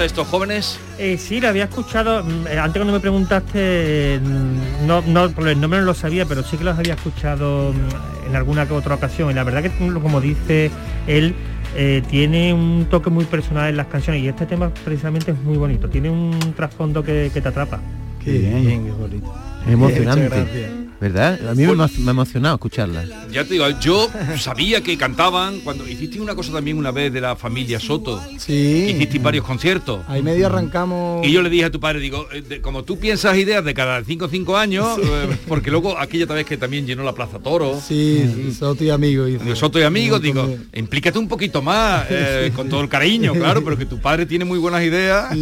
A 0.00 0.04
estos 0.04 0.28
jóvenes? 0.28 0.78
Eh, 0.98 1.18
sí, 1.18 1.40
lo 1.40 1.48
había 1.48 1.64
escuchado, 1.64 2.22
mm, 2.22 2.46
eh, 2.46 2.58
antes 2.58 2.78
cuando 2.80 2.92
me 2.92 3.00
preguntaste, 3.00 4.20
mm, 4.22 4.86
no, 4.86 5.02
no, 5.02 5.30
por 5.30 5.48
el 5.48 5.60
nombre 5.60 5.80
no 5.80 5.86
lo 5.86 5.94
sabía, 5.94 6.24
pero 6.24 6.42
sí 6.44 6.56
que 6.56 6.64
los 6.64 6.78
había 6.78 6.94
escuchado 6.94 7.72
mm, 7.72 8.28
en 8.28 8.36
alguna 8.36 8.66
que 8.66 8.74
otra 8.74 8.94
ocasión. 8.94 9.30
Y 9.30 9.34
la 9.34 9.44
verdad 9.44 9.62
que, 9.62 9.70
como 9.70 10.20
dice 10.20 10.70
él, 11.06 11.34
eh, 11.74 12.02
tiene 12.08 12.52
un 12.54 12.86
toque 12.88 13.10
muy 13.10 13.24
personal 13.24 13.68
en 13.68 13.76
las 13.76 13.86
canciones 13.86 14.22
y 14.22 14.28
este 14.28 14.46
tema 14.46 14.70
precisamente 14.84 15.32
es 15.32 15.38
muy 15.38 15.56
bonito, 15.56 15.88
tiene 15.88 16.10
un 16.10 16.38
trasfondo 16.54 17.02
que, 17.02 17.30
que 17.32 17.40
te 17.40 17.48
atrapa. 17.48 17.80
Qué 18.24 18.32
bien, 18.32 18.84
qué 18.84 18.92
bonito. 18.92 19.34
Emocionante. 19.66 20.77
¿Verdad? 21.00 21.38
A 21.48 21.54
mí 21.54 21.64
me, 21.64 21.74
me 21.76 21.84
ha 21.84 22.10
emocionado 22.10 22.56
escucharla. 22.56 23.04
Ya 23.30 23.44
te 23.44 23.52
digo, 23.54 23.66
yo 23.80 24.08
sabía 24.36 24.80
que 24.82 24.98
cantaban 24.98 25.60
cuando 25.60 25.86
hiciste 25.86 26.20
una 26.20 26.34
cosa 26.34 26.52
también 26.52 26.76
una 26.76 26.90
vez 26.90 27.12
de 27.12 27.20
la 27.20 27.36
familia 27.36 27.78
Soto. 27.78 28.20
Sí. 28.38 28.86
Hiciste 28.96 29.20
varios 29.20 29.44
conciertos. 29.44 30.00
Ahí 30.08 30.22
medio 30.22 30.46
arrancamos. 30.46 31.24
Y 31.24 31.30
yo 31.30 31.40
le 31.42 31.50
dije 31.50 31.66
a 31.66 31.70
tu 31.70 31.78
padre, 31.78 32.00
digo, 32.00 32.26
eh, 32.32 32.42
de- 32.42 32.60
como 32.60 32.82
tú 32.82 32.98
piensas 32.98 33.36
ideas 33.36 33.64
de 33.64 33.74
cada 33.74 34.02
5 34.02 34.24
o 34.24 34.28
5 34.28 34.56
años, 34.56 34.98
eh, 35.00 35.36
porque 35.46 35.70
luego 35.70 35.96
aquella 35.96 36.24
otra 36.24 36.34
vez 36.34 36.46
que 36.46 36.56
también 36.56 36.84
llenó 36.84 37.04
la 37.04 37.12
Plaza 37.12 37.38
Toro. 37.38 37.80
Sí, 37.80 38.52
Soto 38.58 38.82
y 38.82 38.90
amigos. 38.90 39.28
Digo, 39.28 39.54
Soto 39.54 39.78
y 39.78 39.82
amigos, 39.84 40.20
digo, 40.20 40.52
implícate 40.74 41.16
un 41.18 41.28
poquito 41.28 41.62
más, 41.62 42.06
eh, 42.10 42.50
con 42.56 42.68
todo 42.68 42.80
el 42.80 42.88
cariño, 42.88 43.34
claro, 43.34 43.62
pero 43.62 43.78
que 43.78 43.86
tu 43.86 44.00
padre 44.00 44.26
tiene 44.26 44.44
muy 44.44 44.58
buenas 44.58 44.82
ideas. 44.82 45.32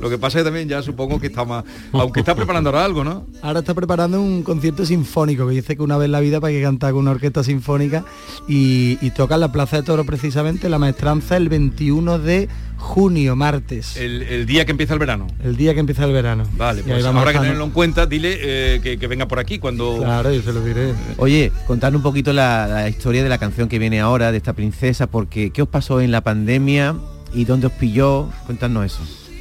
Lo 0.00 0.08
que 0.08 0.16
pasa 0.18 0.38
es 0.38 0.44
que 0.44 0.48
también 0.48 0.68
ya 0.68 0.80
supongo 0.80 1.18
que 1.20 1.26
está 1.26 1.44
más, 1.44 1.64
aunque 1.92 2.20
está 2.20 2.36
preparando 2.36 2.70
ahora 2.70 2.84
algo, 2.84 3.02
¿no? 3.02 3.26
Ahora 3.42 3.58
está 3.60 3.74
preparando 3.74 4.20
un 4.22 4.44
concierto 4.44 4.75
sinfónico, 4.84 5.46
que 5.46 5.54
dice 5.54 5.76
que 5.76 5.82
una 5.82 5.96
vez 5.96 6.06
en 6.06 6.12
la 6.12 6.20
vida 6.20 6.40
para 6.40 6.52
que 6.52 6.60
cantar 6.60 6.92
con 6.92 7.02
una 7.02 7.12
orquesta 7.12 7.42
sinfónica 7.44 8.04
y, 8.48 8.98
y 9.00 9.10
toca 9.10 9.34
en 9.34 9.40
la 9.40 9.52
Plaza 9.52 9.76
de 9.76 9.82
Toro 9.84 10.04
precisamente 10.04 10.68
la 10.68 10.78
maestranza 10.78 11.36
el 11.36 11.48
21 11.48 12.18
de 12.18 12.48
junio, 12.78 13.34
martes. 13.36 13.96
El, 13.96 14.22
el 14.22 14.44
día 14.46 14.64
que 14.66 14.72
empieza 14.72 14.92
el 14.92 14.98
verano. 15.00 15.26
El 15.42 15.56
día 15.56 15.72
que 15.72 15.80
empieza 15.80 16.04
el 16.04 16.12
verano. 16.12 16.44
Vale, 16.58 16.82
pues 16.82 17.02
vamos 17.02 17.20
ahora 17.20 17.32
que 17.32 17.38
a 17.38 17.40
estar- 17.40 17.42
tenerlo 17.44 17.64
en 17.64 17.70
cuenta, 17.70 18.06
dile 18.06 18.36
eh, 18.40 18.80
que, 18.82 18.98
que 18.98 19.06
venga 19.06 19.26
por 19.26 19.38
aquí 19.38 19.58
cuando... 19.58 19.96
Claro, 19.98 20.32
yo 20.32 20.42
se 20.42 20.52
lo 20.52 20.62
diré. 20.62 20.92
Oye, 21.16 21.52
contarnos 21.66 22.00
un 22.00 22.02
poquito 22.02 22.32
la, 22.32 22.66
la 22.66 22.88
historia 22.88 23.22
de 23.22 23.28
la 23.30 23.38
canción 23.38 23.68
que 23.68 23.78
viene 23.78 24.00
ahora, 24.00 24.30
de 24.30 24.36
esta 24.36 24.52
princesa, 24.52 25.06
porque 25.06 25.50
¿qué 25.50 25.62
os 25.62 25.68
pasó 25.68 26.00
en 26.02 26.10
la 26.10 26.20
pandemia 26.20 26.94
y 27.32 27.44
dónde 27.46 27.68
os 27.68 27.72
pilló? 27.72 28.28
Cuéntanos 28.44 28.84
eso. 28.86 29.00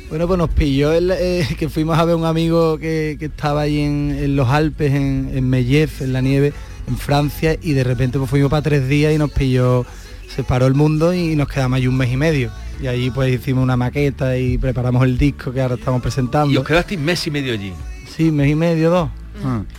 Bueno, 0.09 0.27
pues 0.27 0.37
nos 0.37 0.49
pilló 0.49 0.93
el, 0.93 1.11
eh, 1.11 1.47
que 1.57 1.67
fuimos 1.69 1.97
a 1.97 2.05
ver 2.05 2.15
un 2.15 2.25
amigo 2.25 2.77
que, 2.77 3.17
que 3.19 3.25
estaba 3.25 3.61
ahí 3.61 3.79
en, 3.79 4.15
en 4.19 4.35
los 4.35 4.49
Alpes, 4.49 4.93
en, 4.93 5.31
en 5.33 5.49
Mellef, 5.49 6.01
en 6.01 6.13
la 6.13 6.21
nieve, 6.21 6.53
en 6.87 6.97
Francia, 6.97 7.57
y 7.61 7.73
de 7.73 7.83
repente 7.83 8.17
pues 8.19 8.29
fuimos 8.29 8.51
para 8.51 8.61
tres 8.61 8.87
días 8.87 9.13
y 9.13 9.17
nos 9.17 9.31
pilló, 9.31 9.85
se 10.33 10.43
paró 10.43 10.67
el 10.67 10.75
mundo 10.75 11.13
y 11.13 11.35
nos 11.35 11.47
quedamos 11.47 11.77
ahí 11.77 11.87
un 11.87 11.97
mes 11.97 12.11
y 12.11 12.17
medio. 12.17 12.51
Y 12.81 12.87
ahí 12.87 13.09
pues 13.09 13.33
hicimos 13.33 13.63
una 13.63 13.77
maqueta 13.77 14.37
y 14.37 14.57
preparamos 14.57 15.03
el 15.03 15.17
disco 15.17 15.51
que 15.51 15.61
ahora 15.61 15.75
estamos 15.75 16.01
presentando. 16.01 16.53
Y 16.53 16.57
os 16.57 16.65
quedasteis 16.65 16.99
mes 16.99 17.25
y 17.25 17.31
medio 17.31 17.53
allí. 17.53 17.73
Sí, 18.15 18.31
mes 18.31 18.51
y 18.51 18.55
medio, 18.55 18.89
dos. 18.89 19.09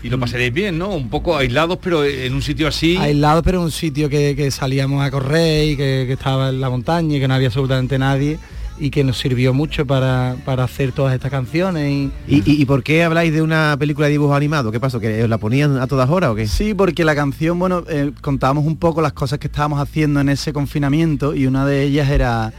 Y 0.03 0.11
lo 0.11 0.21
pasaréis 0.21 0.53
bien, 0.53 0.77
¿no? 0.77 0.91
Un 0.91 1.09
poco 1.09 1.37
aislados, 1.37 1.79
pero 1.83 2.05
en 2.05 2.35
un 2.35 2.43
sitio 2.43 2.69
así. 2.69 2.97
Aislados, 2.99 3.43
pero 3.43 3.59
en 3.59 3.65
un 3.65 3.71
sitio 3.71 4.09
que, 4.09 4.37
que 4.37 4.51
salíamos 4.51 5.03
a 5.03 5.11
correr 5.11 5.71
y 5.71 5.77
que, 5.77 6.05
que 6.07 6.13
estaba 6.13 6.51
en 6.51 6.61
la 6.61 6.69
montaña 6.69 7.17
y 7.17 7.21
que 7.21 7.27
no 7.27 7.35
había 7.35 7.49
absolutamente 7.49 7.99
nadie 7.99 8.39
y 8.79 8.91
que 8.91 9.05
nos 9.05 9.19
sirvió 9.19 9.55
mucho 9.55 9.87
para, 9.87 10.37
para 10.45 10.65
hacer 10.65 10.93
todas 10.93 11.15
estas 11.15 11.31
canciones. 11.31 11.91
Y, 11.91 12.13
¿Y, 12.29 12.43
y, 12.45 12.63
y 12.63 12.65
por 12.65 12.83
qué 12.83 13.05
habláis 13.05 13.33
de 13.33 13.43
una 13.43 13.77
película 13.79 14.07
de 14.07 14.13
dibujos 14.13 14.37
animados? 14.37 14.73
¿Qué 14.73 14.81
pasó? 14.81 15.01
¿Que 15.01 15.23
os 15.23 15.29
la 15.29 15.39
ponían 15.39 15.79
a 15.79 15.87
todas 15.87 16.09
horas 16.11 16.31
o 16.31 16.35
qué? 16.35 16.47
Sí, 16.47 16.75
porque 16.75 17.05
la 17.05 17.15
canción, 17.15 17.59
bueno, 17.59 17.85
eh, 17.89 18.13
contábamos 18.21 18.65
un 18.67 18.77
poco 18.77 19.01
las 19.01 19.13
cosas 19.13 19.39
que 19.39 19.47
estábamos 19.47 19.81
haciendo 19.81 20.21
en 20.21 20.29
ese 20.29 20.53
confinamiento 20.53 21.35
y 21.35 21.47
una 21.47 21.67
de 21.67 21.83
ellas 21.83 22.11
era 22.11 22.53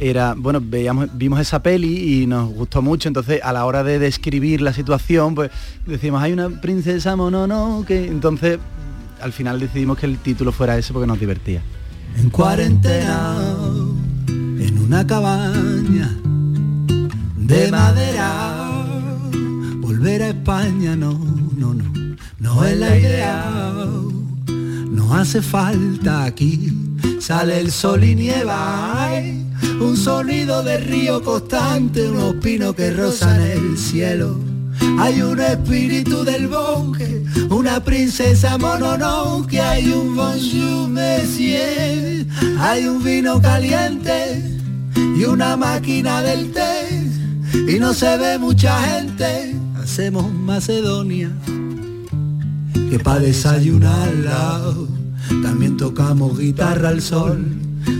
era 0.00 0.34
bueno 0.36 0.60
veíamos 0.62 1.08
vimos 1.14 1.40
esa 1.40 1.60
peli 1.60 2.22
y 2.22 2.26
nos 2.28 2.48
gustó 2.50 2.82
mucho 2.82 3.08
entonces 3.08 3.40
a 3.42 3.52
la 3.52 3.64
hora 3.64 3.82
de 3.82 3.98
describir 3.98 4.60
la 4.60 4.72
situación 4.72 5.34
pues 5.34 5.50
decimos 5.86 6.22
hay 6.22 6.32
una 6.32 6.48
princesa 6.48 7.16
monono 7.16 7.84
que 7.84 8.06
entonces 8.06 8.60
al 9.20 9.32
final 9.32 9.58
decidimos 9.58 9.98
que 9.98 10.06
el 10.06 10.18
título 10.18 10.52
fuera 10.52 10.78
ese 10.78 10.92
porque 10.92 11.08
nos 11.08 11.18
divertía 11.18 11.62
En 12.16 12.30
cuarentena, 12.30 13.34
en 14.68 14.78
una 14.78 15.06
cabaña 15.06 16.14
de 17.36 17.70
madera, 17.70 18.84
volver 19.80 20.22
a 20.22 20.28
España 20.28 20.94
no, 20.94 21.18
no, 21.56 21.72
no, 21.72 21.84
no 22.38 22.64
es 22.64 22.76
la 22.76 22.98
idea. 22.98 23.84
No 24.90 25.14
hace 25.14 25.40
falta 25.40 26.24
aquí, 26.24 26.70
sale 27.18 27.60
el 27.60 27.72
sol 27.72 28.04
y 28.04 28.14
nieva. 28.14 29.04
hay 29.04 29.46
un 29.80 29.96
sonido 29.96 30.62
de 30.62 30.76
río 30.78 31.22
constante, 31.22 32.06
unos 32.10 32.34
pinos 32.34 32.74
que 32.74 32.90
rozan 32.90 33.40
el 33.40 33.78
cielo. 33.78 34.38
Hay 34.98 35.22
un 35.22 35.40
espíritu 35.40 36.24
del 36.24 36.48
bosque, 36.48 37.24
una 37.48 37.82
princesa 37.82 38.58
mononoke, 38.58 39.60
hay 39.60 39.90
un 39.90 40.14
bonjour 40.14 40.88
monsieur, 40.88 42.26
hay 42.60 42.86
un 42.86 43.02
vino 43.02 43.40
caliente 43.40 44.57
y 45.18 45.24
una 45.24 45.56
máquina 45.56 46.22
del 46.22 46.52
té 46.52 47.10
y 47.68 47.80
no 47.80 47.92
se 47.92 48.16
ve 48.18 48.38
mucha 48.38 48.80
gente. 48.82 49.56
Hacemos 49.82 50.32
Macedonia 50.32 51.30
que 52.88 52.98
para 53.00 53.20
desayunar 53.20 54.08
al 54.08 54.24
lado 54.24 54.88
también 55.42 55.76
tocamos 55.76 56.38
guitarra 56.38 56.90
al 56.90 57.02
sol. 57.02 57.44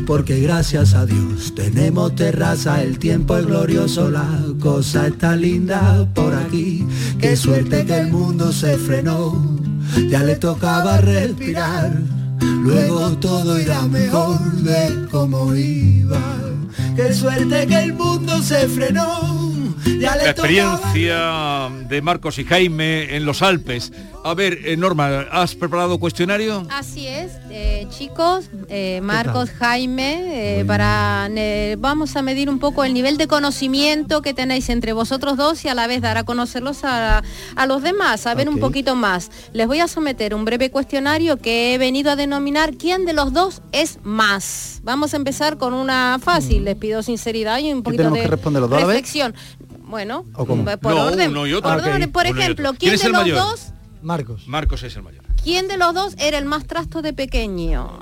Porque 0.07 0.41
gracias 0.41 0.95
a 0.95 1.07
Dios 1.07 1.55
tenemos 1.55 2.14
terraza, 2.14 2.83
el 2.83 2.99
tiempo 2.99 3.37
es 3.37 3.47
glorioso, 3.47 4.11
la 4.11 4.27
cosa 4.61 5.07
está 5.09 5.35
linda 5.35 6.07
por 6.14 6.35
aquí. 6.35 6.87
Qué 7.19 7.37
suerte 7.37 7.85
que 7.85 7.99
el 8.01 8.12
mundo 8.12 8.53
se 8.53 8.77
frenó, 8.77 9.59
ya 10.11 10.23
le 10.23 10.37
tocaba 10.37 10.99
respirar. 10.99 12.01
Luego 12.41 13.11
todo 13.19 13.59
irá 13.59 13.83
mejor 13.87 14.39
de 14.62 15.09
como 15.11 15.55
iba. 15.55 16.47
Qué 16.99 17.14
suerte 17.14 17.64
que 17.68 17.78
el 17.78 17.92
mundo 17.92 18.42
se 18.42 18.66
frenó, 18.66 19.47
La 19.97 20.30
experiencia 20.30 21.70
de 21.89 22.03
Marcos 22.03 22.39
y 22.39 22.45
Jaime 22.45 23.16
en 23.16 23.24
los 23.24 23.43
Alpes. 23.43 23.93
A 24.24 24.34
ver, 24.34 24.59
eh, 24.64 24.76
Norma, 24.76 25.20
¿has 25.30 25.55
preparado 25.55 25.99
cuestionario? 25.99 26.66
Así 26.70 27.07
es, 27.07 27.32
eh, 27.51 27.86
chicos, 27.89 28.51
eh, 28.68 29.01
Marcos, 29.03 29.49
Jaime, 29.51 30.61
eh, 30.61 30.64
para 30.64 31.28
eh, 31.34 31.76
vamos 31.78 32.16
a 32.16 32.22
medir 32.22 32.51
un 32.51 32.59
poco 32.59 32.84
el 32.84 32.93
nivel 32.93 33.16
de 33.16 33.26
conocimiento 33.26 34.20
que 34.20 34.34
tenéis 34.34 34.68
entre 34.68 34.93
vosotros 34.93 35.36
dos 35.36 35.64
y 35.64 35.68
a 35.68 35.74
la 35.74 35.86
vez 35.86 36.03
dar 36.03 36.18
a 36.18 36.24
conocerlos 36.24 36.84
a, 36.84 37.22
a 37.57 37.66
los 37.66 37.82
demás, 37.82 38.26
a 38.26 38.34
ver 38.34 38.49
un 38.49 38.59
poquito 38.59 38.95
más. 38.95 39.30
Les 39.53 39.66
voy 39.66 39.80
a 39.80 39.89
someter 39.89 40.34
un 40.34 40.45
breve 40.45 40.70
cuestionario 40.70 41.39
que 41.39 41.74
he 41.74 41.78
venido 41.78 42.11
a 42.11 42.16
denominar 42.16 42.74
¿Quién 42.76 43.07
de 43.07 43.12
los 43.12 43.32
dos 43.32 43.62
es 43.72 43.99
más? 44.03 44.80
Vamos 44.82 45.14
a 45.14 45.16
empezar 45.16 45.59
con 45.59 45.74
una 45.74 46.18
fácil, 46.22 46.64
les 46.64 46.76
pido 46.76 47.03
sinceridad 47.03 47.59
y 47.61 47.72
un 47.72 47.82
poquito 47.82 48.11
de 48.11 48.26
reflexión. 48.26 49.34
Bueno, 49.89 50.24
por 50.34 50.49
No, 50.95 51.05
orden, 51.07 51.30
uno 51.30 51.47
y 51.47 51.55
otro. 51.55 51.70
por, 51.70 51.80
Ok. 51.80 51.86
orden. 51.86 52.12
Por 52.12 52.26
Uno 52.26 52.36
y 52.39 52.43
ejemplo, 52.43 52.68
otro. 52.70 52.78
¿Quién 52.78 52.91
¿quién 52.91 52.95
es 52.95 53.01
de 53.01 53.07
el 53.07 53.12
los 53.12 53.22
mayor? 53.22 53.39
dos 53.39 53.72
Marcos. 54.03 54.47
Marcos 54.47 54.82
es 54.84 54.95
el 54.97 55.03
mayor. 55.03 55.24
¿Quién 55.43 55.68
de 55.68 55.76
los 55.78 55.95
dos 55.95 56.14
era 56.18 56.36
el 56.39 56.45
más 56.45 56.66
trasto 56.66 57.01
de 57.01 57.12
pequeño? 57.12 57.99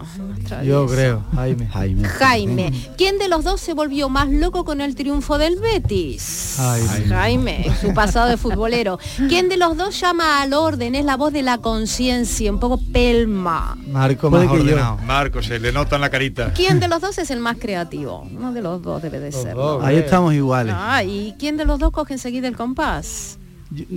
Yo 0.65 0.87
creo, 0.87 1.23
Jaime. 1.35 1.67
Jaime. 1.67 2.09
Jaime. 2.09 2.73
¿Quién 2.97 3.19
de 3.19 3.29
los 3.29 3.45
dos 3.45 3.61
se 3.61 3.75
volvió 3.75 4.09
más 4.09 4.29
loco 4.29 4.65
con 4.65 4.81
el 4.81 4.95
triunfo 4.95 5.39
del 5.39 5.57
Betis? 5.61 6.55
Jaime. 6.57 7.07
Jaime, 7.07 7.73
su 7.81 7.95
pasado 7.95 8.29
de 8.29 8.37
futbolero. 8.37 8.99
¿Quién 9.29 9.49
de 9.49 9.57
los 9.57 9.77
dos 9.77 10.01
llama 10.01 10.43
al 10.43 10.55
orden? 10.55 10.95
Es 10.95 11.05
la 11.05 11.17
voz 11.17 11.33
de 11.33 11.43
la 11.43 11.59
conciencia, 11.59 12.51
un 12.51 12.59
poco 12.59 12.81
pelma. 12.93 13.77
Marco 13.87 14.31
más 14.31 14.49
ordenado. 14.49 14.99
Marcos, 15.07 15.47
se 15.47 15.59
le 15.61 15.73
nota 15.73 15.97
en 15.97 16.03
la 16.03 16.11
carita. 16.11 16.53
¿Quién 16.53 16.81
de 16.81 16.89
los 16.89 17.01
dos 17.01 17.19
es 17.19 17.31
el 17.31 17.41
más 17.41 17.59
creativo? 17.59 18.27
Uno 18.35 18.53
de 18.53 18.63
los 18.63 18.83
dos 18.83 19.03
debe 19.03 19.21
de 19.21 19.31
ser. 19.31 19.55
¿no? 19.55 19.81
Ahí 19.83 19.97
estamos 19.97 20.35
iguales. 20.35 20.75
Ah, 20.77 21.05
¿y 21.05 21.35
quién 21.39 21.57
de 21.57 21.65
los 21.65 21.79
dos 21.79 21.93
coge 21.93 22.15
enseguida 22.15 22.49
el 22.49 22.57
compás? 22.57 23.39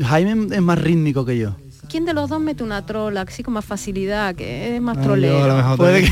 Jaime 0.03 0.55
es 0.55 0.61
más 0.61 0.79
rítmico 0.79 1.25
que 1.25 1.37
yo. 1.37 1.55
¿Quién 1.89 2.05
de 2.05 2.13
los 2.13 2.29
dos 2.29 2.39
mete 2.39 2.63
una 2.63 2.85
trola 2.85 3.21
así 3.27 3.41
con 3.43 3.53
más 3.55 3.65
facilidad, 3.65 4.35
que 4.35 4.75
es 4.75 4.81
más 4.81 5.01
trolero? 5.01 5.39
yo 5.39 5.45
a 5.45 5.47
lo 5.47 5.55
mejor 5.55 5.77
Puede 5.77 6.03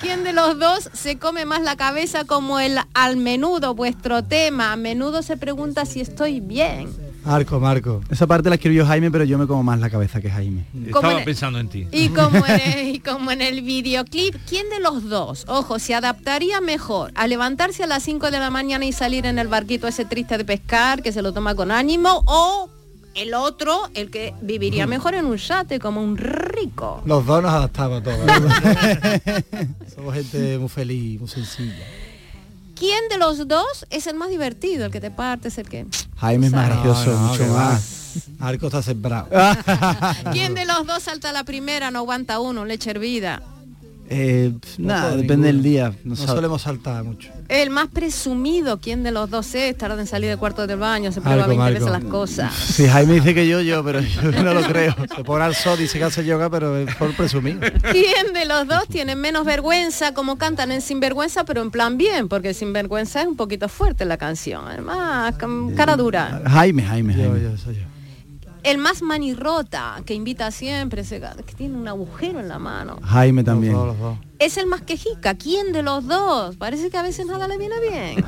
¿Quién 0.00 0.24
de 0.24 0.32
los 0.32 0.58
dos 0.58 0.90
se 0.92 1.18
come 1.18 1.44
más 1.44 1.62
la 1.62 1.76
cabeza 1.76 2.24
como 2.24 2.58
el 2.58 2.78
al 2.94 3.16
menudo, 3.16 3.74
vuestro 3.74 4.24
tema? 4.24 4.72
A 4.72 4.76
menudo 4.76 5.22
se 5.22 5.36
pregunta 5.36 5.84
si 5.86 6.00
estoy 6.00 6.40
bien. 6.40 6.88
Marco, 7.24 7.58
Marco. 7.58 8.02
Esa 8.08 8.26
parte 8.26 8.48
la 8.48 8.54
escribió 8.54 8.86
Jaime, 8.86 9.10
pero 9.10 9.24
yo 9.24 9.36
me 9.36 9.48
como 9.48 9.62
más 9.64 9.80
la 9.80 9.90
cabeza 9.90 10.20
que 10.20 10.30
Jaime. 10.30 10.64
Estaba 10.86 11.18
en- 11.18 11.24
pensando 11.24 11.58
en 11.58 11.68
ti. 11.68 11.86
Y 11.90 12.08
como, 12.10 12.46
en 12.46 12.60
el, 12.78 12.88
y 12.94 13.00
como 13.00 13.30
en 13.32 13.42
el 13.42 13.62
videoclip, 13.62 14.36
¿quién 14.48 14.68
de 14.70 14.78
los 14.80 15.08
dos, 15.08 15.44
ojo, 15.48 15.78
se 15.80 15.94
adaptaría 15.94 16.60
mejor 16.60 17.10
a 17.16 17.26
levantarse 17.26 17.82
a 17.82 17.86
las 17.88 18.04
5 18.04 18.30
de 18.30 18.38
la 18.38 18.50
mañana 18.50 18.84
y 18.84 18.92
salir 18.92 19.26
en 19.26 19.38
el 19.40 19.48
barquito 19.48 19.88
ese 19.88 20.04
triste 20.04 20.38
de 20.38 20.44
pescar, 20.44 21.02
que 21.02 21.10
se 21.12 21.20
lo 21.22 21.32
toma 21.32 21.54
con 21.56 21.72
ánimo, 21.72 22.22
o 22.26 22.70
el 23.16 23.34
otro, 23.34 23.88
el 23.94 24.10
que 24.10 24.34
viviría 24.42 24.86
mejor 24.86 25.14
en 25.14 25.26
un 25.26 25.36
yate 25.36 25.78
como 25.78 26.02
un 26.02 26.16
rico? 26.16 27.02
Los 27.04 27.26
dos 27.26 27.42
nos 27.42 27.52
adaptamos 27.52 28.00
a 28.00 28.04
todo. 28.04 28.16
Somos 29.94 30.14
gente 30.14 30.58
muy 30.58 30.68
feliz, 30.68 31.20
muy 31.20 31.28
sencilla. 31.28 31.84
¿Quién 32.76 33.08
de 33.08 33.16
los 33.16 33.48
dos 33.48 33.86
es 33.88 34.06
el 34.06 34.16
más 34.16 34.28
divertido, 34.28 34.84
el 34.84 34.92
que 34.92 35.00
te 35.00 35.10
partes, 35.10 35.56
el 35.56 35.68
que... 35.68 35.86
Jaime 36.18 36.48
es 36.48 36.52
más 36.52 36.68
gracioso, 36.68 37.12
no, 37.12 37.28
mucho 37.28 37.46
más. 37.46 37.96
Arco 38.38 38.66
está 38.66 38.82
sembrado. 38.82 39.28
¿Quién 40.32 40.54
de 40.54 40.66
los 40.66 40.86
dos 40.86 41.02
salta 41.02 41.30
a 41.30 41.32
la 41.32 41.44
primera, 41.44 41.90
no 41.90 42.00
aguanta 42.00 42.38
uno, 42.38 42.66
leche 42.66 42.90
hervida? 42.90 43.42
Eh, 44.08 44.52
nada, 44.78 45.16
depende 45.16 45.48
del 45.48 45.62
día. 45.62 45.92
No 46.04 46.14
solemos 46.16 46.62
saltar 46.62 47.02
mucho. 47.04 47.30
El 47.48 47.70
más 47.70 47.88
presumido, 47.88 48.78
¿quién 48.80 49.02
de 49.02 49.10
los 49.10 49.30
dos 49.30 49.54
es? 49.54 49.76
Tarda 49.76 50.00
en 50.00 50.06
salir 50.06 50.28
del 50.28 50.38
cuarto 50.38 50.66
del 50.66 50.78
baño, 50.78 51.10
se 51.12 51.20
20 51.20 51.54
Marco. 51.56 51.74
veces 51.74 51.90
las 51.90 52.04
cosas. 52.04 52.54
Si 52.54 52.86
Jaime 52.86 53.14
dice 53.14 53.34
que 53.34 53.48
yo, 53.48 53.60
yo, 53.60 53.84
pero 53.84 54.00
yo 54.00 54.42
no 54.42 54.54
lo 54.54 54.62
creo. 54.62 54.94
Se 55.16 55.24
pone 55.24 55.44
al 55.44 55.54
sol 55.54 55.78
y 55.78 55.82
dice 55.82 55.98
que 55.98 56.04
hace 56.04 56.24
yoga, 56.24 56.50
pero 56.50 56.76
es 56.76 56.94
por 56.96 57.14
presumir. 57.14 57.58
¿Quién 57.92 58.32
de 58.32 58.44
los 58.44 58.66
dos 58.66 58.86
tiene 58.88 59.16
menos 59.16 59.44
vergüenza 59.44 60.14
como 60.14 60.38
cantan 60.38 60.72
en 60.72 60.80
Sinvergüenza, 60.80 61.44
pero 61.44 61.62
en 61.62 61.70
plan 61.70 61.96
bien? 61.96 62.28
Porque 62.28 62.54
Sinvergüenza 62.54 63.22
es 63.22 63.28
un 63.28 63.36
poquito 63.36 63.68
fuerte 63.68 64.04
la 64.04 64.16
canción, 64.16 64.64
además, 64.66 65.34
cara 65.76 65.96
dura. 65.96 66.42
Jaime, 66.46 66.82
Jaime, 66.82 67.14
Jaime. 67.14 67.95
El 68.66 68.78
más 68.78 69.00
manirrota, 69.00 70.02
que 70.04 70.12
invita 70.14 70.50
siempre, 70.50 71.02
ese 71.02 71.20
que 71.20 71.54
tiene 71.54 71.76
un 71.76 71.86
agujero 71.86 72.40
en 72.40 72.48
la 72.48 72.58
mano. 72.58 72.98
Jaime 73.00 73.44
también. 73.44 73.76
Es 74.40 74.56
el 74.56 74.66
más 74.66 74.80
quejica. 74.80 75.36
¿Quién 75.36 75.72
de 75.72 75.84
los 75.84 76.04
dos? 76.04 76.56
Parece 76.56 76.90
que 76.90 76.96
a 76.96 77.02
veces 77.02 77.26
nada 77.26 77.46
le 77.46 77.58
viene 77.58 77.76
bien. 77.78 78.24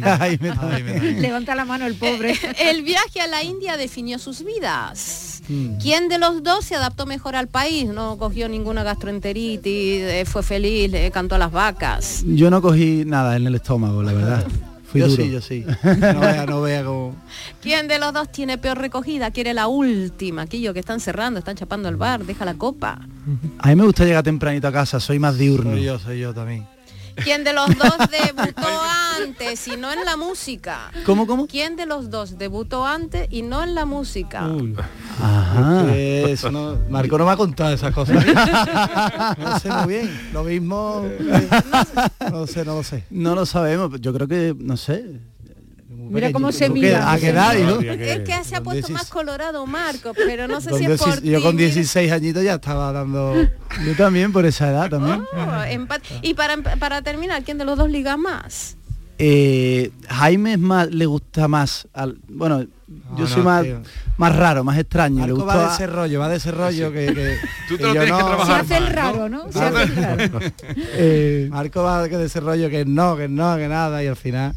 Jaime 0.00 0.50
también. 0.54 1.20
Levanta 1.20 1.56
la 1.56 1.64
mano 1.64 1.86
el 1.86 1.96
pobre. 1.96 2.34
El 2.60 2.84
viaje 2.84 3.20
a 3.20 3.26
la 3.26 3.42
India 3.42 3.76
definió 3.76 4.20
sus 4.20 4.44
vidas. 4.44 5.42
Mm. 5.48 5.78
¿Quién 5.78 6.08
de 6.08 6.18
los 6.18 6.44
dos 6.44 6.64
se 6.64 6.76
adaptó 6.76 7.04
mejor 7.04 7.34
al 7.34 7.48
país? 7.48 7.88
No 7.88 8.16
cogió 8.16 8.48
ninguna 8.48 8.84
gastroenteritis, 8.84 10.02
eh, 10.02 10.24
fue 10.24 10.44
feliz, 10.44 10.88
le 10.88 11.10
cantó 11.10 11.34
a 11.34 11.38
las 11.38 11.50
vacas. 11.50 12.22
Yo 12.24 12.48
no 12.48 12.62
cogí 12.62 13.02
nada 13.04 13.34
en 13.34 13.48
el 13.48 13.56
estómago, 13.56 14.04
la 14.04 14.12
verdad. 14.12 14.46
Fui 14.94 15.00
Yo 15.00 15.08
duro. 15.08 15.24
sí, 15.24 15.30
yo 15.32 15.40
sí. 15.40 15.66
No 15.82 16.20
vea, 16.20 16.46
no 16.46 16.62
vea 16.62 16.84
como... 16.84 17.16
¿Quién 17.60 17.88
de 17.88 17.98
los 17.98 18.12
dos 18.12 18.30
tiene 18.30 18.58
peor 18.58 18.78
recogida? 18.78 19.32
Quiere 19.32 19.52
la 19.52 19.66
última. 19.66 20.42
Aquello 20.42 20.72
que 20.72 20.78
están 20.78 21.00
cerrando, 21.00 21.40
están 21.40 21.56
chapando 21.56 21.88
el 21.88 21.96
bar, 21.96 22.24
deja 22.24 22.44
la 22.44 22.54
copa. 22.54 23.00
A 23.58 23.68
mí 23.68 23.74
me 23.74 23.82
gusta 23.84 24.04
llegar 24.04 24.22
tempranito 24.22 24.68
a 24.68 24.72
casa, 24.72 25.00
soy 25.00 25.18
más 25.18 25.36
diurno. 25.36 25.72
Soy 25.72 25.82
yo, 25.82 25.98
soy 25.98 26.20
yo 26.20 26.32
también. 26.32 26.64
¿Quién 27.22 27.44
de 27.44 27.52
los 27.52 27.68
dos 27.76 27.96
debutó 28.10 28.68
antes 29.18 29.68
y 29.68 29.76
no 29.76 29.92
en 29.92 30.04
la 30.04 30.16
música? 30.16 30.90
¿Cómo, 31.06 31.26
cómo? 31.26 31.46
¿Quién 31.46 31.76
de 31.76 31.86
los 31.86 32.10
dos 32.10 32.38
debutó 32.38 32.86
antes 32.86 33.28
y 33.30 33.42
no 33.42 33.62
en 33.62 33.74
la 33.74 33.84
música? 33.84 34.48
Ajá. 35.20 35.84
Eh, 35.90 36.26
Eso 36.30 36.50
no, 36.50 36.76
Marco 36.88 37.16
no 37.18 37.24
me 37.26 37.32
ha 37.32 37.36
contado 37.36 37.72
esas 37.74 37.94
cosas. 37.94 38.24
no 39.38 39.58
sé 39.60 39.70
muy 39.70 39.86
bien. 39.86 40.30
Lo 40.32 40.44
mismo. 40.44 41.04
No 42.30 42.40
lo 42.40 42.46
sé, 42.46 42.64
no 42.64 42.74
lo 42.76 42.82
sé. 42.82 43.04
No 43.10 43.34
lo 43.34 43.46
sabemos, 43.46 44.00
yo 44.00 44.12
creo 44.12 44.26
que, 44.26 44.54
no 44.58 44.76
sé. 44.76 45.20
Mira 46.10 46.32
cómo 46.32 46.52
se 46.52 46.68
mira. 46.68 47.10
¿A 47.12 47.18
qué 47.18 47.28
edad, 47.28 47.54
hijo? 47.56 47.80
Es 47.80 48.20
que 48.20 48.44
se 48.44 48.56
ha 48.56 48.62
puesto 48.62 48.92
más 48.92 49.08
colorado 49.10 49.66
Marco, 49.66 50.12
pero 50.14 50.46
no 50.48 50.60
sé 50.60 50.70
Con 50.70 50.78
si 50.78 50.84
es 50.86 51.00
por 51.00 51.22
yo 51.22 51.42
con 51.42 51.56
mira. 51.56 51.68
16 51.68 52.12
añitos 52.12 52.42
ya 52.44 52.54
estaba 52.54 52.92
dando... 52.92 53.34
Yo 53.84 53.94
también, 53.96 54.32
por 54.32 54.44
esa 54.46 54.70
edad 54.70 54.90
también. 54.90 55.22
Oh, 55.32 55.36
empat- 55.64 56.02
Y 56.22 56.34
para, 56.34 56.56
para 56.78 57.02
terminar, 57.02 57.42
¿quién 57.44 57.58
de 57.58 57.64
los 57.64 57.76
dos 57.78 57.90
liga 57.90 58.16
más? 58.16 58.76
Eh, 59.18 59.90
Jaime 60.08 60.54
es 60.54 60.58
más, 60.58 60.90
le 60.90 61.06
gusta 61.06 61.46
más 61.46 61.86
al, 61.92 62.16
bueno, 62.28 62.62
yo 63.16 63.24
No, 63.24 63.26
soy 63.28 63.38
no, 63.38 63.44
más, 63.44 63.62
tío. 63.62 63.82
más 64.16 64.34
raro, 64.36 64.64
más 64.64 64.76
extraño. 64.76 65.24
le 65.24 65.32
gusta 65.32 65.54
va 65.54 65.68
de 65.68 65.74
ese 65.74 65.86
rollo, 65.86 66.18
va 66.20 66.28
de 66.28 66.36
ese 66.36 66.50
rollo 66.50 66.92
que, 66.92 67.06
que- 67.14 67.36
Tú 67.68 67.76
te 67.76 67.82
que 67.84 67.84
lo 67.84 67.94
yo 67.94 68.00
tienes 68.02 68.06
que 68.16 68.22
no- 68.22 68.26
trabajar 68.26 68.66
Se 68.66 68.74
hace 68.74 68.76
el 68.76 68.84
más, 68.84 68.92
raro, 68.94 69.28
¿no? 69.28 69.52
Se 69.52 69.60
hace 69.62 69.82
el 69.84 69.96
raro. 69.96 70.40
eh, 70.76 71.48
Marco 71.50 71.82
va 71.84 72.02
de 72.08 72.24
ese 72.24 72.40
rollo 72.40 72.68
que 72.68 72.84
no, 72.84 73.16
que 73.16 73.28
no, 73.28 73.56
que 73.56 73.68
nada 73.68 74.02
y 74.02 74.08
al 74.08 74.16
final... 74.16 74.54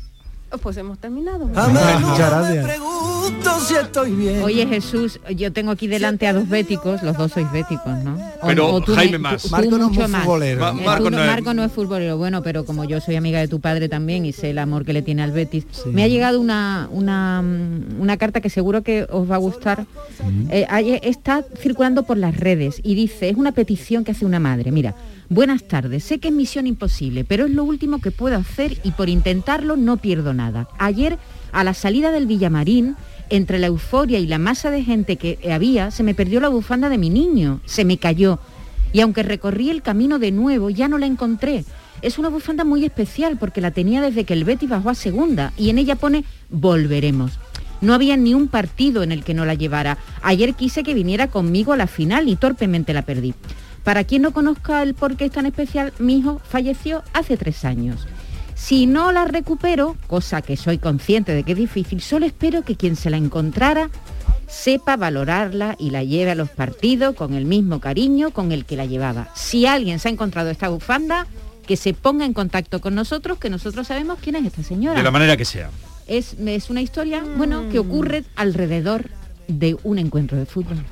Pues 0.61 0.77
hemos 0.77 0.97
terminado. 0.97 1.49
A 1.55 1.67
menudo 1.67 1.99
Muchas 1.99 2.19
me 2.49 2.55
gracias. 2.55 2.65
pregunto 2.65 3.59
si 3.59 3.75
estoy 3.75 4.11
bien. 4.13 4.43
Oye 4.43 4.65
Jesús, 4.65 5.19
yo 5.35 5.51
tengo 5.51 5.71
aquí 5.71 5.87
delante 5.87 6.25
a 6.25 6.31
dos 6.33 6.47
béticos, 6.47 7.03
los 7.03 7.17
dos 7.17 7.33
sois 7.33 7.51
béticos, 7.51 7.93
¿no? 8.03 8.15
O- 8.41 8.47
Pero 8.47 8.67
o 8.73 8.81
tú 8.81 8.95
Jaime 8.95 9.17
más. 9.17 9.43
tú 9.43 9.49
Marco 9.49 9.77
no 9.77 9.85
es 9.87 9.91
mucho 9.91 10.07
más. 10.07 10.23
futbolero. 10.23 10.59
Ma- 10.61 10.81
Eh, 10.81 10.85
Marco 10.85 11.09
no 11.11 11.19
es- 11.21 11.27
Marco 11.27 11.53
no 11.53 11.63
es 11.65 11.71
futbolero, 11.71 12.17
bueno, 12.17 12.41
pero 12.43 12.63
como 12.65 12.85
yo 12.85 13.01
soy 13.01 13.17
amiga 13.17 13.39
de 13.39 13.49
tu 13.49 13.59
padre 13.59 13.89
también 13.89 14.25
y 14.25 14.31
sé 14.31 14.51
el 14.51 14.57
amor 14.59 14.85
que 14.85 14.93
le 14.93 15.01
tiene 15.01 15.21
al 15.21 15.31
Betis, 15.31 15.65
me 15.91 16.03
ha 16.03 16.07
llegado 16.07 16.39
una, 16.39 16.87
una, 16.91 17.41
mm, 17.41 17.99
una 18.01 18.15
carta 18.17 18.39
que 18.39 18.49
seguro 18.49 18.83
que 18.83 19.05
os 19.11 19.29
va 19.29 19.35
a 19.35 19.39
gustar. 19.39 19.85
Eh, 20.49 20.65
hay- 20.69 20.99
está 21.03 21.43
circulando 21.61 22.03
por 22.03 22.17
las 22.17 22.37
redes 22.37 22.79
y 22.83 22.95
dice, 22.95 23.29
es 23.29 23.35
una 23.35 23.51
petición 23.51 24.05
que 24.05 24.11
hace 24.11 24.25
una 24.25 24.39
madre. 24.39 24.71
Mira, 24.71 24.95
buenas 25.29 25.63
tardes, 25.63 26.03
sé 26.03 26.19
que 26.19 26.29
es 26.29 26.33
misión 26.33 26.67
imposible, 26.67 27.23
pero 27.23 27.45
es 27.45 27.51
lo 27.51 27.63
último 27.63 27.99
que 27.99 28.11
puedo 28.11 28.37
hacer 28.37 28.79
y 28.83 28.91
por 28.91 29.09
intentarlo 29.09 29.75
no 29.75 29.97
pierdo 29.97 30.33
nada. 30.33 30.67
Ayer, 30.77 31.17
a 31.51 31.63
la 31.63 31.73
salida 31.73 32.11
del 32.11 32.27
Villamarín, 32.27 32.95
entre 33.29 33.59
la 33.59 33.67
euforia 33.67 34.19
y 34.19 34.27
la 34.27 34.39
masa 34.39 34.71
de 34.71 34.83
gente 34.83 35.17
que 35.17 35.39
había, 35.51 35.91
se 35.91 36.03
me 36.03 36.15
perdió 36.15 36.39
la 36.39 36.49
bufanda 36.49 36.89
de 36.89 36.97
mi 36.97 37.09
niño, 37.09 37.61
se 37.65 37.85
me 37.85 37.97
cayó. 37.97 38.39
Y 38.93 39.01
aunque 39.01 39.23
recorrí 39.23 39.69
el 39.69 39.81
camino 39.81 40.17
de 40.17 40.31
nuevo, 40.31 40.69
ya 40.69 40.87
no 40.87 40.97
la 40.97 41.07
encontré. 41.07 41.65
Es 42.01 42.17
una 42.17 42.29
bufanda 42.29 42.63
muy 42.63 42.85
especial 42.85 43.37
porque 43.37 43.59
la 43.59 43.71
tenía 43.71 44.01
desde 44.01 44.23
que 44.23 44.33
el 44.33 44.43
Betis 44.43 44.69
bajó 44.69 44.89
a 44.89 44.95
segunda 44.95 45.51
y 45.57 45.69
en 45.69 45.77
ella 45.77 45.95
pone 45.95 46.23
volveremos. 46.49 47.39
No 47.81 47.93
había 47.93 48.17
ni 48.17 48.33
un 48.33 48.47
partido 48.47 49.03
en 49.03 49.11
el 49.11 49.23
que 49.23 49.33
no 49.33 49.45
la 49.45 49.53
llevara. 49.53 49.97
Ayer 50.21 50.53
quise 50.53 50.83
que 50.83 50.93
viniera 50.93 51.27
conmigo 51.27 51.73
a 51.73 51.77
la 51.77 51.87
final 51.87 52.27
y 52.29 52.35
torpemente 52.35 52.93
la 52.93 53.03
perdí. 53.03 53.33
Para 53.87 54.03
quien 54.03 54.21
no 54.23 54.33
conozca 54.33 54.83
el 54.83 54.95
por 54.95 55.15
qué 55.15 55.23
es 55.23 55.31
tan 55.31 55.45
especial, 55.45 55.93
mi 55.97 56.17
hijo 56.17 56.41
falleció 56.43 57.03
hace 57.13 57.37
tres 57.37 57.63
años. 57.63 58.05
Si 58.53 58.85
no 58.85 59.13
la 59.13 59.23
recupero, 59.23 59.95
cosa 60.07 60.41
que 60.41 60.57
soy 60.57 60.77
consciente 60.77 61.33
de 61.33 61.43
que 61.43 61.53
es 61.53 61.57
difícil, 61.57 62.01
solo 62.01 62.25
espero 62.25 62.63
que 62.63 62.75
quien 62.75 62.97
se 62.97 63.09
la 63.09 63.15
encontrara 63.15 63.89
sepa 64.45 64.97
valorarla 64.97 65.77
y 65.79 65.91
la 65.91 66.03
lleve 66.03 66.31
a 66.31 66.35
los 66.35 66.49
partidos 66.49 67.15
con 67.15 67.33
el 67.33 67.45
mismo 67.45 67.79
cariño 67.79 68.31
con 68.31 68.51
el 68.51 68.65
que 68.65 68.75
la 68.75 68.85
llevaba. 68.85 69.29
Si 69.35 69.65
alguien 69.65 69.99
se 69.99 70.09
ha 70.09 70.11
encontrado 70.11 70.49
esta 70.49 70.67
bufanda, 70.67 71.25
que 71.65 71.77
se 71.77 71.93
ponga 71.93 72.25
en 72.25 72.33
contacto 72.33 72.81
con 72.81 72.93
nosotros, 72.93 73.37
que 73.37 73.49
nosotros 73.49 73.87
sabemos 73.87 74.19
quién 74.21 74.35
es 74.35 74.45
esta 74.47 74.63
señora. 74.63 74.97
De 74.97 75.03
la 75.03 75.11
manera 75.11 75.37
que 75.37 75.45
sea. 75.45 75.69
Es, 76.07 76.33
es 76.33 76.69
una 76.69 76.81
historia, 76.81 77.23
bueno, 77.37 77.69
que 77.69 77.79
ocurre 77.79 78.25
alrededor 78.35 79.05
de 79.47 79.77
un 79.83 79.97
encuentro 79.97 80.37
de 80.37 80.45
fútbol. 80.45 80.83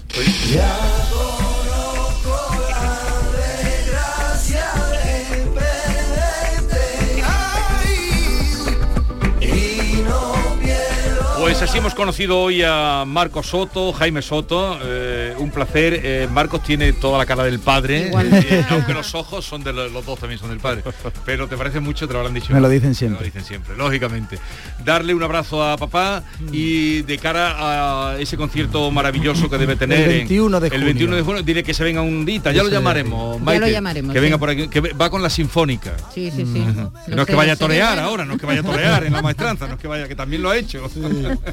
Pues 11.57 11.69
así 11.69 11.77
hemos 11.77 11.95
conocido 11.95 12.37
hoy 12.37 12.63
a 12.67 13.05
Marcos 13.07 13.47
Soto, 13.47 13.93
Jaime 13.93 14.21
Soto, 14.21 14.77
eh, 14.83 15.33
un 15.37 15.51
placer. 15.51 16.01
Eh, 16.03 16.27
Marcos 16.29 16.61
tiene 16.63 16.91
toda 16.91 17.17
la 17.17 17.25
cara 17.25 17.45
del 17.45 17.59
padre, 17.59 18.11
eh, 18.13 18.65
aunque 18.71 18.93
los 18.93 19.15
ojos 19.15 19.45
son 19.45 19.63
de 19.63 19.71
los, 19.71 19.89
los 19.89 20.05
dos 20.05 20.19
también 20.19 20.37
son 20.37 20.49
del 20.49 20.59
padre. 20.59 20.83
Pero 21.25 21.47
te 21.47 21.55
parece 21.55 21.79
mucho, 21.79 22.07
te 22.07 22.13
lo 22.13 22.19
habrán 22.19 22.33
dicho. 22.33 22.51
Me 22.53 22.59
lo 22.59 22.67
dicen 22.67 22.93
siempre. 22.93 23.21
lo 23.21 23.25
dicen 23.25 23.45
siempre, 23.45 23.77
lógicamente. 23.77 24.37
Darle 24.83 25.13
un 25.13 25.23
abrazo 25.23 25.63
a 25.63 25.77
papá 25.77 26.23
y 26.51 27.03
de 27.03 27.17
cara 27.19 28.09
a 28.11 28.19
ese 28.19 28.35
concierto 28.35 28.91
maravilloso 28.91 29.49
que 29.49 29.57
debe 29.57 29.77
tener. 29.77 29.99
El 29.99 30.11
en- 30.11 30.17
21 30.27 30.59
de 30.59 30.67
El 30.67 30.71
junio. 30.73 30.85
21 30.87 31.15
de 31.15 31.21
junio, 31.21 31.41
dile 31.41 31.63
que 31.63 31.73
se 31.73 31.85
venga 31.85 32.01
un 32.01 32.25
dita, 32.25 32.51
ya 32.51 32.63
lo 32.63 32.69
llamaremos. 32.69 33.39
Ya 33.45 33.59
lo 33.59 33.67
llamaremos, 33.69 34.13
Que 34.13 34.19
venga 34.19 34.35
sí. 34.35 34.39
por 34.41 34.49
aquí, 34.49 34.67
que 34.67 34.81
va 34.81 35.09
con 35.09 35.23
la 35.23 35.29
sinfónica. 35.29 35.93
Sí, 36.13 36.29
sí, 36.35 36.45
sí. 36.45 36.65
No 37.07 37.21
es 37.21 37.25
que 37.25 37.33
vaya 37.35 37.53
a 37.53 37.55
torear 37.55 37.97
ahora, 37.97 38.25
no 38.25 38.33
es 38.33 38.39
que 38.41 38.45
vaya 38.45 38.59
a 38.59 38.63
torear 38.63 39.05
en 39.05 39.13
la 39.13 39.21
maestranza, 39.21 39.67
no 39.67 39.75
es 39.75 39.79
que 39.79 39.87
vaya, 39.87 40.05
que 40.09 40.15
también 40.17 40.41
lo 40.41 40.49
ha 40.49 40.57
hecho. 40.57 40.83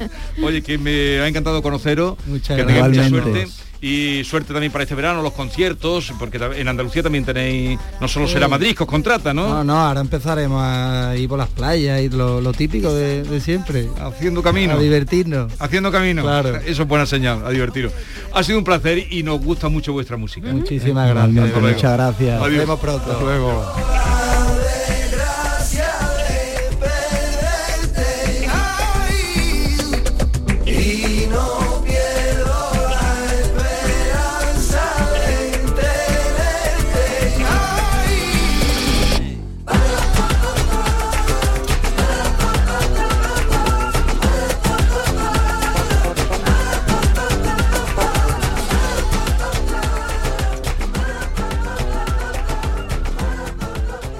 Oye, 0.43 0.61
que 0.61 0.77
me 0.77 1.19
ha 1.19 1.27
encantado 1.27 1.61
conoceros, 1.61 2.17
Muchas 2.25 2.57
que 2.57 2.63
tengáis 2.63 2.89
mucha 2.97 3.09
gracias. 3.09 3.23
suerte 3.49 3.63
y 3.85 4.23
suerte 4.23 4.53
también 4.53 4.71
para 4.71 4.83
este 4.83 4.95
verano, 4.95 5.21
los 5.21 5.33
conciertos, 5.33 6.13
porque 6.17 6.37
en 6.37 6.69
Andalucía 6.69 7.03
también 7.03 7.25
tenéis, 7.25 7.77
no 7.99 8.07
solo 8.07 8.29
será 8.29 8.47
Madrid 8.47 8.73
que 8.77 8.83
os 8.83 8.89
contrata, 8.89 9.33
¿no? 9.33 9.49
No, 9.49 9.63
no, 9.65 9.77
ahora 9.77 9.99
empezaremos 9.99 10.61
a 10.63 11.13
ir 11.17 11.27
por 11.27 11.37
las 11.37 11.49
playas 11.49 11.99
y 12.01 12.07
lo, 12.07 12.39
lo 12.39 12.53
típico 12.53 12.93
de, 12.93 13.23
de 13.23 13.41
siempre. 13.41 13.89
Haciendo 13.99 14.41
camino. 14.41 14.75
A 14.75 14.77
divertirnos. 14.79 15.51
Haciendo 15.59 15.91
camino. 15.91 16.21
Claro. 16.21 16.55
Eso 16.65 16.83
es 16.83 16.87
buena 16.87 17.05
señal, 17.05 17.45
a 17.45 17.49
divertiros. 17.49 17.91
Ha 18.33 18.41
sido 18.43 18.57
un 18.57 18.63
placer 18.63 19.05
y 19.11 19.21
nos 19.21 19.41
gusta 19.41 19.67
mucho 19.67 19.91
vuestra 19.91 20.15
música. 20.15 20.47
Muchísimas 20.49 21.09
gracias. 21.09 21.61
muchas 21.61 21.93
gracias. 21.93 22.39
Nos 22.39 22.49
vemos 22.51 22.79
pronto. 22.79 23.11
Hasta 23.11 23.21
luego. 23.21 23.73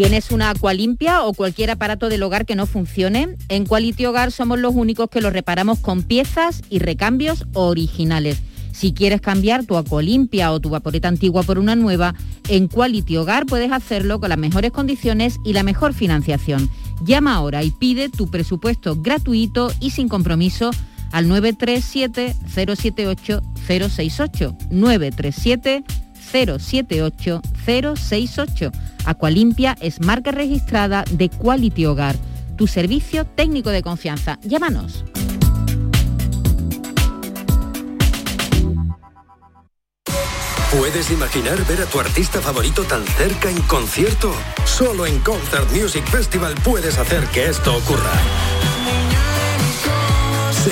¿Tienes 0.00 0.30
una 0.30 0.48
agua 0.48 0.72
limpia 0.72 1.24
o 1.24 1.34
cualquier 1.34 1.70
aparato 1.70 2.08
del 2.08 2.22
hogar 2.22 2.46
que 2.46 2.56
no 2.56 2.64
funcione? 2.64 3.36
En 3.50 3.66
Quality 3.66 4.06
Hogar 4.06 4.32
somos 4.32 4.58
los 4.58 4.74
únicos 4.74 5.10
que 5.10 5.20
lo 5.20 5.28
reparamos 5.28 5.78
con 5.78 6.04
piezas 6.04 6.62
y 6.70 6.78
recambios 6.78 7.44
originales. 7.52 8.40
Si 8.72 8.94
quieres 8.94 9.20
cambiar 9.20 9.66
tu 9.66 9.76
limpia 10.00 10.52
o 10.52 10.60
tu 10.60 10.70
vaporeta 10.70 11.08
antigua 11.08 11.42
por 11.42 11.58
una 11.58 11.76
nueva, 11.76 12.14
en 12.48 12.68
Quality 12.68 13.18
Hogar 13.18 13.44
puedes 13.44 13.72
hacerlo 13.72 14.20
con 14.20 14.30
las 14.30 14.38
mejores 14.38 14.70
condiciones 14.70 15.36
y 15.44 15.52
la 15.52 15.64
mejor 15.64 15.92
financiación. 15.92 16.70
Llama 17.04 17.34
ahora 17.34 17.62
y 17.62 17.70
pide 17.70 18.08
tu 18.08 18.30
presupuesto 18.30 18.96
gratuito 18.96 19.70
y 19.80 19.90
sin 19.90 20.08
compromiso 20.08 20.70
al 21.12 21.28
937 21.28 22.36
078 22.46 23.42
068 23.66 24.56
937 24.70 25.84
078 26.32 27.40
068. 27.66 28.72
Aqualimpia 29.04 29.76
es 29.80 30.00
marca 30.00 30.30
registrada 30.30 31.04
de 31.10 31.28
Quality 31.28 31.86
Hogar, 31.86 32.16
tu 32.56 32.66
servicio 32.66 33.24
técnico 33.24 33.70
de 33.70 33.82
confianza. 33.82 34.38
Llámanos. 34.42 35.04
¿Puedes 40.78 41.10
imaginar 41.10 41.64
ver 41.66 41.82
a 41.82 41.86
tu 41.86 41.98
artista 41.98 42.40
favorito 42.40 42.84
tan 42.84 43.04
cerca 43.04 43.50
en 43.50 43.60
concierto? 43.62 44.32
Solo 44.64 45.04
en 45.04 45.18
Concert 45.18 45.68
Music 45.72 46.04
Festival 46.06 46.54
puedes 46.62 46.96
hacer 46.96 47.24
que 47.26 47.46
esto 47.46 47.76
ocurra. 47.76 48.12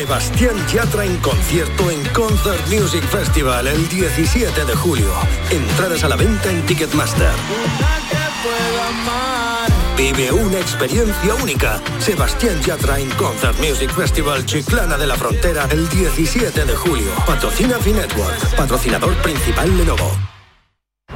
Sebastián 0.08 0.56
Yatra 0.72 1.04
en 1.04 1.18
concierto 1.18 1.90
en 1.90 2.02
Concert 2.14 2.66
Music 2.68 3.02
Festival 3.02 3.66
el 3.66 3.86
17 3.90 4.64
de 4.64 4.74
julio. 4.74 5.12
Entradas 5.50 6.02
a 6.02 6.08
la 6.08 6.16
venta 6.16 6.50
en 6.50 6.64
Ticketmaster. 6.64 7.28
Vive 9.98 10.32
una 10.32 10.56
experiencia 10.60 11.34
única. 11.34 11.78
Sebastián 11.98 12.58
Yatra 12.62 12.98
en 12.98 13.10
Concert 13.10 13.58
Music 13.58 13.90
Festival 13.90 14.46
Chiclana 14.46 14.96
de 14.96 15.08
la 15.08 15.16
Frontera 15.16 15.68
el 15.70 15.86
17 15.90 16.64
de 16.64 16.74
julio. 16.74 17.10
Patrocina 17.26 17.74
Finetwork, 17.76 18.56
patrocinador 18.56 19.14
principal 19.16 19.76
Lenovo. 19.76 20.10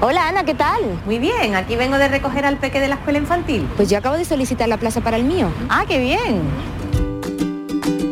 Hola 0.03 0.29
Ana, 0.29 0.45
¿qué 0.45 0.55
tal? 0.55 1.01
Muy 1.07 1.19
bien, 1.19 1.55
aquí 1.55 1.77
vengo 1.77 1.97
de 1.97 2.09
recoger 2.09 2.45
al 2.45 2.59
peque 2.59 2.79
de 2.79 2.89
la 2.89 2.97
escuela 2.97 3.19
infantil. 3.19 3.67
Pues 3.75 3.89
yo 3.89 3.97
acabo 3.97 4.19
de 4.19 4.27
solicitar 4.27 4.69
la 4.69 4.77
plaza 4.77 5.01
para 5.01 5.17
el 5.17 5.25
mío. 5.25 5.51
Ah, 5.71 5.87
qué 5.89 5.99
bien. 5.99 6.43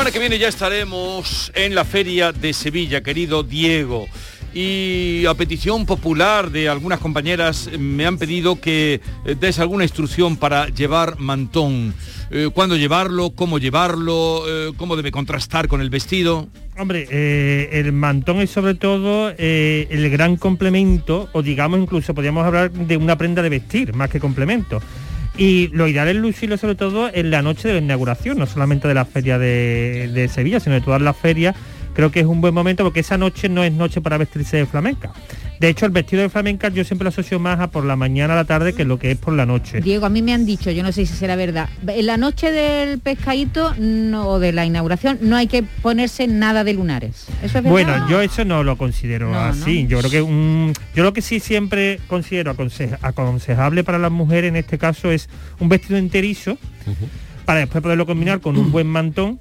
Semana 0.00 0.12
que 0.12 0.18
viene 0.18 0.38
ya 0.38 0.48
estaremos 0.48 1.52
en 1.54 1.74
la 1.74 1.84
feria 1.84 2.32
de 2.32 2.54
Sevilla, 2.54 3.02
querido 3.02 3.42
Diego. 3.42 4.08
Y 4.54 5.26
a 5.26 5.34
petición 5.34 5.84
popular 5.84 6.50
de 6.50 6.70
algunas 6.70 7.00
compañeras 7.00 7.68
me 7.78 8.06
han 8.06 8.16
pedido 8.16 8.58
que 8.58 9.02
eh, 9.26 9.36
des 9.38 9.58
alguna 9.58 9.84
instrucción 9.84 10.38
para 10.38 10.68
llevar 10.68 11.18
mantón. 11.18 11.92
Eh, 12.30 12.48
¿Cuándo 12.54 12.78
llevarlo? 12.78 13.32
¿Cómo 13.34 13.58
llevarlo? 13.58 14.44
eh, 14.48 14.72
¿Cómo 14.78 14.96
debe 14.96 15.10
contrastar 15.10 15.68
con 15.68 15.82
el 15.82 15.90
vestido? 15.90 16.48
Hombre, 16.78 17.06
eh, 17.10 17.68
el 17.72 17.92
mantón 17.92 18.40
es 18.40 18.48
sobre 18.48 18.76
todo 18.76 19.34
eh, 19.36 19.86
el 19.90 20.08
gran 20.08 20.36
complemento, 20.36 21.28
o 21.34 21.42
digamos 21.42 21.78
incluso 21.78 22.14
podríamos 22.14 22.46
hablar 22.46 22.70
de 22.70 22.96
una 22.96 23.18
prenda 23.18 23.42
de 23.42 23.50
vestir, 23.50 23.92
más 23.92 24.08
que 24.08 24.18
complemento. 24.18 24.80
Y 25.36 25.68
lo 25.68 25.88
ideal 25.88 26.08
es 26.08 26.16
lucirlo 26.16 26.56
sobre 26.56 26.74
todo 26.74 27.10
en 27.12 27.30
la 27.30 27.42
noche 27.42 27.68
de 27.68 27.74
la 27.74 27.80
inauguración, 27.80 28.38
no 28.38 28.46
solamente 28.46 28.88
de 28.88 28.94
la 28.94 29.04
feria 29.04 29.38
de, 29.38 30.30
Sevilla, 30.32 30.60
sino 30.60 30.74
de 30.74 30.80
todas 30.80 31.00
las 31.00 31.16
ferias. 31.16 31.56
Creo 31.94 32.10
que 32.10 32.20
es 32.20 32.26
un 32.26 32.40
buen 32.40 32.54
momento 32.54 32.84
porque 32.84 33.00
esa 33.00 33.18
noche 33.18 33.48
no 33.48 33.64
es 33.64 33.72
noche 33.72 34.00
para 34.00 34.18
vestirse 34.18 34.58
de 34.58 34.66
flamenca. 34.66 35.12
De 35.60 35.68
hecho, 35.68 35.84
el 35.84 35.92
vestido 35.92 36.22
de 36.22 36.30
flamenca 36.30 36.68
yo 36.70 36.82
siempre 36.84 37.04
lo 37.04 37.10
asocio 37.10 37.38
más 37.38 37.60
a 37.60 37.66
por 37.70 37.84
la 37.84 37.94
mañana 37.94 38.32
a 38.32 38.36
la 38.36 38.44
tarde 38.46 38.72
que 38.72 38.86
lo 38.86 38.98
que 38.98 39.10
es 39.10 39.18
por 39.18 39.34
la 39.34 39.44
noche. 39.44 39.82
Diego, 39.82 40.06
a 40.06 40.08
mí 40.08 40.22
me 40.22 40.32
han 40.32 40.46
dicho, 40.46 40.70
yo 40.70 40.82
no 40.82 40.90
sé 40.90 41.04
si 41.04 41.12
será 41.14 41.36
verdad, 41.36 41.68
en 41.86 42.06
la 42.06 42.16
noche 42.16 42.50
del 42.50 42.98
pescadito 42.98 43.74
no, 43.78 44.26
o 44.26 44.38
de 44.40 44.52
la 44.52 44.64
inauguración 44.64 45.18
no 45.20 45.36
hay 45.36 45.48
que 45.48 45.62
ponerse 45.62 46.26
nada 46.26 46.64
de 46.64 46.72
lunares. 46.72 47.26
¿Eso 47.42 47.44
es 47.44 47.52
verdad? 47.64 47.70
Bueno, 47.70 48.08
yo 48.08 48.22
eso 48.22 48.44
no 48.46 48.64
lo 48.64 48.76
considero 48.78 49.30
No, 49.30 49.38
así. 49.38 49.86
Yo 49.86 49.98
creo 49.98 50.10
que 50.10 50.22
un, 50.22 50.72
yo 50.96 51.02
lo 51.04 51.12
que 51.12 51.20
sí 51.20 51.40
siempre 51.40 52.00
considero 52.08 52.56
aconse- 52.56 52.96
aconsejable 53.02 53.84
para 53.84 53.98
las 53.98 54.10
mujeres 54.10 54.48
en 54.48 54.56
este 54.56 54.78
caso 54.78 55.10
es 55.10 55.28
un 55.58 55.68
vestido 55.68 55.98
enterizo 55.98 56.56
para 57.44 57.60
después 57.60 57.82
poderlo 57.82 58.06
combinar 58.06 58.40
con 58.40 58.56
un 58.56 58.72
buen 58.72 58.86
mantón. 58.86 59.38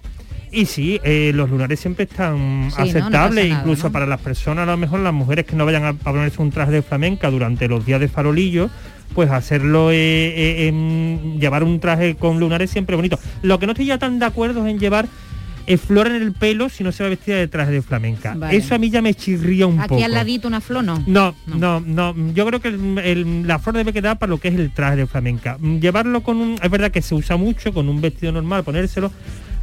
Y 0.51 0.65
sí, 0.65 0.99
eh, 1.03 1.31
los 1.33 1.49
lunares 1.49 1.79
siempre 1.79 2.05
están 2.05 2.69
Sí, 2.71 2.75
¿no? 2.77 2.83
No 2.83 2.89
aceptables, 2.89 3.49
nada, 3.49 3.61
incluso 3.61 3.87
¿no? 3.87 3.91
para 3.91 4.05
las 4.05 4.19
personas, 4.21 4.67
a 4.67 4.71
lo 4.71 4.77
mejor 4.77 4.99
las 5.01 5.13
mujeres 5.13 5.45
que 5.45 5.55
no 5.55 5.65
vayan 5.65 5.83
a, 5.83 5.89
a 5.89 5.93
ponerse 5.93 6.41
un 6.41 6.51
traje 6.51 6.71
de 6.71 6.81
flamenca 6.81 7.29
durante 7.29 7.67
los 7.67 7.85
días 7.85 7.99
de 7.99 8.07
farolillo, 8.07 8.69
pues 9.13 9.29
hacerlo, 9.31 9.91
eh, 9.91 9.95
eh, 9.97 10.67
en- 10.67 11.39
llevar 11.39 11.63
un 11.63 11.79
traje 11.79 12.15
con 12.15 12.39
lunares 12.39 12.69
siempre 12.71 12.95
bonito. 12.95 13.19
Lo 13.41 13.59
que 13.59 13.65
no 13.65 13.73
estoy 13.73 13.85
ya 13.87 13.97
tan 13.97 14.19
de 14.19 14.25
acuerdo 14.25 14.65
es 14.65 14.71
en 14.71 14.79
llevar 14.79 15.07
eh, 15.67 15.77
flor 15.77 16.07
en 16.07 16.15
el 16.15 16.31
pelo 16.33 16.67
si 16.69 16.83
no 16.83 16.91
se 16.91 17.03
va 17.03 17.09
vestida 17.09 17.35
de 17.35 17.47
traje 17.47 17.71
de 17.71 17.83
flamenca. 17.83 18.33
Vale. 18.35 18.57
Eso 18.57 18.73
a 18.73 18.79
mí 18.79 18.89
ya 18.89 19.03
me 19.03 19.13
chirría 19.13 19.67
un 19.67 19.79
Aquí 19.79 19.89
poco. 19.89 20.03
al 20.03 20.13
ladito 20.13 20.47
una 20.47 20.61
flor, 20.61 20.83
no. 20.83 21.03
No, 21.05 21.35
no, 21.45 21.79
no, 21.79 22.15
Yo 22.33 22.43
creo 22.47 22.59
que 22.59 22.69
el- 22.69 22.97
el- 22.97 23.47
la 23.47 23.59
flor 23.59 23.75
debe 23.77 23.93
quedar 23.93 24.17
para 24.17 24.31
lo 24.31 24.39
que 24.39 24.47
es 24.47 24.55
el 24.55 24.71
traje 24.71 24.95
de 24.95 25.05
flamenca. 25.05 25.57
Mm, 25.59 25.77
Llevarlo 25.77 26.21
con 26.21 26.37
un... 26.37 26.55
Es 26.63 26.71
verdad 26.71 26.89
que 26.89 27.03
se 27.03 27.13
usa 27.13 27.37
mucho 27.37 27.71
con 27.71 27.87
un 27.87 28.01
vestido 28.01 28.31
normal, 28.31 28.63
ponérselo. 28.63 29.11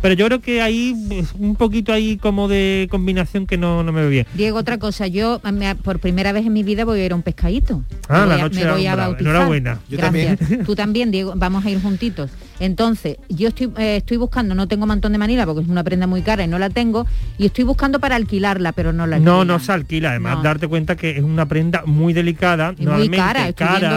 Pero 0.07 0.15
yo 0.15 0.27
creo 0.27 0.41
que 0.41 0.63
ahí 0.63 0.95
es 1.11 1.33
un 1.37 1.57
poquito 1.57 1.93
ahí 1.93 2.17
como 2.17 2.47
de 2.47 2.87
combinación 2.93 3.45
que 3.45 3.59
no, 3.59 3.83
no 3.83 3.91
me 3.91 4.03
ve 4.05 4.09
bien. 4.09 4.27
Diego, 4.35 4.57
otra 4.57 4.79
cosa, 4.79 5.09
yo 5.09 5.41
me- 5.53 5.75
por 5.75 5.99
primera 5.99 6.31
vez 6.31 6.47
en 6.47 6.53
mi 6.53 6.63
vida 6.63 6.85
voy 6.85 7.01
a 7.01 7.07
ir 7.07 7.11
a 7.11 7.17
un 7.17 7.23
pescadito. 7.23 7.83
Ah, 8.09 8.21
Me 8.21 8.27
la 8.27 8.27
voy 8.27 8.35
a- 8.39 8.43
noche 8.45 8.65
me 8.65 8.71
voy 8.71 8.87
a 8.87 8.95
bautizar. 8.95 9.33
Enhorabuena. 9.35 9.81
Yo 9.89 9.99
Gracias. 9.99 10.39
también. 10.39 10.65
Tú 10.65 10.77
también, 10.77 11.11
Diego, 11.11 11.33
vamos 11.35 11.65
a 11.67 11.71
ir 11.71 11.83
juntitos. 11.83 12.31
Entonces, 12.61 13.17
yo 13.29 13.49
estoy, 13.49 13.71
eh, 13.79 13.97
estoy 13.97 14.17
buscando, 14.17 14.55
no 14.55 14.69
tengo 14.69 14.87
mantón 14.87 15.11
de 15.13 15.19
manila 15.19 15.45
porque 15.45 15.63
es 15.63 15.69
una 15.69 15.83
prenda 15.83 16.07
muy 16.07 16.23
cara 16.23 16.45
y 16.45 16.49
no 16.49 16.59
la 16.61 16.71
tengo, 16.71 17.05
y 17.37 17.47
estoy 17.47 17.65
buscando 17.65 17.99
para 17.99 18.15
alquilarla, 18.15 18.71
pero 18.73 18.93
no 18.93 19.07
la 19.09 19.19
No, 19.19 19.41
alquilan. 19.41 19.47
no 19.49 19.59
se 19.59 19.73
alquila. 19.73 20.11
Además, 20.11 20.37
No. 20.37 20.43
darte 20.45 20.69
cuenta 20.69 20.95
que 20.97 21.17
es 21.19 21.23
una 21.25 21.47
prenda 21.47 21.83
muy 21.85 22.13
delicada. 22.13 22.75
Y 22.79 22.87
muy 22.87 23.09
cara, 23.11 23.53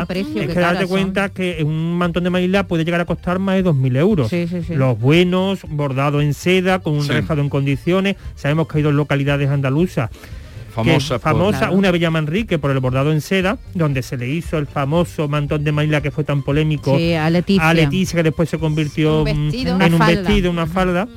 precios, 0.08 0.36
es 0.36 0.48
qué 0.48 0.54
que 0.56 0.60
darte 0.60 0.88
cuenta 0.88 1.30
que 1.30 1.64
un 1.64 1.98
mantón 2.00 2.24
de 2.24 2.32
Manila 2.32 2.64
puede 2.68 2.84
llegar 2.84 3.00
a 3.00 3.06
costar 3.06 3.38
más 3.38 3.56
de 3.56 3.62
2.000 3.64 3.96
euros. 3.96 4.28
Sí, 4.30 4.48
sí, 4.50 4.62
sí. 4.68 4.74
Los 4.76 5.00
buenos, 5.00 5.60
bordados 5.70 5.99
en 6.22 6.34
seda, 6.34 6.80
con 6.80 6.94
un 6.96 7.04
Sí. 7.04 7.12
rejado 7.12 7.42
en 7.42 7.50
condiciones. 7.50 8.16
Sabemos 8.36 8.68
que 8.68 8.78
hay 8.78 8.84
dos 8.84 8.94
localidades 8.94 9.50
andaluzas. 9.50 10.10
que- 10.10 10.76
Famosas 10.76 11.10
por- 11.10 11.20
famosa 11.20 11.58
Claro. 11.60 11.74
una 11.74 11.92
Villa 11.92 12.10
Manrique 12.12 12.58
por 12.58 12.72
el 12.72 12.80
bordado 12.80 13.12
en 13.12 13.20
seda, 13.22 13.58
donde 13.74 14.02
se 14.02 14.16
le 14.16 14.30
hizo 14.30 14.58
el 14.58 14.66
famoso 14.68 15.28
mantón 15.28 15.64
de 15.66 15.72
Manila 15.74 16.00
que 16.00 16.10
fue 16.12 16.24
tan 16.24 16.42
polémico 16.44 16.96
Sí, 16.98 17.14
a 17.16 17.30
Leticia. 17.30 17.68
a 17.68 17.74
Leticia, 17.74 18.16
que 18.18 18.24
después 18.24 18.48
se 18.50 18.60
convirtió 18.60 19.24
Un 19.24 19.24
mm, 19.24 19.46
vestido. 19.52 19.70
en 19.72 19.76
Una 19.76 19.86
un 19.88 19.98
falda. 19.98 20.22
vestido, 20.22 20.52
una 20.52 20.68
falda. 20.68 21.08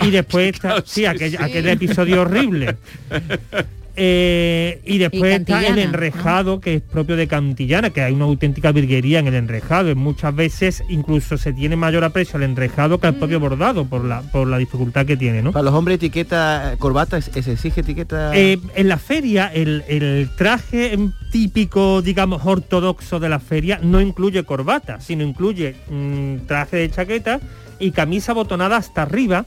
Y 0.00 0.10
después, 0.10 0.48
está- 0.54 0.82
sí, 0.86 1.04
aquel, 1.04 1.36
aquel 1.38 1.68
episodio 1.68 2.22
horrible. 2.22 2.76
Eh, 3.94 4.80
y 4.84 4.98
después 4.98 5.40
está 5.40 5.66
el 5.66 5.78
enrejado, 5.78 6.60
que 6.60 6.76
es 6.76 6.82
propio 6.82 7.16
de 7.16 7.26
Cantillana, 7.26 7.90
que 7.90 8.02
hay 8.02 8.12
una 8.12 8.24
auténtica 8.24 8.72
virguería 8.72 9.18
en 9.18 9.26
el 9.26 9.34
enrejado. 9.34 9.90
Y 9.90 9.94
muchas 9.94 10.34
veces 10.34 10.82
incluso 10.88 11.36
se 11.36 11.52
tiene 11.52 11.76
mayor 11.76 12.04
aprecio 12.04 12.36
al 12.36 12.44
enrejado 12.44 12.98
que 12.98 13.08
al 13.08 13.16
propio 13.16 13.40
bordado 13.40 13.84
por 13.84 14.04
la, 14.04 14.22
por 14.22 14.48
la 14.48 14.58
dificultad 14.58 15.06
que 15.06 15.16
tiene, 15.16 15.42
¿no? 15.42 15.52
Para 15.52 15.64
los 15.64 15.74
hombres 15.74 15.96
etiqueta, 15.96 16.76
corbata, 16.78 17.20
¿se 17.20 17.52
exige 17.52 17.80
etiqueta? 17.80 18.36
Eh, 18.36 18.58
en 18.74 18.88
la 18.88 18.98
feria, 18.98 19.50
el, 19.52 19.84
el 19.88 20.30
traje 20.36 20.98
típico, 21.30 22.02
digamos, 22.02 22.42
ortodoxo 22.44 23.20
de 23.20 23.28
la 23.28 23.40
feria 23.40 23.80
no 23.82 24.00
incluye 24.00 24.44
corbata, 24.44 25.00
sino 25.00 25.24
incluye 25.24 25.76
mm, 25.90 26.46
traje 26.46 26.76
de 26.76 26.90
chaqueta 26.90 27.40
y 27.78 27.90
camisa 27.90 28.32
botonada 28.32 28.76
hasta 28.76 29.02
arriba. 29.02 29.44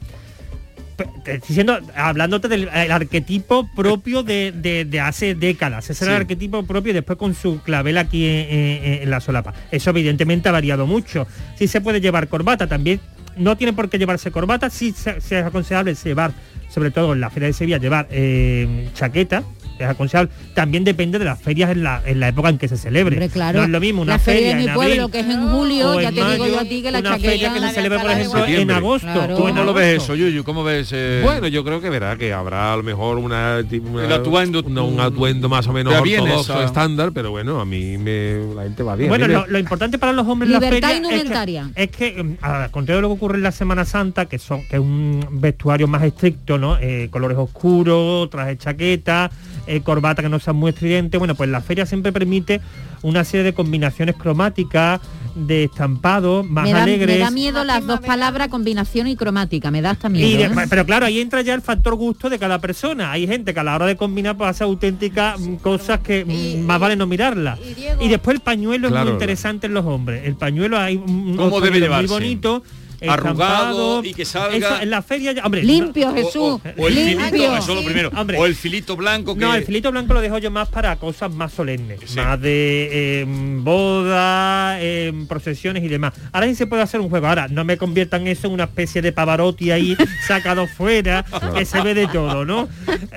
Diciendo, 1.48 1.78
hablándote 1.96 2.48
del 2.48 2.70
el 2.74 2.92
arquetipo 2.92 3.70
propio 3.76 4.24
de, 4.24 4.52
de- 4.56 4.86
de 4.86 5.00
hace 5.00 5.36
décadas. 5.36 5.90
Ese 5.90 6.06
era 6.06 6.16
el 6.16 6.22
arquetipo 6.22 6.64
propio 6.64 6.92
y 6.92 6.94
después 6.94 7.18
con 7.18 7.34
su 7.36 7.60
clavel 7.62 7.98
aquí 7.98 8.26
en, 8.26 8.34
en- 8.50 9.02
en 9.04 9.10
la 9.10 9.20
solapa. 9.20 9.54
Eso 9.72 9.90
evidentemente 9.90 10.50
ha 10.50 10.52
variado 10.52 10.86
mucho. 10.88 11.28
Sí 11.58 11.68
se 11.68 11.82
puede 11.82 12.00
llevar 12.02 12.28
corbata, 12.28 12.68
también 12.68 13.00
no 13.38 13.58
tiene 13.58 13.74
por 13.74 13.90
qué 13.90 13.98
llevarse 13.98 14.32
corbata, 14.32 14.70
sí 14.70 14.94
se, 14.94 15.20
se 15.20 15.40
es 15.40 15.46
aconsejable 15.46 15.94
llevar, 15.96 16.32
sobre 16.70 16.92
todo 16.92 17.12
en 17.14 17.20
la 17.20 17.30
Feria 17.30 17.48
de 17.48 17.54
Sevilla, 17.54 17.78
llevar 17.78 18.08
eh, 18.12 18.90
chaqueta, 18.94 19.44
es 19.80 19.88
aconsejable. 19.90 20.32
También 20.54 20.84
depende 20.84 21.20
de 21.20 21.26
las 21.26 21.40
ferias 21.42 21.72
en 21.72 21.84
la, 21.84 22.02
en 22.06 22.20
la 22.20 22.30
época 22.30 22.50
en 22.50 22.58
que 22.58 22.68
se 22.68 22.78
celebre. 22.78 23.16
Hombre, 23.16 23.30
claro. 23.30 23.60
No 23.60 23.66
es 23.66 23.70
lo 23.72 23.80
mismo 23.80 24.02
una 24.04 24.14
la 24.14 24.20
feria, 24.20 24.56
mi 24.56 24.68
en 24.68 24.74
pueblo, 24.74 25.04
abril 25.06 25.12
que 25.12 25.20
es 25.20 25.26
en 25.36 25.50
julio, 25.50 26.02
ya 26.02 26.10
en 26.10 26.16
te 26.16 26.22
digo 26.22 26.28
mayo, 26.44 26.48
yo 26.48 26.60
a 26.60 26.64
ti 26.66 26.82
que 26.82 26.92
la 26.92 27.00
una 27.00 27.18
feria 27.20 27.54
que 27.54 27.60
se 27.60 27.70
celebra, 27.70 28.02
por 28.02 28.12
ejemplo, 28.12 28.46
en 28.46 28.72
agosto. 28.72 29.08
Claro. 29.12 29.36
o 29.38 29.48
en 29.50 29.56
¿Cómo 29.56 29.64
lo 29.66 29.74
ves 29.74 30.02
eso, 30.04 30.16
Yuyu? 30.16 30.44
¿Cómo 30.44 30.64
ves? 30.64 30.90
eh, 30.94 31.22
Bueno, 31.24 31.48
yo 31.48 31.64
creo 31.64 31.82
que 31.82 31.90
verá 31.90 32.16
que 32.18 32.34
habrá 32.34 32.74
a 32.74 32.78
lo 32.78 32.84
mejor 32.84 33.18
una, 33.18 33.60
una- 33.84 34.06
El 34.06 34.12
atuendo, 34.12 34.64
una- 34.66 34.84
un 34.84 35.00
atuendo 35.00 35.50
más 35.50 35.68
o 35.68 35.74
menos 35.74 35.94
ortodoxo, 35.94 36.62
estándar, 36.64 37.12
pero 37.14 37.32
bueno, 37.32 37.60
a 37.60 37.66
mí 37.66 37.98
me, 37.98 38.40
la 38.56 38.64
gente 38.64 38.84
va 38.84 38.96
bien. 38.96 39.10
Bueno, 39.10 39.28
lo, 39.28 39.48
lo 39.48 39.60
importante 39.60 39.98
para 39.98 40.14
los 40.14 40.28
hombres 40.28 40.48
en 40.50 40.54
la 40.54 40.60
Libertad 40.60 40.90
feria 40.90 40.96
es 40.96 41.02
que- 41.10 41.16
indumentaria. 41.16 41.70
es 41.76 41.90
que, 41.92 42.24
mm, 42.24 42.38
al 42.42 42.72
contrario 42.72 42.98
de 42.98 43.02
lo 43.04 43.08
que 43.10 43.14
ocurre 43.14 43.38
en 43.38 43.44
la 43.44 43.52
Semana 43.52 43.86
Santa, 43.86 44.26
que 44.26 44.40
son 44.40 44.62
que 44.68 44.76
es 44.78 44.82
un 44.82 45.26
vestuario 45.32 45.88
más 45.88 46.04
estricto, 46.04 46.58
¿no? 46.58 46.78
Eh, 46.80 47.10
colores 47.12 47.38
oscuros, 47.38 48.30
traje 48.30 48.58
chaqueta, 48.58 49.30
eh, 49.68 49.82
corbata 49.82 50.22
que 50.22 50.30
no 50.30 50.40
sea 50.40 50.54
muy 50.54 50.70
estridente. 50.70 51.18
Bueno, 51.18 51.36
pues 51.36 51.50
la 51.50 51.62
feria 51.62 51.86
siempre 51.86 52.12
permite 52.12 52.62
una 53.02 53.24
serie 53.24 53.44
de 53.44 53.54
combinaciones 53.54 54.16
cromáticas, 54.16 55.02
de 55.36 55.66
estampados, 55.66 56.48
más 56.48 56.64
me, 56.64 56.72
da, 56.72 56.84
alegres. 56.84 57.16
me 57.16 57.20
da 57.20 57.30
miedo 57.30 57.64
las 57.64 57.86
dos 57.86 58.00
palabras 58.00 58.48
combinación 58.48 59.08
y 59.08 59.16
cromática, 59.16 59.70
me 59.70 59.82
da 59.82 59.92
hasta 59.92 60.08
miedo. 60.10 60.28
Y 60.28 60.38
de- 60.38 60.46
¿eh? 60.46 60.66
pero 60.70 60.86
claro, 60.86 61.06
ahí 61.06 61.20
entra 61.20 61.42
ya 61.42 61.54
el 61.54 61.62
factor 61.62 61.96
gusto 61.96 62.30
de 62.30 62.40
cada 62.40 62.60
persona. 62.60 63.12
Hay 63.12 63.28
gente 63.28 63.54
que 63.54 63.60
a 63.60 63.64
la 63.64 63.76
hora 63.76 63.86
de 63.86 63.98
combinar 63.98 64.38
pues, 64.38 64.50
hace 64.50 64.64
auténticas 64.64 65.40
mm, 65.40 65.56
cosas 65.56 66.00
que 66.00 66.26
mm, 66.26 66.66
más 66.66 66.80
vale 66.80 66.96
no 66.96 67.06
mirarlas. 67.06 67.60
Y, 68.00 68.08
después 68.08 68.36
el 68.36 68.42
pañuelo 68.42 68.88
es 68.88 68.94
muy 68.94 69.12
interesante 69.12 69.68
en 69.68 69.74
los 69.74 69.86
hombres. 69.86 70.26
El 70.26 70.36
pañuelo 70.36 70.80
hay 70.80 70.96
un 70.96 71.36
¿Cómo 71.36 71.58
unos 71.58 71.62
debe 71.72 71.90
muy 71.90 72.08
bonito. 72.08 72.64
Arrugado 73.10 74.04
y 74.04 74.14
que 74.14 74.26
salga- 74.26 74.56
Eso, 74.56 74.82
en 74.82 74.90
la 74.90 75.02
feria 75.02 75.32
ya, 75.34 75.44
hombre, 75.46 75.64
Limpio, 75.64 76.08
no- 76.10 76.14
Jesús, 76.16 76.34
O, 76.36 76.62
o 76.78 76.88
el 76.88 76.96
limpio. 76.96 77.26
filito, 77.28 77.58
eso 77.58 77.72
es 77.72 77.78
lo 77.80 77.84
primero. 77.86 78.12
Hombre. 78.16 78.38
O 78.38 78.46
el 78.46 78.56
filito 78.56 78.96
blanco 78.96 79.34
que... 79.36 79.42
No, 79.42 79.54
el 79.56 79.64
filito 79.64 79.92
blanco 79.92 80.14
lo 80.14 80.22
dejo 80.22 80.38
yo 80.38 80.52
más 80.52 80.68
para 80.70 80.96
cosas 80.98 81.32
más 81.34 81.52
solemnes, 81.54 82.00
más 82.16 82.40
de 82.42 82.90
eh, 83.22 83.26
bodas, 83.28 84.78
eh, 84.82 85.14
procesiones 85.28 85.84
y 85.84 85.88
demás. 85.88 86.14
Ahora 86.32 86.48
sí 86.48 86.56
se 86.56 86.68
puede 86.68 86.82
hacer 86.84 87.00
un 87.00 87.10
juego. 87.10 87.28
Ahora, 87.28 87.48
no 87.48 87.64
me 87.64 87.78
conviertan 87.78 88.28
eso 88.28 88.48
en 88.48 88.54
una 88.54 88.66
especie 88.66 89.02
de 89.02 89.12
Pavarotti 89.12 89.72
ahí 89.72 89.96
sacado 90.28 90.68
fuera, 90.68 91.26
que 91.56 91.66
se 91.66 91.82
ve 91.82 91.94
de 91.94 92.08
todo, 92.08 92.46
¿no? 92.46 92.68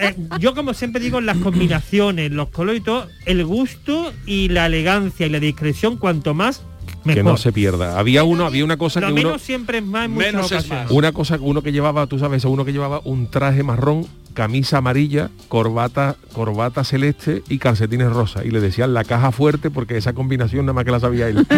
Eh, 0.01 0.15
yo 0.41 0.55
como 0.55 0.75
siempre 0.75 1.01
digo, 1.03 1.21
las 1.21 1.37
combinaciones, 1.39 2.31
los 2.31 2.49
colores 2.51 2.81
y 2.81 2.85
todo, 2.85 3.09
el 3.27 3.45
gusto 3.45 4.13
y 4.27 4.49
la 4.49 4.67
elegancia 4.67 5.27
y 5.27 5.31
la 5.31 5.41
discreción, 5.41 5.97
cuanto 5.97 6.35
más, 6.35 6.63
que 7.15 7.23
no 7.23 7.37
se 7.37 7.53
pierda. 7.53 7.99
Había 7.99 8.25
uno, 8.25 8.47
había 8.47 8.65
una 8.65 8.77
cosa 8.77 9.01
Lo 9.01 9.07
que 9.09 9.13
uno, 9.15 9.23
menos 9.23 9.43
siempre 9.43 9.79
es 9.79 9.85
más 9.85 10.07
en 10.07 10.13
muchas 10.13 10.33
Menos 10.33 10.47
es 10.47 10.53
ocasiones. 10.59 10.85
más. 10.85 10.93
una 10.93 11.13
cosa 11.13 11.39
uno 11.41 11.63
que 11.63 11.73
llevaba, 11.73 12.07
tú 12.07 12.19
sabes, 12.19 12.45
uno 12.45 12.65
que 12.65 12.73
llevaba 12.73 13.01
un 13.05 13.31
traje 13.31 13.63
marrón, 13.63 14.07
camisa 14.35 14.79
amarilla, 14.79 15.31
corbata, 15.49 16.17
corbata 16.33 16.85
celeste 16.85 17.43
y 17.49 17.59
calcetines 17.59 18.11
rosa. 18.13 18.45
Y 18.45 18.51
le 18.51 18.61
decían 18.61 18.95
la 18.95 19.05
caja 19.05 19.33
fuerte 19.33 19.71
porque 19.71 19.97
esa 19.97 20.13
combinación 20.13 20.67
nada 20.67 20.75
más 20.75 20.85
que 20.85 20.91
la 20.93 21.01
sabía 21.01 21.29
él. 21.29 21.47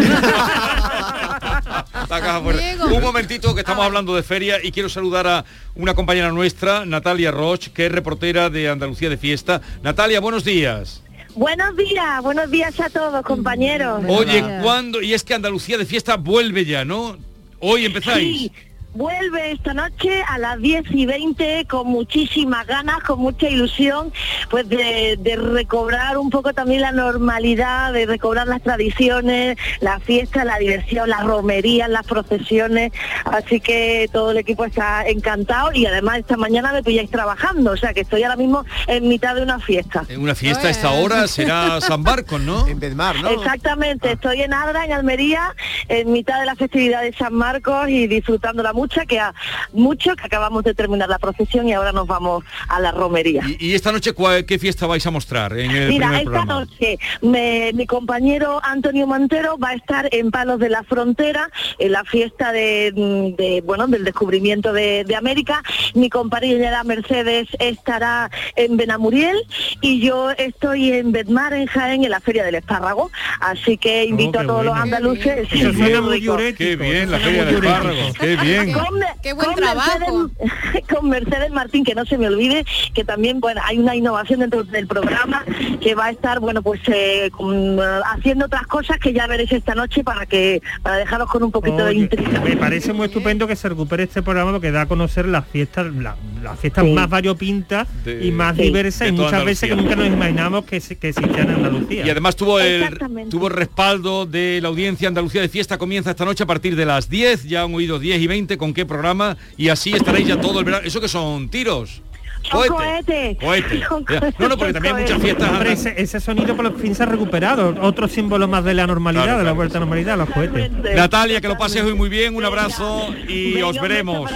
La 2.08 2.20
caja 2.20 2.40
fuerte. 2.40 2.76
Un 2.92 3.00
momentito 3.02 3.54
que 3.54 3.60
estamos 3.60 3.84
hablando 3.84 4.16
de 4.16 4.22
feria 4.24 4.56
y 4.62 4.72
quiero 4.72 4.88
saludar 4.88 5.28
a 5.28 5.44
una 5.76 5.94
compañera 5.94 6.32
nuestra, 6.32 6.84
Natalia 6.84 7.30
Roche, 7.30 7.70
que 7.72 7.86
es 7.86 7.92
reportera 7.92 8.50
de 8.50 8.68
Andalucía 8.68 9.08
de 9.08 9.16
Fiesta. 9.16 9.60
Natalia, 9.84 10.18
buenos 10.18 10.42
días. 10.42 11.02
Buenos 11.34 11.76
días, 11.76 12.22
buenos 12.22 12.50
días 12.50 12.78
a 12.80 12.90
todos, 12.90 13.24
compañeros. 13.24 14.02
Oye, 14.08 14.42
¿cuándo? 14.62 15.00
Y 15.00 15.14
es 15.14 15.24
que 15.24 15.34
Andalucía 15.34 15.78
de 15.78 15.86
Fiesta 15.86 16.16
vuelve 16.16 16.64
ya, 16.64 16.84
¿no? 16.84 17.16
Hoy 17.60 17.86
empezáis. 17.86 18.38
Sí, 18.38 18.52
vuelve 18.94 19.52
esta 19.52 19.72
noche 19.72 20.22
a 20.26 20.38
las 20.38 20.60
10 20.60 20.84
y 20.90 21.06
20 21.06 21.66
con 21.68 21.86
muchísimas 21.86 22.66
ganas, 22.66 23.00
con 23.00 23.20
mucha 23.20 23.48
ilusión, 23.48 24.12
pues 24.48 24.68
de, 24.68 25.16
de 25.18 25.36
recobrar 25.36 26.18
un 26.18 26.30
poco 26.30 26.52
también 26.52 26.80
la 26.80 26.92
normalidad, 26.92 27.92
de 27.92 28.06
recobrar 28.06 28.48
las 28.48 28.62
tradiciones, 28.62 29.56
la 29.80 30.00
fiesta, 30.00 30.44
la 30.44 30.58
diversión, 30.58 31.08
las 31.08 31.24
romerías, 31.24 31.88
las 31.88 32.06
procesiones. 32.06 32.92
Así 33.24 33.60
que 33.60 34.08
todo 34.12 34.32
el 34.32 34.38
equipo 34.38 34.64
está 34.64 35.06
encantado 35.06 35.72
y 35.72 35.86
además 35.86 36.18
esta 36.18 36.36
mañana 36.36 36.72
me 36.72 36.82
pilláis 36.82 37.10
trabajando, 37.10 37.72
o 37.72 37.76
sea 37.76 37.94
que 37.94 38.00
estoy 38.00 38.22
ahora 38.24 38.36
mismo 38.36 38.64
en 38.86 39.08
mitad 39.08 39.34
de 39.34 39.42
una 39.42 39.60
fiesta. 39.60 40.04
En 40.08 40.20
una 40.20 40.34
fiesta 40.34 40.68
a 40.68 40.70
esta 40.70 40.90
hora 40.90 41.26
será 41.28 41.80
San 41.80 42.02
Marcos, 42.02 42.40
¿no? 42.40 42.66
En 42.66 42.80
Bedmar, 42.80 43.20
¿no? 43.22 43.30
Exactamente, 43.30 44.12
estoy 44.12 44.42
en 44.42 44.52
Adra, 44.52 44.84
en 44.84 44.92
Almería, 44.92 45.54
en 45.88 46.10
mitad 46.12 46.40
de 46.40 46.46
la 46.46 46.56
festividad 46.56 47.02
de 47.02 47.12
San 47.12 47.34
Marcos 47.34 47.88
y 47.88 48.06
disfrutándola 48.06 48.72
mucho, 48.80 49.00
que 49.06 49.18
ha, 49.20 49.34
mucho, 49.72 50.16
que 50.16 50.24
acabamos 50.26 50.62
de 50.64 50.72
terminar 50.74 51.08
la 51.08 51.18
procesión 51.18 51.68
y 51.68 51.72
ahora 51.74 51.92
nos 51.92 52.06
vamos 52.06 52.44
a 52.68 52.80
la 52.80 52.90
romería. 52.92 53.42
¿Y, 53.46 53.66
y 53.68 53.74
esta 53.74 53.92
noche 53.92 54.12
cuál- 54.12 54.44
qué 54.46 54.58
fiesta 54.58 54.86
vais 54.86 55.06
a 55.06 55.10
mostrar 55.10 55.48
en 55.58 55.70
el 55.70 55.88
Mira, 55.88 56.06
esta 56.18 56.22
programa? 56.24 56.54
noche 56.60 56.98
me- 57.22 57.72
mi 57.74 57.86
compañero 57.86 58.60
Antonio 58.64 59.06
Montero 59.06 59.58
va 59.58 59.70
a 59.70 59.74
estar 59.74 60.08
en 60.12 60.30
Palos 60.30 60.58
de 60.60 60.68
la 60.70 60.82
Frontera, 60.84 61.50
en 61.78 61.92
la 61.92 62.04
fiesta 62.04 62.52
de, 62.52 62.92
de, 63.38 63.60
bueno 63.64 63.86
del 63.86 64.04
descubrimiento 64.04 64.72
de, 64.72 65.04
de 65.04 65.14
América. 65.16 65.62
Mi 65.94 66.08
compañera 66.08 66.82
Mercedes 66.84 67.48
estará 67.58 68.30
en 68.56 68.76
Benamuriel 68.76 69.36
y 69.80 70.00
yo 70.00 70.30
estoy 70.30 70.92
en 70.92 71.12
Bedmar, 71.12 71.52
en 71.52 71.66
Jaén, 71.66 72.04
en 72.04 72.10
la 72.10 72.20
Feria 72.20 72.44
del 72.44 72.54
Espárrago. 72.54 73.10
Así 73.40 73.76
que 73.76 74.04
invito 74.04 74.38
Oh, 74.38 74.42
a 74.42 74.46
todos 74.46 74.64
los 74.64 74.76
andaluces. 74.76 75.48
Diurético. 75.50 76.36
Qué 76.56 76.76
bien, 76.76 77.10
la 77.10 77.18
feria 77.18 77.44
del 77.44 77.56
espárrago. 77.56 78.12
Qué 78.20 78.36
bien. 78.36 78.69
Con, 78.72 79.00
Qué 79.22 79.32
buen 79.32 79.46
con 79.46 79.54
trabajo. 79.56 79.98
Mercedes, 79.98 80.84
con 80.94 81.08
Mercedes 81.08 81.50
Martín, 81.50 81.84
que 81.84 81.94
no 81.94 82.04
se 82.06 82.16
me 82.18 82.26
olvide, 82.26 82.64
que 82.94 83.04
también 83.04 83.40
bueno, 83.40 83.60
hay 83.64 83.78
una 83.78 83.94
innovación 83.96 84.40
dentro 84.40 84.64
del 84.64 84.86
programa 84.86 85.44
que 85.80 85.94
va 85.94 86.06
a 86.06 86.10
estar 86.10 86.40
bueno 86.40 86.62
pues 86.62 86.80
eh, 86.88 87.30
con, 87.32 87.78
eh, 87.78 87.82
haciendo 88.12 88.46
otras 88.46 88.66
cosas 88.66 88.98
que 88.98 89.12
ya 89.12 89.26
veréis 89.26 89.52
esta 89.52 89.74
noche 89.74 90.04
para 90.04 90.26
que 90.26 90.62
para 90.82 90.96
dejaros 90.96 91.28
con 91.30 91.42
un 91.42 91.50
poquito 91.50 91.84
de 91.84 91.94
intriga. 91.94 92.40
me 92.40 92.56
parece 92.56 92.92
muy 92.92 93.06
estupendo 93.06 93.46
que 93.46 93.56
se 93.56 93.68
recupere 93.68 94.04
este 94.04 94.22
programa 94.22 94.52
porque 94.52 94.70
da 94.70 94.82
a 94.82 94.86
conocer 94.86 95.26
las 95.26 95.46
fiestas, 95.46 95.86
la- 95.94 96.16
las 96.42 96.58
fiestas 96.58 96.84
Sí. 96.84 96.92
más 96.92 97.08
variopintas 97.08 97.86
De- 98.04 98.24
y 98.26 98.30
más 98.32 98.56
Sí. 98.56 98.62
diversas 98.62 99.08
y 99.08 99.12
muchas 99.12 99.44
veces 99.44 99.68
que 99.68 99.76
nunca 99.76 99.94
nos 99.96 100.06
imaginamos 100.06 100.64
que, 100.64 100.80
se- 100.80 100.96
que 100.96 101.08
existían 101.10 101.48
en 101.50 101.56
Andalucía. 101.56 102.06
Y 102.06 102.10
además 102.10 102.36
tuvo 102.36 102.58
el, 102.60 102.98
tuvo 103.30 103.48
el 103.48 103.54
respaldo 103.54 104.26
de 104.26 104.58
la 104.62 104.68
audiencia 104.68 105.08
Andalucía 105.08 105.40
de 105.40 105.48
Fiesta. 105.48 105.78
Comienza 105.78 106.10
esta 106.10 106.24
noche 106.24 106.44
a 106.44 106.46
partir 106.46 106.76
de 106.76 106.86
las 106.86 107.08
10. 107.08 107.44
Ya 107.44 107.62
han 107.62 107.74
oído 107.74 107.98
10 107.98 108.20
y 108.20 108.26
20 108.26 108.56
con 108.60 108.72
qué 108.72 108.86
programa. 108.86 109.36
Y 109.56 109.70
así 109.70 109.92
estaréis 109.92 110.28
ya 110.28 110.40
todo 110.40 110.60
el 110.60 110.64
verano. 110.64 110.84
¿Eso 110.86 111.00
que 111.00 111.08
son 111.08 111.48
tiros? 111.48 112.02
Son 112.48 112.66
cohetes. 112.68 113.36
Cohetes. 113.38 113.84
Son 113.88 114.04
Ya. 114.08 114.32
No, 114.38 114.48
no, 114.48 114.56
porque 114.56 114.72
también 114.72 114.96
hay 114.96 115.02
muchas 115.02 115.20
fiestas. 115.20 115.50
Hombre, 115.50 115.72
ese, 115.72 115.94
ese 116.00 116.20
sonido 116.20 116.56
por 116.56 116.80
fin 116.80 116.94
se 116.94 117.02
ha 117.02 117.06
recuperado. 117.06 117.74
Otro 117.82 118.08
símbolo 118.08 118.48
más 118.48 118.64
de 118.64 118.74
la 118.74 118.86
normalidad, 118.86 119.24
Claro, 119.24 119.38
de 119.38 119.44
la 119.44 119.50
claro, 119.50 119.56
vuelta 119.56 119.76
a 119.76 119.80
la 119.80 119.86
normalidad, 119.86 120.16
los 120.16 120.30
cohetes. 120.30 120.70
Natalia, 120.94 121.40
que 121.40 121.48
lo 121.48 121.58
pases 121.58 121.82
hoy 121.82 121.94
muy 121.94 122.08
bien. 122.08 122.34
Un 122.36 122.44
abrazo 122.44 123.08
y 123.28 123.60
os 123.60 123.80
veremos. 123.80 124.30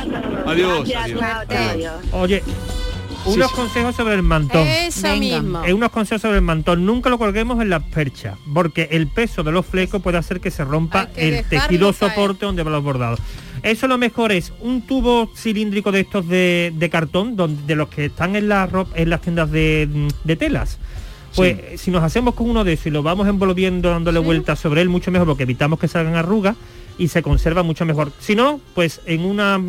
Adiós. 0.47 0.91
Adiós. 1.49 1.95
Oye, 2.13 2.43
unos 3.27 3.51
sí. 3.51 3.57
consejos 3.57 3.97
sobre 3.97 4.15
el 4.15 4.23
mantón. 4.23 4.67
Esa 4.67 5.13
Venga. 5.13 5.41
misma. 5.41 5.67
Eh, 5.67 5.73
unos 5.73 5.91
consejos 5.91 6.23
sobre 6.23 6.37
el 6.37 6.43
mantón. 6.43 6.85
Nunca 6.85 7.09
lo 7.09 7.19
colguemos 7.19 7.61
en 7.63 7.71
las 7.71 7.83
perchas, 7.83 8.37
porque 8.53 8.89
el 8.93 9.07
peso 9.07 9.43
de 9.43 9.53
los 9.53 9.65
flecos 9.65 10.03
puede 10.03 10.19
hacer 10.19 10.41
que 10.41 10.51
se 10.51 10.65
rompa 10.65 11.07
que 11.07 11.39
el 11.39 11.45
tejido 11.47 11.93
soporte 11.93 12.45
donde 12.45 12.63
van 12.63 12.75
los 12.75 12.83
bordados. 12.85 13.21
Eso 13.65 13.89
lo 13.89 13.99
mejor 13.99 14.31
es 14.31 14.53
un 14.61 14.83
tubo 14.83 15.31
cilíndrico 15.35 15.91
de 15.91 16.01
estos 16.01 16.29
de, 16.29 16.73
de 16.77 16.91
cartón, 16.91 17.35
donde, 17.35 17.63
de 17.67 17.75
los 17.75 17.89
que 17.89 18.05
están 18.05 18.37
en, 18.37 18.49
la 18.49 18.67
ro- 18.67 18.87
en 18.95 19.11
las 19.11 19.23
tiendas 19.23 19.51
de, 19.51 19.89
de 20.23 20.37
telas. 20.37 20.79
Pues 21.35 21.81
si 21.81 21.91
nos 21.91 22.05
hacemos 22.05 22.35
con 22.35 22.49
uno 22.49 22.63
de 22.63 22.75
esos 22.75 22.87
y 22.87 22.91
lo 22.91 23.03
vamos 23.03 23.27
envolviendo 23.27 23.91
dándole 23.91 24.21
vueltas 24.21 24.61
sobre 24.61 24.83
él, 24.83 24.89
mucho 24.89 25.11
mejor, 25.11 25.27
porque 25.27 25.43
evitamos 25.43 25.81
que 25.81 25.89
salgan 25.89 26.15
arrugas 26.15 26.57
y 26.97 27.09
se 27.09 27.23
conserva 27.23 27.65
mucho 27.65 27.85
mejor. 27.85 28.13
Si 28.21 28.37
no, 28.37 28.61
pues 28.75 29.01
en 29.07 29.25
una 29.25 29.61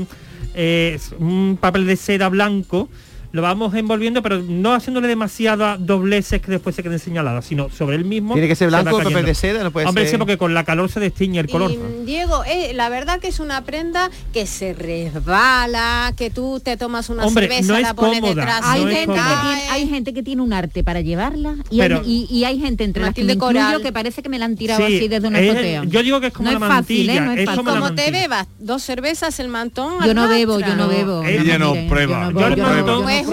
eh, 0.54 1.00
un 1.18 1.58
papel 1.60 1.88
de 1.88 1.96
seda 1.96 2.30
blanco 2.30 2.88
lo 3.36 3.42
vamos 3.42 3.74
envolviendo, 3.76 4.22
pero 4.24 4.42
no 4.42 4.74
haciéndole 4.74 5.10
demasiadas 5.10 5.86
dobleces 5.86 6.42
que 6.42 6.52
después 6.52 6.74
se 6.74 6.84
queden 6.84 7.00
señaladas, 7.00 7.44
sino 7.46 7.70
sobre 7.70 7.98
el 7.98 8.06
mismo. 8.06 8.34
Tiene 8.34 8.48
que 8.48 8.56
ser 8.56 8.68
se 8.68 8.70
blanco, 8.70 8.92
papel 8.92 9.04
cayendo. 9.12 9.28
de 9.28 9.36
seda, 9.36 9.64
no 9.64 9.72
puede 9.72 9.88
Hombre, 9.88 10.04
ser- 10.06 10.12
sí, 10.12 10.18
porque 10.18 10.38
con 10.38 10.54
la 10.54 10.64
calor 10.64 10.90
se 10.90 11.02
destiñe 11.02 11.40
el 11.42 11.50
color. 11.50 11.70
Y, 11.72 11.78
Diego, 12.06 12.46
eh, 12.46 12.72
la 12.74 12.88
verdad 12.88 13.20
que 13.20 13.28
es 13.28 13.42
una 13.42 13.64
prenda 13.66 14.10
que 14.32 14.46
se 14.48 14.74
resbala, 14.74 16.14
que 16.16 16.30
tú 16.30 16.62
te 16.64 16.78
tomas 16.78 17.10
una 17.10 17.26
Hombre, 17.26 17.48
cerveza, 17.50 17.68
no 17.74 17.76
es 17.78 17.82
la 17.84 17.94
pones 17.94 18.22
cómoda, 18.22 18.36
detrás. 18.42 18.62
no 18.62 18.68
hay, 18.70 18.82
es 18.84 18.88
gente 19.00 19.14
que 19.16 19.42
tiene, 19.42 19.70
hay 19.70 19.88
gente 19.90 20.14
que 20.14 20.24
tiene 20.24 20.42
un 20.42 20.54
arte 20.54 20.84
para 20.86 21.02
llevarla 21.02 21.56
y, 21.70 21.80
Pero- 21.80 22.00
hay, 22.06 22.28
y, 22.30 22.34
y 22.34 22.44
hay 22.46 22.60
gente 22.60 22.84
entre 22.86 23.04
las 23.04 23.14
que 23.14 23.24
me 23.26 23.34
incluyo 23.34 23.82
que 23.82 23.92
parece 23.92 24.24
que 24.24 24.30
me 24.30 24.40
la 24.40 24.46
han 24.46 24.56
tirado 24.56 24.88
Sí, 24.88 24.96
así 24.96 25.08
desde 25.10 25.28
una 25.28 25.42
es- 25.42 25.52
azotea. 25.52 25.84
yo 25.86 26.04
digo 26.04 26.22
que 26.22 26.28
es 26.28 26.34
como 26.34 26.50
no 26.52 26.58
la 26.60 26.66
es 26.66 26.72
fácil, 26.74 27.08
mantilla, 27.08 27.16
¿eh? 27.16 27.20
No 27.26 27.32
es 27.34 27.46
fácil. 27.46 27.58
como 27.66 27.72
Como 27.72 27.86
te 27.94 28.02
mantilla. 28.04 28.12
bebas 28.22 28.48
dos 28.60 28.82
cervezas, 28.82 29.40
el 29.40 29.50
mantón 29.50 29.96
Yo 30.06 30.14
no 30.14 30.28
bebo, 30.30 30.60
yo 30.60 30.76
no 30.76 30.88
bebo. 30.88 31.24
Ella 31.26 31.58
no 31.60 31.74
prueba. 31.90 32.32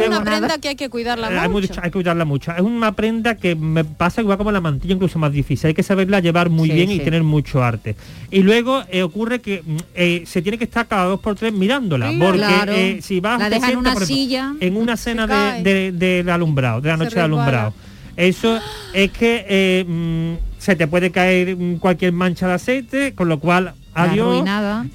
Es 0.00 0.06
una 0.08 0.18
nada. 0.20 0.24
prenda 0.38 0.58
que 0.58 0.68
hay 0.68 0.76
que 0.76 0.88
cuidarla 0.90 1.30
Eh, 1.32 1.38
hay, 1.38 1.48
mucho. 1.48 1.72
hay 1.76 1.82
que 1.82 1.90
cuidarla 1.90 2.24
mucho. 2.24 2.52
Es 2.52 2.60
una 2.62 2.92
prenda 2.92 3.36
que 3.36 3.54
me 3.54 3.84
pasa 3.84 4.20
igual 4.20 4.38
como 4.38 4.52
la 4.52 4.60
mantilla, 4.60 4.94
incluso 4.94 5.18
más 5.18 5.32
difícil. 5.32 5.68
Hay 5.68 5.74
que 5.74 5.82
saberla 5.82 6.20
llevar 6.20 6.50
muy 6.50 6.68
Sí, 6.68 6.74
bien 6.74 6.90
y 6.90 6.98
tener 7.00 7.22
mucho 7.22 7.62
arte. 7.62 7.96
Y 8.30 8.40
luego 8.42 8.82
eh, 8.90 9.02
ocurre 9.02 9.40
que 9.40 9.62
mm, 9.64 9.76
eh, 9.94 10.22
se 10.26 10.42
tiene 10.42 10.58
que 10.58 10.64
estar 10.64 10.86
cada 10.86 11.04
dos 11.04 11.20
por 11.20 11.34
tres 11.36 11.52
mirándola. 11.52 12.10
Sí, 12.10 12.18
porque 12.20 12.38
claro. 12.38 12.72
eh, 12.72 12.98
si 13.02 13.20
vas 13.20 13.38
La 13.38 13.50
dejan 13.50 13.70
en 13.72 13.76
una 13.78 13.88
ejemplo, 13.90 14.06
silla, 14.06 14.52
en 14.60 14.76
una 14.76 14.96
cena 14.96 15.26
cae. 15.28 15.62
de, 15.62 15.92
de- 15.92 15.92
del 16.22 16.28
alumbrado, 16.30 16.80
de 16.80 16.88
la 16.88 16.96
noche 16.96 17.14
de 17.14 17.22
resbala. 17.22 17.24
alumbrado. 17.42 17.74
Eso 18.16 18.58
es 18.92 19.10
que 19.10 19.84
mm, 19.88 20.60
se 20.60 20.76
te 20.76 20.86
puede 20.86 21.10
caer 21.10 21.56
mm, 21.56 21.76
cualquier 21.76 22.12
mancha 22.12 22.46
de 22.46 22.54
aceite, 22.54 23.14
con 23.14 23.28
lo 23.28 23.38
cual 23.40 23.72
adiós. 23.94 24.44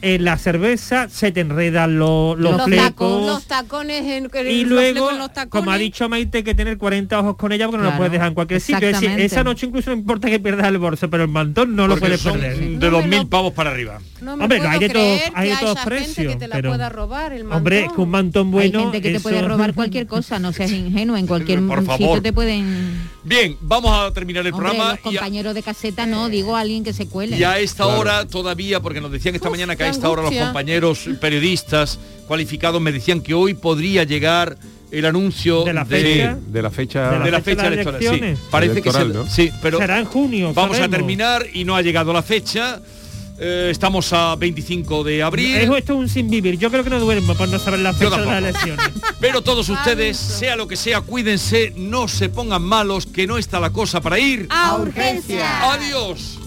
En 0.02 0.24
la 0.24 0.38
cerveza 0.38 1.10
se 1.10 1.32
te 1.32 1.42
enredan 1.42 2.00
los, 2.00 2.38
los, 2.38 2.54
los, 2.58 2.64
flecos. 2.64 2.86
tacos, 2.88 3.26
los 3.28 3.46
tacones 3.46 4.04
en, 4.06 4.30
Y 4.50 4.62
los 4.62 4.70
luego, 4.70 4.92
flecos 4.94 5.12
en 5.14 5.20
los 5.20 5.34
tacones. 5.34 5.50
como 5.52 5.72
ha 5.72 5.78
dicho 5.78 6.10
Maite, 6.10 6.40
hay 6.40 6.44
que 6.44 6.56
tener 6.56 6.78
40 6.78 7.20
ojos 7.20 7.36
con 7.36 7.52
ella 7.52 7.66
porque 7.68 7.84
no 7.84 7.92
lo 7.92 7.98
puedes 7.98 8.12
dejar 8.12 8.30
en 8.30 8.34
cualquier 8.34 8.62
sitio. 8.62 8.90
Es 8.90 9.00
decir, 9.00 9.20
esa 9.20 9.44
noche 9.44 9.66
incluso 9.68 9.92
no 9.92 9.98
importa 9.98 10.30
que 10.30 10.40
pierdas 10.40 10.68
el 10.68 10.78
bolso, 10.78 11.10
pero 11.10 11.24
el 11.24 11.30
mantón 11.30 11.76
no 11.76 11.88
lo 11.88 11.98
puedes 11.98 12.22
son 12.22 12.40
perder. 12.40 12.80
de 12.80 12.90
dos 12.90 13.06
mil 13.06 13.28
pavos 13.28 13.54
para 13.54 13.72
arriba. 13.72 14.00
No 14.22 14.36
me 14.36 14.44
Hombre, 14.44 14.58
no 14.60 14.64
puedo 14.66 14.74
hay 14.74 14.80
de 14.80 14.90
todos, 14.94 15.22
hay 15.36 15.50
que 15.50 15.54
de 15.56 15.60
todos 15.62 15.78
haya 15.78 15.84
gente 15.84 15.90
precios. 15.90 16.34
que 16.34 16.40
te 16.40 16.48
la 16.48 16.56
pero, 16.56 16.70
pueda 16.72 16.90
robar 16.90 17.34
el 17.34 17.44
mantón. 17.44 17.58
hombre, 17.58 17.88
que 17.96 18.02
un 18.02 18.10
mantón 18.10 18.52
bueno. 18.52 18.80
hay 18.80 18.84
gente 18.86 19.02
que 19.02 19.12
te 19.14 19.20
puede 19.20 19.38
eso- 19.38 19.48
robar 19.48 19.74
cualquier 19.76 20.08
cosa, 20.08 20.40
no 20.40 20.52
seas 20.54 20.72
ingenuo, 20.74 21.18
en 21.18 21.28
cualquier 21.28 21.60
Por 21.68 21.82
sitio 21.82 21.98
favor. 21.98 22.22
te 22.22 22.34
pueden... 22.34 23.10
Bien, 23.24 23.56
vamos 23.62 23.92
a 23.94 24.12
terminar 24.14 24.46
el 24.48 24.54
Hombre, 24.54 24.70
programa 24.70 24.92
los 24.92 25.00
a, 25.00 25.02
compañeros 25.04 25.54
de 25.54 25.62
caseta 25.64 26.06
no, 26.06 26.30
digo 26.30 26.56
a 26.56 26.62
alguien 26.62 26.84
que 26.84 26.94
se 26.94 27.08
cuele. 27.08 27.38
y 27.38 27.44
a 27.44 27.60
esta 27.60 27.86
hora 27.86 28.26
todavía, 28.26 28.80
porque 28.80 29.02
nos 29.02 29.12
decían 29.12 29.36
esta 29.36 29.50
mañana 29.50 29.76
que 29.76 29.84
a 29.84 29.90
esta 29.90 30.10
hora 30.10 30.24
los 30.24 30.34
compañeros 30.34 31.08
periodistas 31.22 32.00
cualificados 32.28 32.82
me 32.82 32.92
decían 32.92 33.22
que 33.22 33.34
hoy 33.34 33.54
podría 33.54 34.04
llegar 34.04 34.58
el 34.90 35.06
anuncio 35.06 35.64
De 35.66 35.74
la 35.74 35.84
de, 35.84 36.02
fecha. 36.02 36.38
De 36.48 36.62
la 36.62 36.70
fecha. 36.72 37.20
de 37.20 37.32
la 37.32 37.42
fecha 37.42 37.42
fecha 37.42 37.64
de 37.64 37.70
las 37.70 37.74
electoral. 37.74 38.00
Sí, 38.02 38.08
elecciones. 38.08 38.40
parece 38.50 38.74
que 38.82 38.90
Electoral, 38.90 39.08
se- 39.12 39.14
¿no? 39.18 39.26
sí, 39.30 39.52
pero 39.62 39.78
Será 39.80 40.00
en 40.00 40.06
junio. 40.06 40.54
vamos 40.54 40.72
a 40.78 40.80
sabemos. 40.80 40.98
terminar 40.98 41.46
y 41.54 41.66
no 41.66 41.76
ha 41.76 41.82
llegado 41.82 42.14
la 42.14 42.24
fecha. 42.24 42.82
Eh, 43.40 43.70
estamos 43.72 44.12
a 44.14 44.36
25 44.36 45.04
de 45.04 45.22
abril. 45.22 45.56
Es- 45.56 45.70
Esto 45.70 45.94
es 45.94 46.00
un 46.00 46.10
sin 46.10 46.30
vivir. 46.30 46.58
Yo 46.58 46.72
creo 46.72 46.84
que 46.84 46.90
no 46.90 47.00
duermo 47.00 47.36
por 47.36 47.48
no 47.50 47.60
saber 47.60 47.80
la 47.82 47.94
fecha 47.94 48.18
de 48.20 48.26
las 48.26 48.38
elecciones. 48.40 48.90
Pero 49.20 49.42
todos 49.42 49.70
ustedes, 49.70 50.18
sea 50.18 50.56
lo 50.56 50.68
que 50.68 50.76
sea, 50.76 51.02
cuídense, 51.02 51.74
no 51.76 52.08
se 52.08 52.30
pongan 52.30 52.64
malos, 52.64 53.06
que 53.06 53.28
no 53.28 53.38
está 53.38 53.60
la 53.60 53.70
cosa 53.72 54.02
para 54.02 54.18
ir. 54.20 54.48
¡A 54.50 54.76
urgencia! 54.78 55.72
Adiós. 55.74 56.40